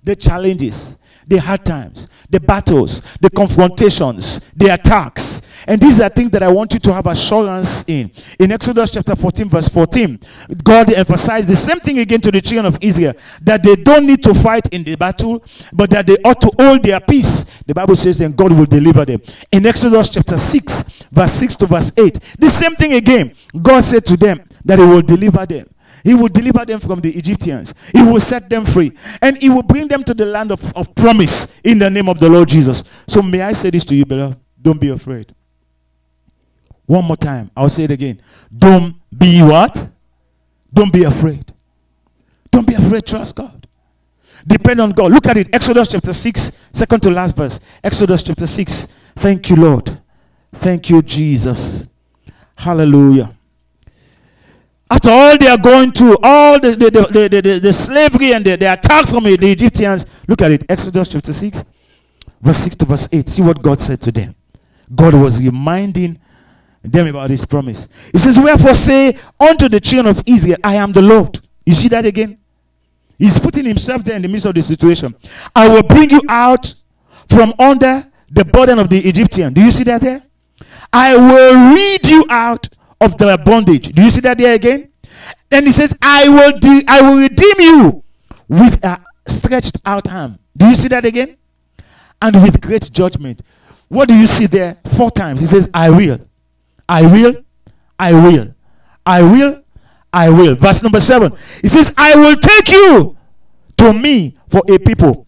[0.06, 5.42] the challenges, the hard times, the battles, the confrontations, the attacks.
[5.66, 8.10] And these are things that I want you to have assurance in.
[8.38, 10.20] In Exodus chapter 14, verse 14,
[10.62, 14.22] God emphasized the same thing again to the children of Israel that they don't need
[14.22, 15.42] to fight in the battle,
[15.72, 17.44] but that they ought to hold their peace.
[17.66, 19.20] The Bible says, and God will deliver them.
[19.50, 23.34] In Exodus chapter 6, verse 6 to verse 8, the same thing again.
[23.60, 25.66] God said to them that He will deliver them.
[26.06, 27.74] He will deliver them from the Egyptians.
[27.92, 28.92] He will set them free.
[29.20, 32.20] And He will bring them to the land of, of promise in the name of
[32.20, 32.84] the Lord Jesus.
[33.08, 34.38] So, may I say this to you, beloved?
[34.62, 35.34] Don't be afraid.
[36.86, 37.50] One more time.
[37.56, 38.22] I'll say it again.
[38.56, 39.90] Don't be what?
[40.72, 41.52] Don't be afraid.
[42.52, 43.04] Don't be afraid.
[43.04, 43.66] Trust God.
[44.46, 45.10] Depend on God.
[45.10, 45.48] Look at it.
[45.52, 47.58] Exodus chapter 6, second to last verse.
[47.82, 48.94] Exodus chapter 6.
[49.16, 50.00] Thank you, Lord.
[50.52, 51.88] Thank you, Jesus.
[52.56, 53.35] Hallelujah.
[54.90, 58.56] After all they are going through, all the, the, the, the, the, slavery and the,
[58.56, 60.64] the attack from the Egyptians, look at it.
[60.68, 61.64] Exodus chapter 6,
[62.40, 63.28] verse 6 to verse 8.
[63.28, 64.34] See what God said to them.
[64.94, 66.20] God was reminding
[66.84, 67.88] them about his promise.
[68.12, 71.40] He says, Wherefore say unto the children of Israel, I am the Lord.
[71.64, 72.38] You see that again?
[73.18, 75.14] He's putting himself there in the midst of the situation.
[75.54, 76.72] I will bring you out
[77.28, 79.52] from under the burden of the Egyptian.
[79.52, 80.22] Do you see that there?
[80.92, 82.68] I will read you out
[83.01, 83.93] of their bondage.
[83.93, 84.90] Do you see that there again?
[85.51, 88.02] Then he says, I will de- I will redeem you
[88.48, 90.39] with a stretched out arm.
[90.56, 91.36] Do you see that again?
[92.20, 93.43] And with great judgment.
[93.89, 94.78] What do you see there?
[94.86, 95.40] Four times.
[95.40, 96.20] He says, I will.
[96.89, 97.44] I will.
[97.98, 98.55] I will.
[99.05, 99.62] I will.
[100.12, 100.55] I will.
[100.55, 101.32] Verse number seven.
[101.60, 103.16] He says, I will take you
[103.77, 105.27] to me for a people.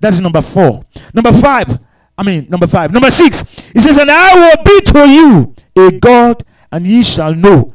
[0.00, 0.84] That's number four.
[1.14, 1.78] Number five.
[2.18, 2.92] I mean, number five.
[2.92, 3.48] Number six.
[3.70, 7.74] He says, And I will be to you a God and ye shall know.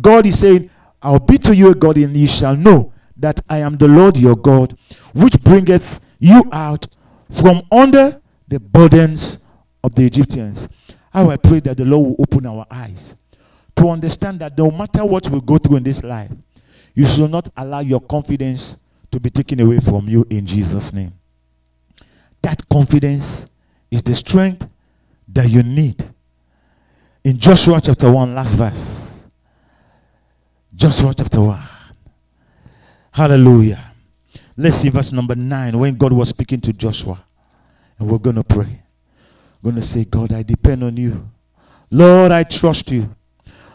[0.00, 0.70] God is saying,
[1.02, 4.16] I'll be to you a God, and ye shall know that I am the Lord
[4.16, 4.76] your God,
[5.12, 6.86] which bringeth you out
[7.30, 9.38] from under the burdens
[9.82, 10.68] of the Egyptians.
[11.12, 13.14] How I pray that the Lord will open our eyes
[13.76, 16.30] to understand that no matter what we go through in this life,
[16.94, 18.76] you should not allow your confidence
[19.10, 21.12] to be taken away from you in Jesus' name.
[22.42, 23.48] That confidence
[23.90, 24.68] is the strength
[25.28, 26.08] that you need
[27.24, 29.26] in Joshua chapter 1, last verse.
[30.74, 31.58] Joshua chapter 1.
[33.12, 33.92] Hallelujah.
[34.56, 37.22] Let's see verse number 9 when God was speaking to Joshua.
[37.98, 38.82] And we're going to pray.
[39.60, 41.30] We're going to say, God, I depend on you.
[41.90, 43.14] Lord, I trust you.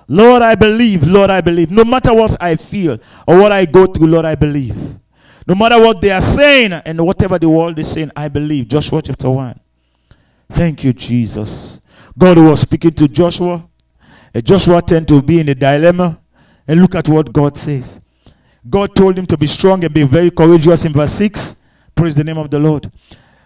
[0.08, 1.08] Lord, I believe.
[1.08, 1.70] Lord, I believe.
[1.70, 4.76] No matter what I feel or what I go through, Lord, I believe.
[5.48, 8.68] No matter what they are saying and whatever the world is saying, I believe.
[8.68, 9.60] Joshua chapter 1.
[10.50, 11.82] Thank you, Jesus.
[12.18, 13.68] God was speaking to Joshua.
[14.34, 16.20] And Joshua turned to be in a dilemma.
[16.68, 18.00] And look at what God says.
[18.68, 21.62] God told him to be strong and be very courageous in verse 6.
[21.94, 22.92] Praise the name of the Lord.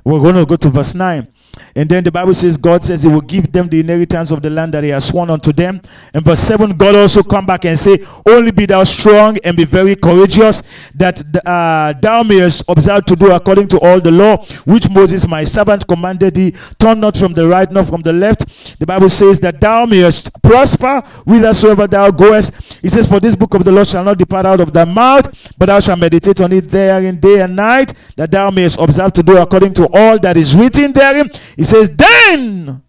[0.04, 1.28] We're going to go to verse 9.
[1.76, 4.50] And then the Bible says, God says He will give them the inheritance of the
[4.50, 5.82] land that He has sworn unto them.
[6.14, 9.66] And verse 7, God also come back and say, Only be thou strong and be
[9.66, 10.64] very courageous,
[10.96, 15.44] that uh, thou mayest observe to do according to all the law which Moses my
[15.44, 16.54] servant commanded thee.
[16.80, 18.80] Turn not from the right nor from the left.
[18.80, 22.54] The Bible says that thou mayest prosper whithersoever thou goest.
[22.82, 25.54] He says, For this book of the law shall not depart out of thy mouth,
[25.58, 29.24] but thou shalt meditate on it therein day and night, that thou mayest observe to
[29.24, 31.30] do according to all that is written therein.
[31.56, 32.82] He says, Then,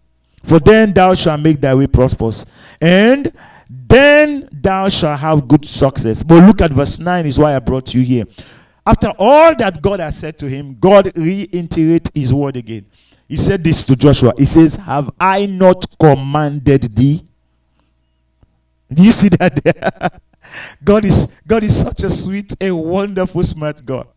[0.43, 2.45] for then thou shalt make thy way prosperous,
[2.79, 3.31] and
[3.69, 6.23] then thou shalt have good success.
[6.23, 8.25] But look at verse 9, is why I brought you here.
[8.85, 12.85] After all that God has said to him, God reiterates his word again.
[13.27, 14.33] He said this to Joshua.
[14.37, 17.25] He says, Have I not commanded thee?
[18.91, 20.21] Do you see that?
[20.83, 24.07] God is God is such a sweet, a wonderful, smart God.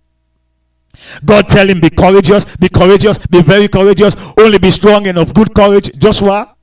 [1.24, 5.34] God tell him, be courageous, be courageous, be very courageous, only be strong and of
[5.34, 5.96] good courage.
[5.98, 6.56] Joshua.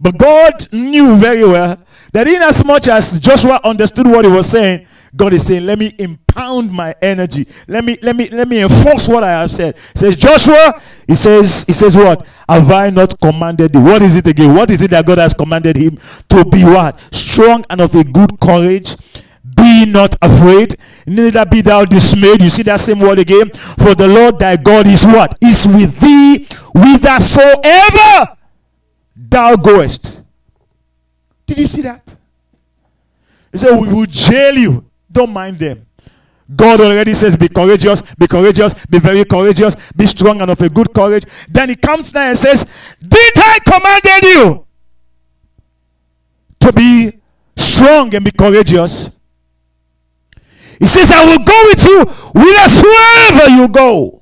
[0.00, 1.78] But God knew very well
[2.12, 4.86] that in as much as Joshua understood what he was saying,
[5.16, 7.46] God is saying, Let me impound my energy.
[7.68, 9.76] Let me let me let me enforce what I have said.
[9.76, 12.26] He says, Joshua, he says, he says what?
[12.48, 13.80] Have I not commanded you?
[13.80, 14.54] What is it again?
[14.54, 15.98] What is it that God has commanded him
[16.28, 16.98] to be what?
[17.14, 18.96] Strong and of a good courage.
[19.54, 20.76] Be not afraid,
[21.06, 22.42] neither be thou dismayed.
[22.42, 23.50] You see that same word again?
[23.78, 25.36] For the Lord thy God is what?
[25.40, 28.36] Is with thee whithersoever
[29.14, 30.22] thou goest.
[31.46, 32.16] Did you see that?
[33.52, 34.90] He said, We will jail you.
[35.10, 35.86] Don't mind them.
[36.54, 40.68] God already says, Be courageous, be courageous, be very courageous, be strong and of a
[40.68, 41.24] good courage.
[41.48, 42.64] Then he comes now and says,
[43.00, 44.66] Did I commanded you
[46.60, 47.20] to be
[47.56, 49.18] strong and be courageous?
[50.78, 54.20] He says, I will go with you whithersoever you go.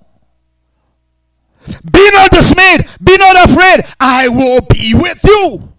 [1.91, 3.85] Be not dismayed, be not afraid.
[4.01, 5.72] I will be with you.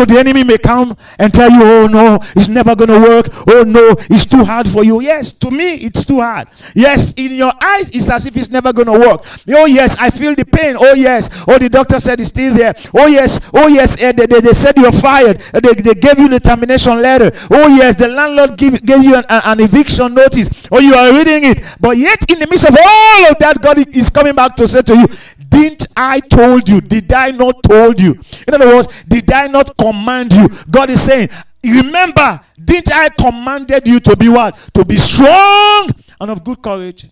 [0.00, 3.26] So the enemy may come and tell you, oh no, it's never going to work.
[3.46, 5.02] Oh no, it's too hard for you.
[5.02, 6.48] Yes, to me, it's too hard.
[6.74, 9.26] Yes, in your eyes, it's as if it's never going to work.
[9.50, 10.76] Oh yes, I feel the pain.
[10.80, 11.28] Oh yes.
[11.46, 12.72] Oh, the doctor said it's still there.
[12.94, 13.50] Oh yes.
[13.52, 15.42] Oh yes, uh, they, they, they, said you're fired.
[15.52, 17.30] Uh, they, they gave you the termination letter.
[17.50, 20.48] Oh yes, the landlord give, gave you an, an eviction notice.
[20.72, 21.62] Oh, you are reading it.
[21.78, 24.80] But yet, in the midst of all of that, God is coming back to say
[24.80, 25.08] to you,
[25.50, 26.80] didn't I told you?
[26.80, 28.12] Did I not told you?
[28.46, 30.48] In other words, did I not command you?
[30.70, 31.28] God is saying,
[31.64, 34.56] remember, didn't I commanded you to be what?
[34.74, 35.88] To be strong
[36.20, 37.08] and of good courage.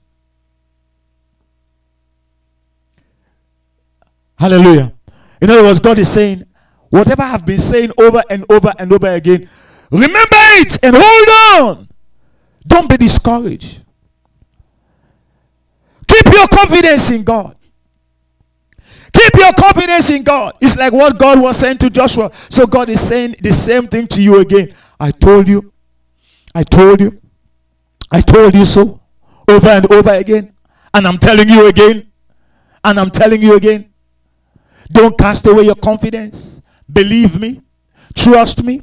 [4.39, 4.93] Hallelujah.
[5.41, 6.45] In other words, God is saying,
[6.91, 9.49] whatever I've been saying over and over and over again,
[9.91, 11.89] remember it and hold on.
[12.67, 13.83] Don't be discouraged.
[16.07, 17.58] Keep your confidence in God.
[19.19, 20.55] Keep your confidence in God.
[20.61, 22.31] It's like what God was saying to Joshua.
[22.49, 24.73] So God is saying the same thing to you again.
[25.01, 25.73] I told you.
[26.55, 27.21] I told you.
[28.13, 29.01] I told you so.
[29.49, 30.55] Over and over again.
[30.95, 32.13] And I'm telling you again.
[32.85, 33.93] And I'm telling you again.
[34.91, 36.63] Don't cast away your confidence.
[36.91, 37.61] Believe me.
[38.15, 38.83] Trust me.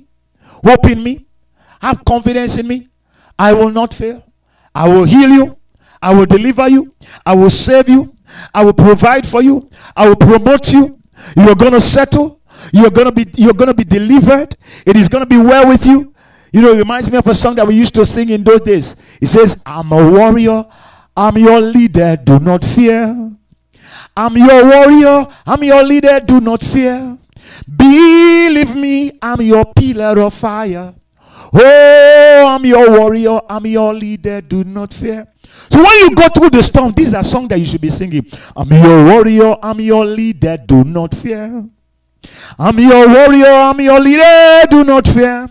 [0.66, 1.28] Hope in me.
[1.82, 2.90] Have confidence in me.
[3.40, 4.22] I will not fail.
[4.74, 5.58] I will heal you.
[6.02, 6.94] I will deliver you.
[7.26, 8.15] I will save you.
[8.54, 9.68] I will provide for you.
[9.96, 11.00] I will promote you.
[11.36, 12.42] You're going to settle.
[12.72, 14.56] You're going to be you're going to be delivered.
[14.86, 16.14] It is going to be well with you.
[16.52, 18.62] You know, it reminds me of a song that we used to sing in those
[18.62, 18.96] days.
[19.22, 20.66] It says, "I'm a warrior.
[21.16, 22.18] I'm your leader.
[22.22, 23.32] Do not fear.
[24.18, 25.28] I'm your warrior.
[25.46, 26.20] I'm your leader.
[26.20, 27.18] Do not fear.
[27.74, 30.94] Believe me, I'm your pillar of fire.
[31.56, 33.40] Oh, I'm your warrior.
[33.50, 34.42] I'm your leader.
[34.42, 35.28] Do not fear.
[35.70, 38.26] So when you go through the storm, these are songs that you should be singing.
[38.56, 41.66] I'm your warrior, I'm your leader, do not fear.
[42.58, 45.48] I'm your warrior, I'm your leader, do not fear.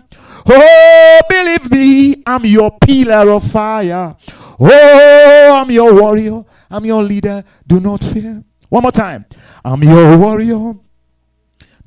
[0.47, 4.13] Oh, believe me, I'm your pillar of fire.
[4.59, 8.43] Oh, I'm your warrior, I'm your leader, do not fear.
[8.69, 9.25] One more time.
[9.63, 10.73] I'm your warrior.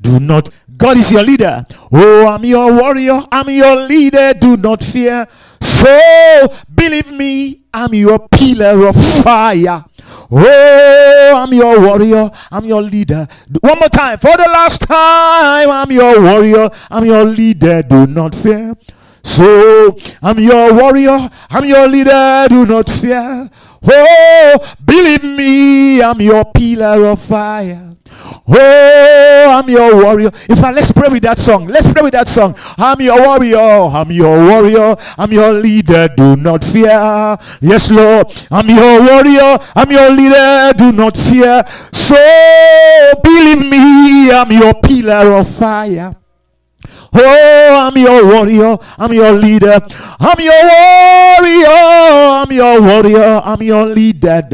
[0.00, 1.66] Do not, God is your leader.
[1.92, 5.26] Oh, I'm your warrior, I'm your leader, do not fear.
[5.60, 9.84] So believe me, I'm your pillar of fire.
[10.30, 12.30] Oh, I'm your warrior.
[12.50, 13.26] I'm your leader.
[13.60, 14.18] One more time.
[14.18, 16.68] For the last time, I'm your warrior.
[16.90, 17.82] I'm your leader.
[17.82, 18.74] Do not fear.
[19.22, 21.30] So I'm your warrior.
[21.50, 22.46] I'm your leader.
[22.48, 23.48] Do not fear.
[23.82, 27.94] Oh, believe me, I'm your pillar of fire.
[28.50, 30.30] Oh, I'm your warrior.
[30.48, 31.66] In fact, let's pray with that song.
[31.66, 32.54] Let's pray with that song.
[32.78, 33.58] I'm your warrior.
[33.58, 34.96] I'm your warrior.
[35.18, 36.08] I'm your leader.
[36.16, 37.36] Do not fear.
[37.60, 38.26] Yes, Lord.
[38.50, 39.58] I'm your warrior.
[39.76, 40.72] I'm your leader.
[40.76, 41.62] Do not fear.
[41.92, 42.16] So
[43.22, 46.16] believe me, I'm your pillar of fire.
[47.20, 48.76] Oh, I'm your warrior.
[48.96, 49.78] I'm your leader.
[50.20, 51.66] I'm your warrior.
[51.68, 53.42] I'm your warrior.
[53.44, 54.48] I'm your leader.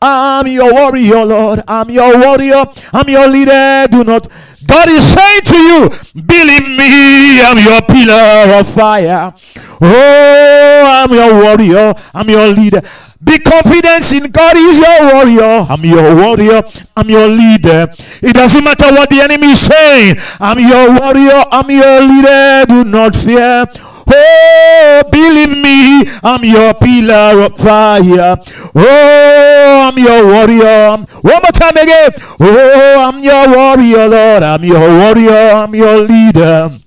[0.00, 1.62] I'm your warrior, Lord.
[1.66, 2.64] I'm your warrior.
[2.92, 3.86] I'm your leader.
[3.90, 4.28] Do not.
[4.66, 9.32] God is saying to you, believe me, I'm your pillar of fire.
[9.80, 11.94] Oh, I'm your warrior.
[12.14, 12.82] I'm your leader.
[13.22, 15.66] Be confident in God is your warrior.
[15.68, 16.62] I'm your warrior.
[16.96, 17.88] I'm your leader.
[18.20, 20.16] It doesn't matter what the enemy is saying.
[20.40, 21.44] I'm your warrior.
[21.52, 22.64] I'm your leader.
[22.68, 23.66] Do not fear.
[24.14, 28.36] Oh, believe me, I'm your pillar of fire.
[28.74, 30.96] Oh, I'm your warrior.
[31.22, 32.10] One more time again.
[32.40, 34.42] Oh, I'm your warrior, Lord.
[34.42, 35.50] I'm your warrior.
[35.52, 36.81] I'm your leader.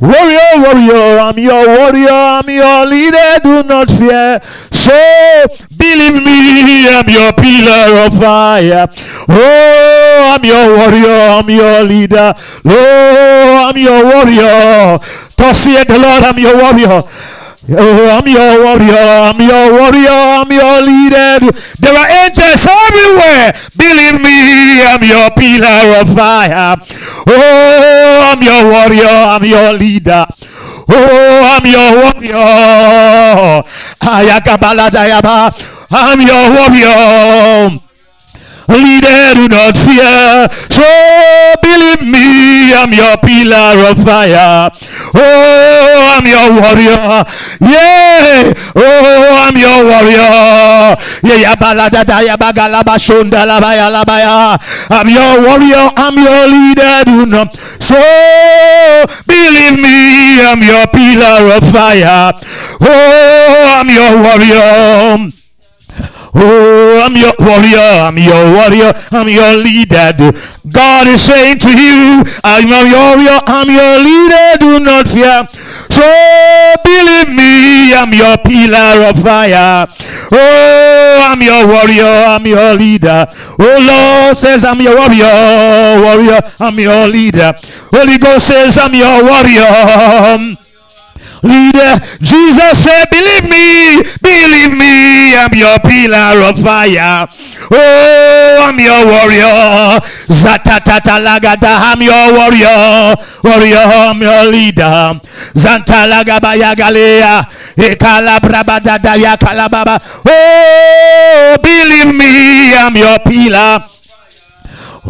[0.00, 4.38] Warrior, warrior, I'm your warrior, I'm your leader, do not fear.
[4.70, 4.94] So
[5.76, 8.86] believe me, I'm your pillar of fire.
[9.28, 12.32] Oh, I'm your warrior, I'm your leader.
[12.64, 14.98] Oh, I'm your warrior.
[15.36, 17.02] Thus saith the Lord, I'm your warrior.
[17.70, 21.52] Oh, I'm your warrior, I'm your warrior, I'm your leader.
[21.78, 23.52] There are angels everywhere.
[23.76, 26.76] Believe me, I'm your pillar of fire.
[27.26, 30.24] Oh, I'm your warrior, I'm your leader.
[30.88, 33.64] Oh, I'm your warrior.
[35.90, 37.87] I'm your warrior
[38.76, 40.48] leader, do not fear.
[40.68, 40.84] So
[41.62, 44.70] believe me, I'm your pillar of fire.
[45.14, 47.24] Oh, I'm your warrior.
[47.60, 48.52] Yeah.
[48.76, 50.96] Oh, I'm your warrior.
[51.24, 51.54] Yeah.
[54.90, 55.90] I'm your warrior.
[55.96, 57.04] I'm your leader.
[57.04, 57.56] Do not.
[57.80, 57.96] So
[59.26, 62.32] believe me, I'm your pillar of fire.
[62.80, 65.47] Oh, I'm your warrior.
[66.40, 68.06] Oh, I'm your warrior.
[68.06, 68.92] I'm your warrior.
[69.10, 70.14] I'm your leader.
[70.70, 73.38] God is saying to you, I'm your warrior.
[73.46, 74.46] I'm your leader.
[74.60, 75.48] Do not fear.
[75.90, 76.06] So
[76.84, 79.86] believe me, I'm your pillar of fire.
[80.30, 82.14] Oh, I'm your warrior.
[82.30, 83.26] I'm your leader.
[83.58, 86.00] Oh, Lord says, I'm your warrior.
[86.02, 86.40] Warrior.
[86.60, 87.52] I'm your leader.
[87.90, 90.57] Holy Ghost says, I'm your warrior
[91.42, 91.98] leader.
[92.20, 97.26] Jesus said, Believe me, believe me, I'm your pillar of fire.
[97.70, 100.00] Oh, I'm your warrior.
[100.28, 103.16] Zatatata lagada, I'm your warrior.
[103.44, 105.20] Warrior, I'm your leader.
[105.54, 107.46] Zanta lagabaya galea.
[107.76, 110.00] Ekalabrabada ya kalababa.
[110.26, 113.97] Oh, believe me, I'm your pillar.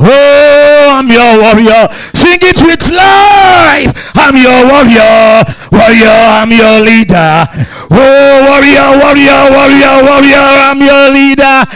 [0.01, 1.91] Oh, I'm your warrior.
[2.15, 3.91] Sing it with life.
[4.15, 5.43] I'm your warrior.
[5.75, 7.45] Warrior, I'm your leader.
[7.91, 11.67] Oh, warrior, warrior, warrior, warrior, I'm your leader.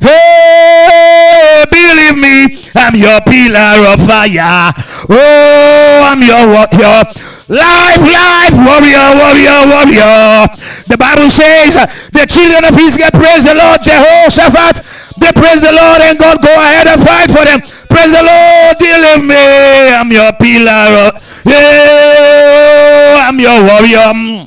[0.00, 4.72] Hey, believe me, I'm your pillar of fire.
[5.08, 7.04] Oh, I'm your warrior.
[7.48, 10.46] Life, life, warrior, warrior, warrior.
[10.86, 11.74] The Bible says
[12.12, 14.84] the children of Israel praise the Lord Jehoshaphat
[15.18, 17.60] they praise the Lord and God go ahead and fight for them.
[17.90, 19.94] Praise the Lord, deliver me.
[19.94, 21.12] I'm your pillar.
[21.44, 24.46] Yeah, I'm your warrior.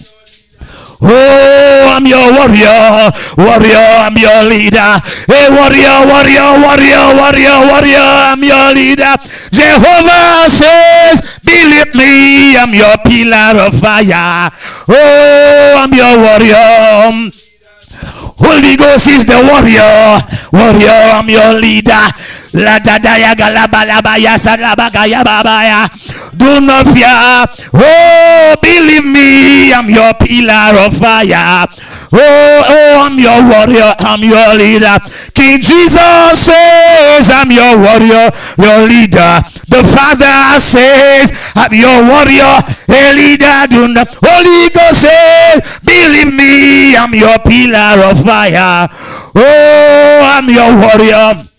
[1.06, 4.96] Oh, I'm your warrior, warrior, I'm your leader.
[5.28, 9.16] Hey, warrior, warrior, warrior, warrior, warrior, I'm your leader.
[9.52, 14.50] Jehovah says, believe me, I'm your pillar of fire.
[14.88, 17.43] Oh, I'm your warrior.
[18.44, 20.20] Holy Ghost is the warrior.
[20.52, 22.04] Warrior, I'm your leader.
[26.38, 27.10] Do not fear.
[27.74, 31.66] Oh, believe me, I'm your pillar of fire.
[32.14, 33.96] Oh, oh, I'm your warrior.
[33.98, 34.98] I'm your leader.
[35.34, 39.42] King Jesus says, I'm your warrior, your leader.
[39.70, 43.66] The Father says, I'm your warrior, a leader.
[43.70, 44.14] Do not.
[44.22, 48.90] Holy Ghost says, believe me, I'm your pillar of fire.
[49.34, 51.50] Oh, I'm your warrior.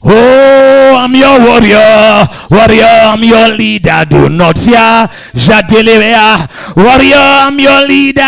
[0.00, 4.04] Oh, I'm your warrior, warrior, I'm your leader.
[4.08, 6.46] Do not fear, Jadelevea,
[6.76, 8.22] warrior, I'm your leader.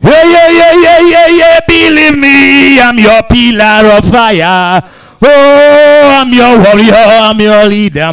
[0.00, 4.80] Yeah, yeah, yeah, yeah, yeah, yeah, believe me, I'm your pillar of fire.
[5.20, 8.12] Oh, I'm your warrior, I'm your leader.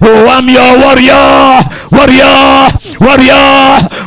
[0.00, 1.58] Oh, I'm your warrior,
[1.90, 2.70] warrior,
[3.02, 3.42] warrior,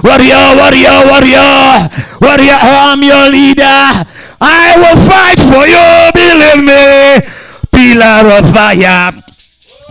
[0.04, 1.90] warrior, warrior, warrior,
[2.22, 2.60] warrior.
[2.62, 4.08] I'm your leader.
[4.40, 7.41] I will fight for you, believe me
[7.82, 9.10] pillar of fire.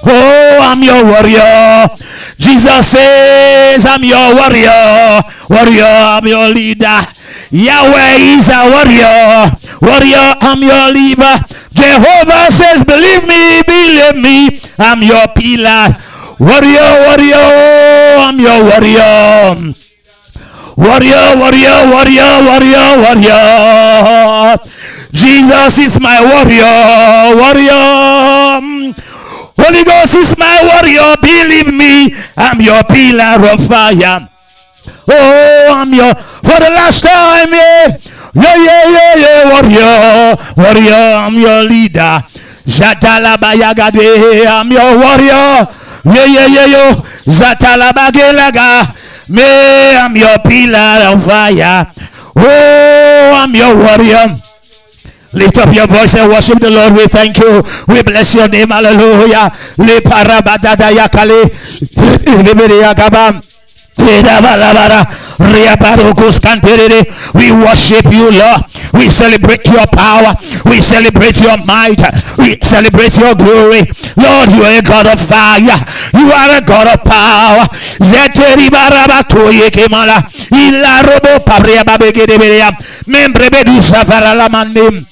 [0.06, 1.90] Oh, I'm your warrior.
[2.38, 5.20] Jesus says, I'm your warrior.
[5.50, 7.02] Warrior, I'm your leader.
[7.50, 9.50] Yahweh is a warrior.
[9.82, 11.34] Warrior, I'm your leader.
[11.74, 15.90] Jehovah says, believe me, believe me, I'm your pillar.
[16.38, 17.48] Warrior, warrior,
[18.22, 19.74] I'm your warrior.
[20.78, 24.56] Warrior, warrior, warrior, warrior, warrior.
[25.12, 28.94] Jesus is my warrior, warrior.
[29.58, 31.16] Holy Ghost is my warrior.
[31.20, 34.28] Believe me, I'm your pillar of fire.
[35.10, 37.90] Oh, I'm your for the last time, yeah.
[38.32, 39.94] Yeah, yeah, yeah, yeah, warrior,
[40.56, 42.22] warrior, I'm your leader.
[42.64, 45.66] Jatala bayagade, I'm your warrior.
[46.06, 46.94] Yeah, yeah, yeah, yo.
[47.26, 48.94] Zatala bagelaga,
[49.28, 49.42] me,
[49.98, 51.90] I'm your pillar of fire.
[52.36, 54.49] Oh, I'm your warrior.
[55.32, 56.94] Lift up your voice and worship the Lord.
[56.94, 57.62] We thank you.
[57.86, 58.70] We bless your name.
[58.70, 59.50] Hallelujah.
[67.34, 68.62] We worship you, Lord.
[68.92, 70.34] We celebrate your power.
[70.64, 72.02] We celebrate your might.
[72.38, 73.86] We celebrate your glory.
[74.16, 75.78] Lord, you are a God of fire.
[76.14, 77.68] You are a God of power.
[83.06, 84.04] Membre bedusa
[84.34, 85.06] la mandim.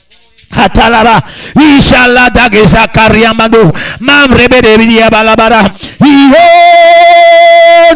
[0.59, 1.23] Hatalaba
[1.55, 5.63] Inshallah Dageza Kariamando Mamrebe de Balabara.
[6.05, 6.49] Iho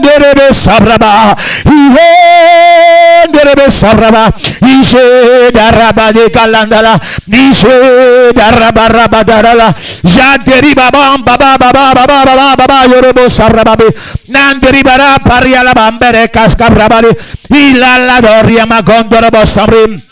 [0.00, 1.36] Derebe Sabraba
[3.32, 4.32] Derebe Sabraba
[4.62, 7.00] Ishe Daraba de Kalandala.
[7.28, 9.74] Ishe Daraba Rabadarala
[10.04, 13.90] Jaderi Baba Baba Baba Baba Baba Baba Yorobo Sabrababe
[14.28, 17.10] Nanderi Bara Pariala Bambere Kaskabrabari
[17.50, 20.11] Ilala Doria Magondorobo Samrim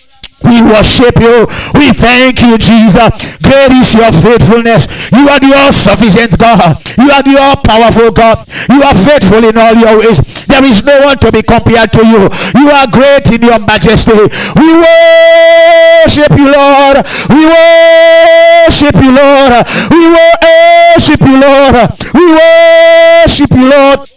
[0.43, 1.47] We worship you.
[1.75, 3.09] We thank you, Jesus.
[3.41, 4.87] Great is your faithfulness.
[5.11, 6.77] You are the all sufficient God.
[6.97, 8.47] You are the all powerful God.
[8.69, 10.19] You are faithful in all your ways.
[10.47, 12.29] There is no one to be compared to you.
[12.59, 14.11] You are great in your majesty.
[14.59, 17.05] We worship you, Lord.
[17.29, 19.65] We worship you, Lord.
[19.89, 21.75] We worship you, Lord.
[22.13, 24.10] We worship you, Lord.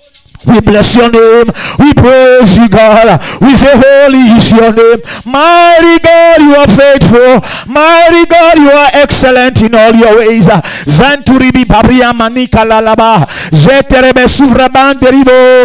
[0.46, 1.48] We bless your name.
[1.78, 3.20] We praise you, God.
[3.40, 5.00] We say, Holy is your name.
[5.24, 7.40] Mighty God, you are faithful.
[7.66, 10.46] Mighty God, you are excellent in all your ways.
[10.86, 13.26] Zanturibi babria manika lalaba.
[13.52, 15.64] Jeterebe suvrabande ribo.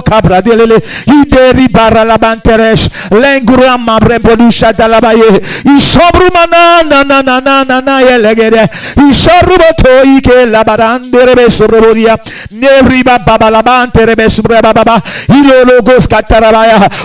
[1.08, 2.90] Ideri baralabanteresh.
[3.12, 5.42] Lengura mabre dalabaye.
[5.78, 6.84] Isobrumana
[7.82, 8.70] na yelegere.
[9.10, 12.18] Isoruboto ike labarande rebe subrebodia.
[12.52, 14.69] Nevriba babalabante subreba.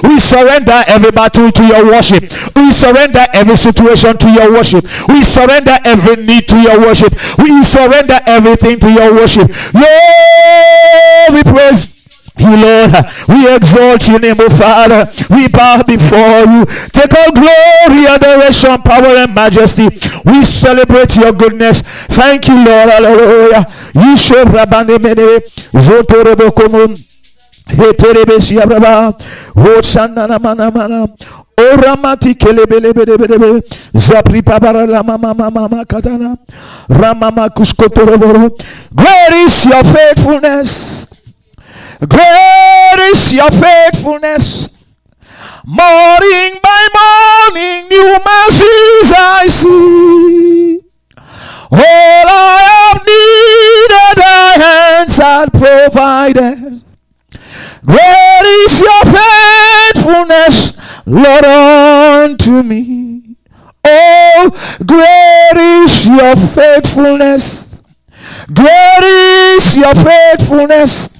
[0.02, 2.32] We surrender every battle to your worship.
[2.56, 4.84] We surrender every situation to your worship.
[5.08, 7.14] We surrender every need to your worship.
[7.38, 9.48] We surrender everything to your worship.
[9.72, 11.94] Lord, we praise
[12.38, 12.92] you, Lord.
[13.28, 15.10] We exalt your name, O Father.
[15.30, 16.66] We bow before you.
[16.92, 19.88] Take all glory, adoration, power, and majesty.
[20.24, 21.82] We celebrate your goodness.
[21.82, 22.90] Thank you, Lord.
[22.90, 23.66] Hallelujah.
[23.94, 24.14] You.
[31.56, 33.62] Oramati kelebelebelebelebe
[33.94, 36.36] zapri babara la mama mama katana
[36.88, 37.48] ramama
[39.46, 41.06] is your faithfulness.
[42.00, 44.76] Great is your faithfulness.
[45.66, 50.80] Morning by morning new mercies I see.
[51.70, 56.84] All I have needed thy hands had provided
[57.84, 60.72] Great is your faithfulness,
[61.06, 63.36] Lord, unto me.
[63.84, 64.50] Oh,
[64.84, 67.82] great is your faithfulness.
[68.52, 71.16] Great is your faithfulness.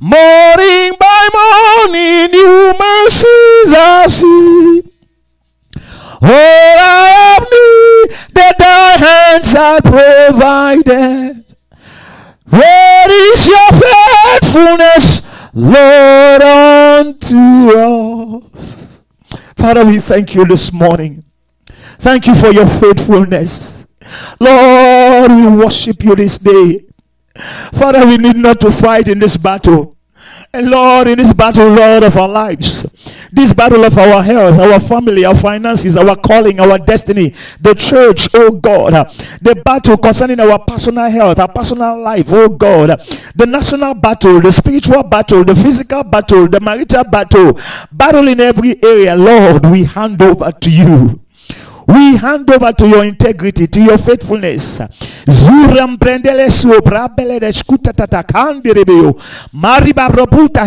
[0.00, 4.82] Morning by morning, new mercies I see.
[6.20, 11.56] All I have need that thy hands have provided.
[12.48, 17.36] Great is your faithfulness, Lord, unto
[18.56, 19.02] us.
[19.56, 21.24] Father, we thank you this morning.
[21.98, 23.86] Thank you for your faithfulness.
[24.40, 26.84] Lord, we worship you this day.
[27.72, 29.97] Father, we need not to fight in this battle.
[30.66, 32.82] Lord, in this battle, Lord, of our lives,
[33.32, 38.28] this battle of our health, our family, our finances, our calling, our destiny, the church,
[38.34, 38.92] oh God,
[39.42, 43.00] the battle concerning our personal health, our personal life, oh God,
[43.34, 47.58] the national battle, the spiritual battle, the physical battle, the marital battle,
[47.92, 51.20] battle in every area, Lord, we hand over to you.
[51.88, 54.78] We hand over to your integrity, to your faithfulness.
[59.54, 60.66] Mariba robuta.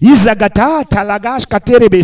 [0.00, 1.98] Izagata talagash katerebe.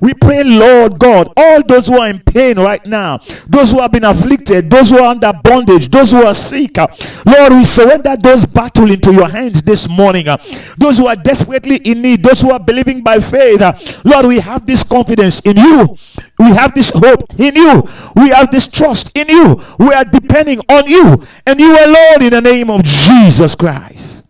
[0.00, 3.18] We pray, Lord God, all those who are in pain right now,
[3.48, 6.76] those who have been afflicted, those who are under bondage, those who are sick,
[7.26, 10.26] Lord, we surrender those battle into your hands this morning.
[10.78, 14.64] Those who are desperately in need, those who are believing by faith, Lord, we have
[14.66, 15.96] this confidence in you.
[16.38, 17.88] We have this hope in you.
[18.14, 19.62] We have this trust in you.
[19.78, 24.24] We are depending on you and you alone in the name of Jesus Christ.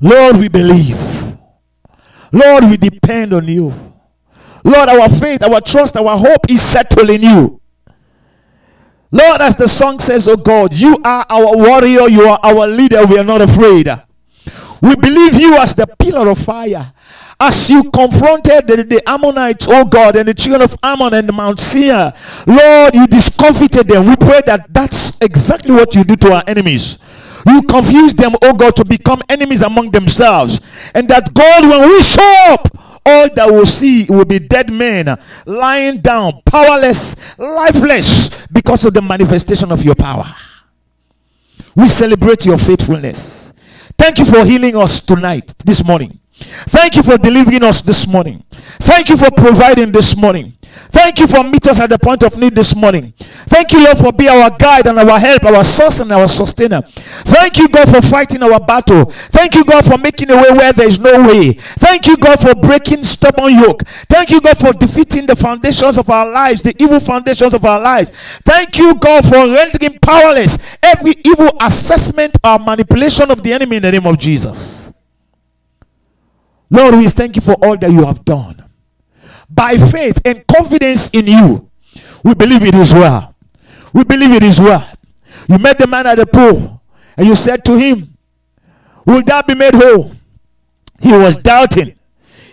[0.00, 1.36] Lord, we believe.
[2.32, 3.72] Lord, we depend on you.
[4.64, 7.60] Lord, our faith, our trust, our hope is settled in you.
[9.12, 13.06] Lord, as the song says, Oh God, you are our warrior, you are our leader,
[13.06, 13.88] we are not afraid.
[14.82, 16.92] We believe you as the pillar of fire.
[17.38, 21.58] As you confronted the, the Ammonites, oh God, and the children of Ammon and Mount
[21.58, 22.12] Seir,
[22.46, 24.06] Lord, you discomfited them.
[24.06, 26.98] We pray that that's exactly what you do to our enemies.
[27.46, 30.60] You confuse them, oh God, to become enemies among themselves.
[30.94, 32.68] And that God, when we show up,
[33.06, 35.16] all that will see will be dead men
[35.46, 40.26] lying down, powerless, lifeless, because of the manifestation of your power.
[41.76, 43.52] We celebrate your faithfulness.
[43.98, 46.18] Thank you for healing us tonight, this morning.
[46.38, 48.44] Thank you for delivering us this morning.
[48.50, 50.55] Thank you for providing this morning.
[50.96, 53.12] Thank you for meeting us at the point of need this morning.
[53.18, 56.82] Thank you, Lord, for being our guide and our help, our source and our sustainer.
[56.86, 59.04] Thank you, God, for fighting our battle.
[59.06, 61.52] Thank you, God, for making a way where there is no way.
[61.52, 63.82] Thank you, God, for breaking stubborn yoke.
[64.08, 67.80] Thank you, God, for defeating the foundations of our lives, the evil foundations of our
[67.80, 68.10] lives.
[68.44, 73.82] Thank you, God, for rendering powerless every evil assessment or manipulation of the enemy in
[73.82, 74.92] the name of Jesus.
[76.70, 78.65] Lord, we thank you for all that you have done
[79.48, 81.70] by faith and confidence in you,
[82.24, 83.34] we believe it is well.
[83.92, 84.86] We believe it is well.
[85.48, 86.82] You met the man at the pool
[87.16, 88.16] and you said to him,
[89.04, 90.12] Will that be made whole?
[91.00, 91.96] He was doubting.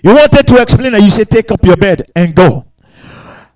[0.01, 2.65] He wanted to explain, and you said, Take up your bed and go.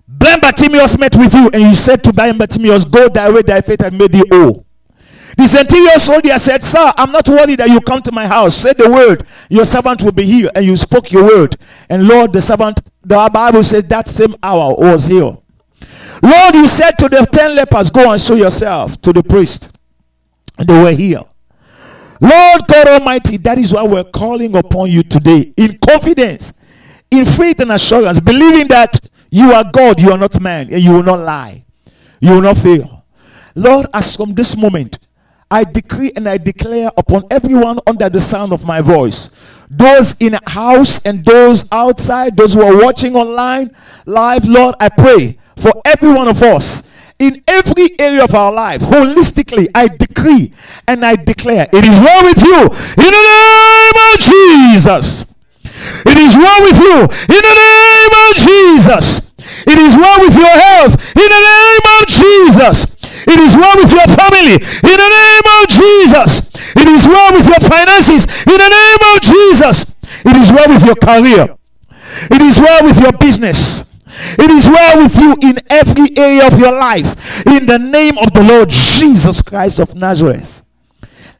[0.06, 3.60] Blind Bartimaeus met with you, and you said to blind Bartimaeus, Go thy way, thy
[3.60, 4.66] faith has made thee whole.
[5.36, 8.56] The centurion soldier said, Sir, I'm not worthy that you come to my house.
[8.56, 10.50] Say the word, your servant will be here.
[10.54, 11.54] And you spoke your word.
[11.88, 15.36] And Lord, the servant, the Bible says that same hour was here.
[16.22, 19.70] Lord, you said to the ten lepers, Go and show yourself to the priest.
[20.58, 21.22] And they were here.
[22.20, 26.60] Lord God Almighty, that is why we're calling upon you today in confidence,
[27.10, 30.92] in faith and assurance, believing that you are God, you are not man, and you
[30.92, 31.64] will not lie,
[32.20, 33.04] you will not fail.
[33.54, 34.98] Lord, as from this moment,
[35.50, 39.30] I decree and I declare upon everyone under the sound of my voice,
[39.70, 43.74] those in house and those outside, those who are watching online,
[44.06, 46.88] live, Lord, I pray for every one of us
[47.18, 50.52] in every area of our life, holistically, I decree
[50.86, 55.34] and I declare it is well with you in the name of Jesus.
[56.06, 59.32] It is well with you in the name of Jesus.
[59.66, 62.97] It is well with your health in the name of Jesus.
[63.26, 66.50] It is well with your family in the name of Jesus.
[66.76, 69.96] It is well with your finances in the name of Jesus.
[70.24, 71.56] It is well with your career.
[72.30, 73.90] It is well with your business.
[74.38, 78.32] It is well with you in every area of your life in the name of
[78.32, 80.62] the Lord Jesus Christ of Nazareth.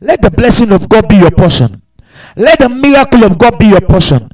[0.00, 1.82] Let the blessing of God be your portion.
[2.36, 4.30] Let the miracle of God be your portion.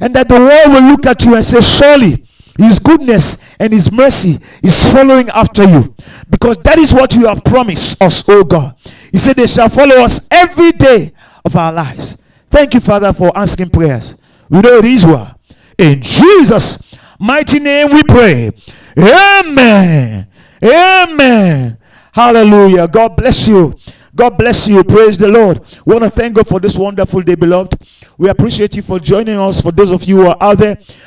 [0.00, 2.25] And that the world will look at you and say, Surely
[2.58, 5.94] his goodness and His mercy is following after you.
[6.28, 8.74] Because that is what you have promised us, oh God.
[9.10, 11.12] He said, They shall follow us every day
[11.44, 12.22] of our lives.
[12.50, 14.16] Thank you, Father, for answering prayers.
[14.48, 15.38] We know it is well.
[15.78, 16.82] In Jesus'
[17.18, 18.50] mighty name we pray.
[18.98, 20.26] Amen.
[20.62, 21.78] Amen.
[22.12, 22.88] Hallelujah.
[22.88, 23.78] God bless you.
[24.14, 24.82] God bless you.
[24.82, 25.60] Praise the Lord.
[25.84, 27.76] We want to thank God for this wonderful day, beloved.
[28.16, 29.60] We appreciate you for joining us.
[29.60, 30.78] For those of you who are out there,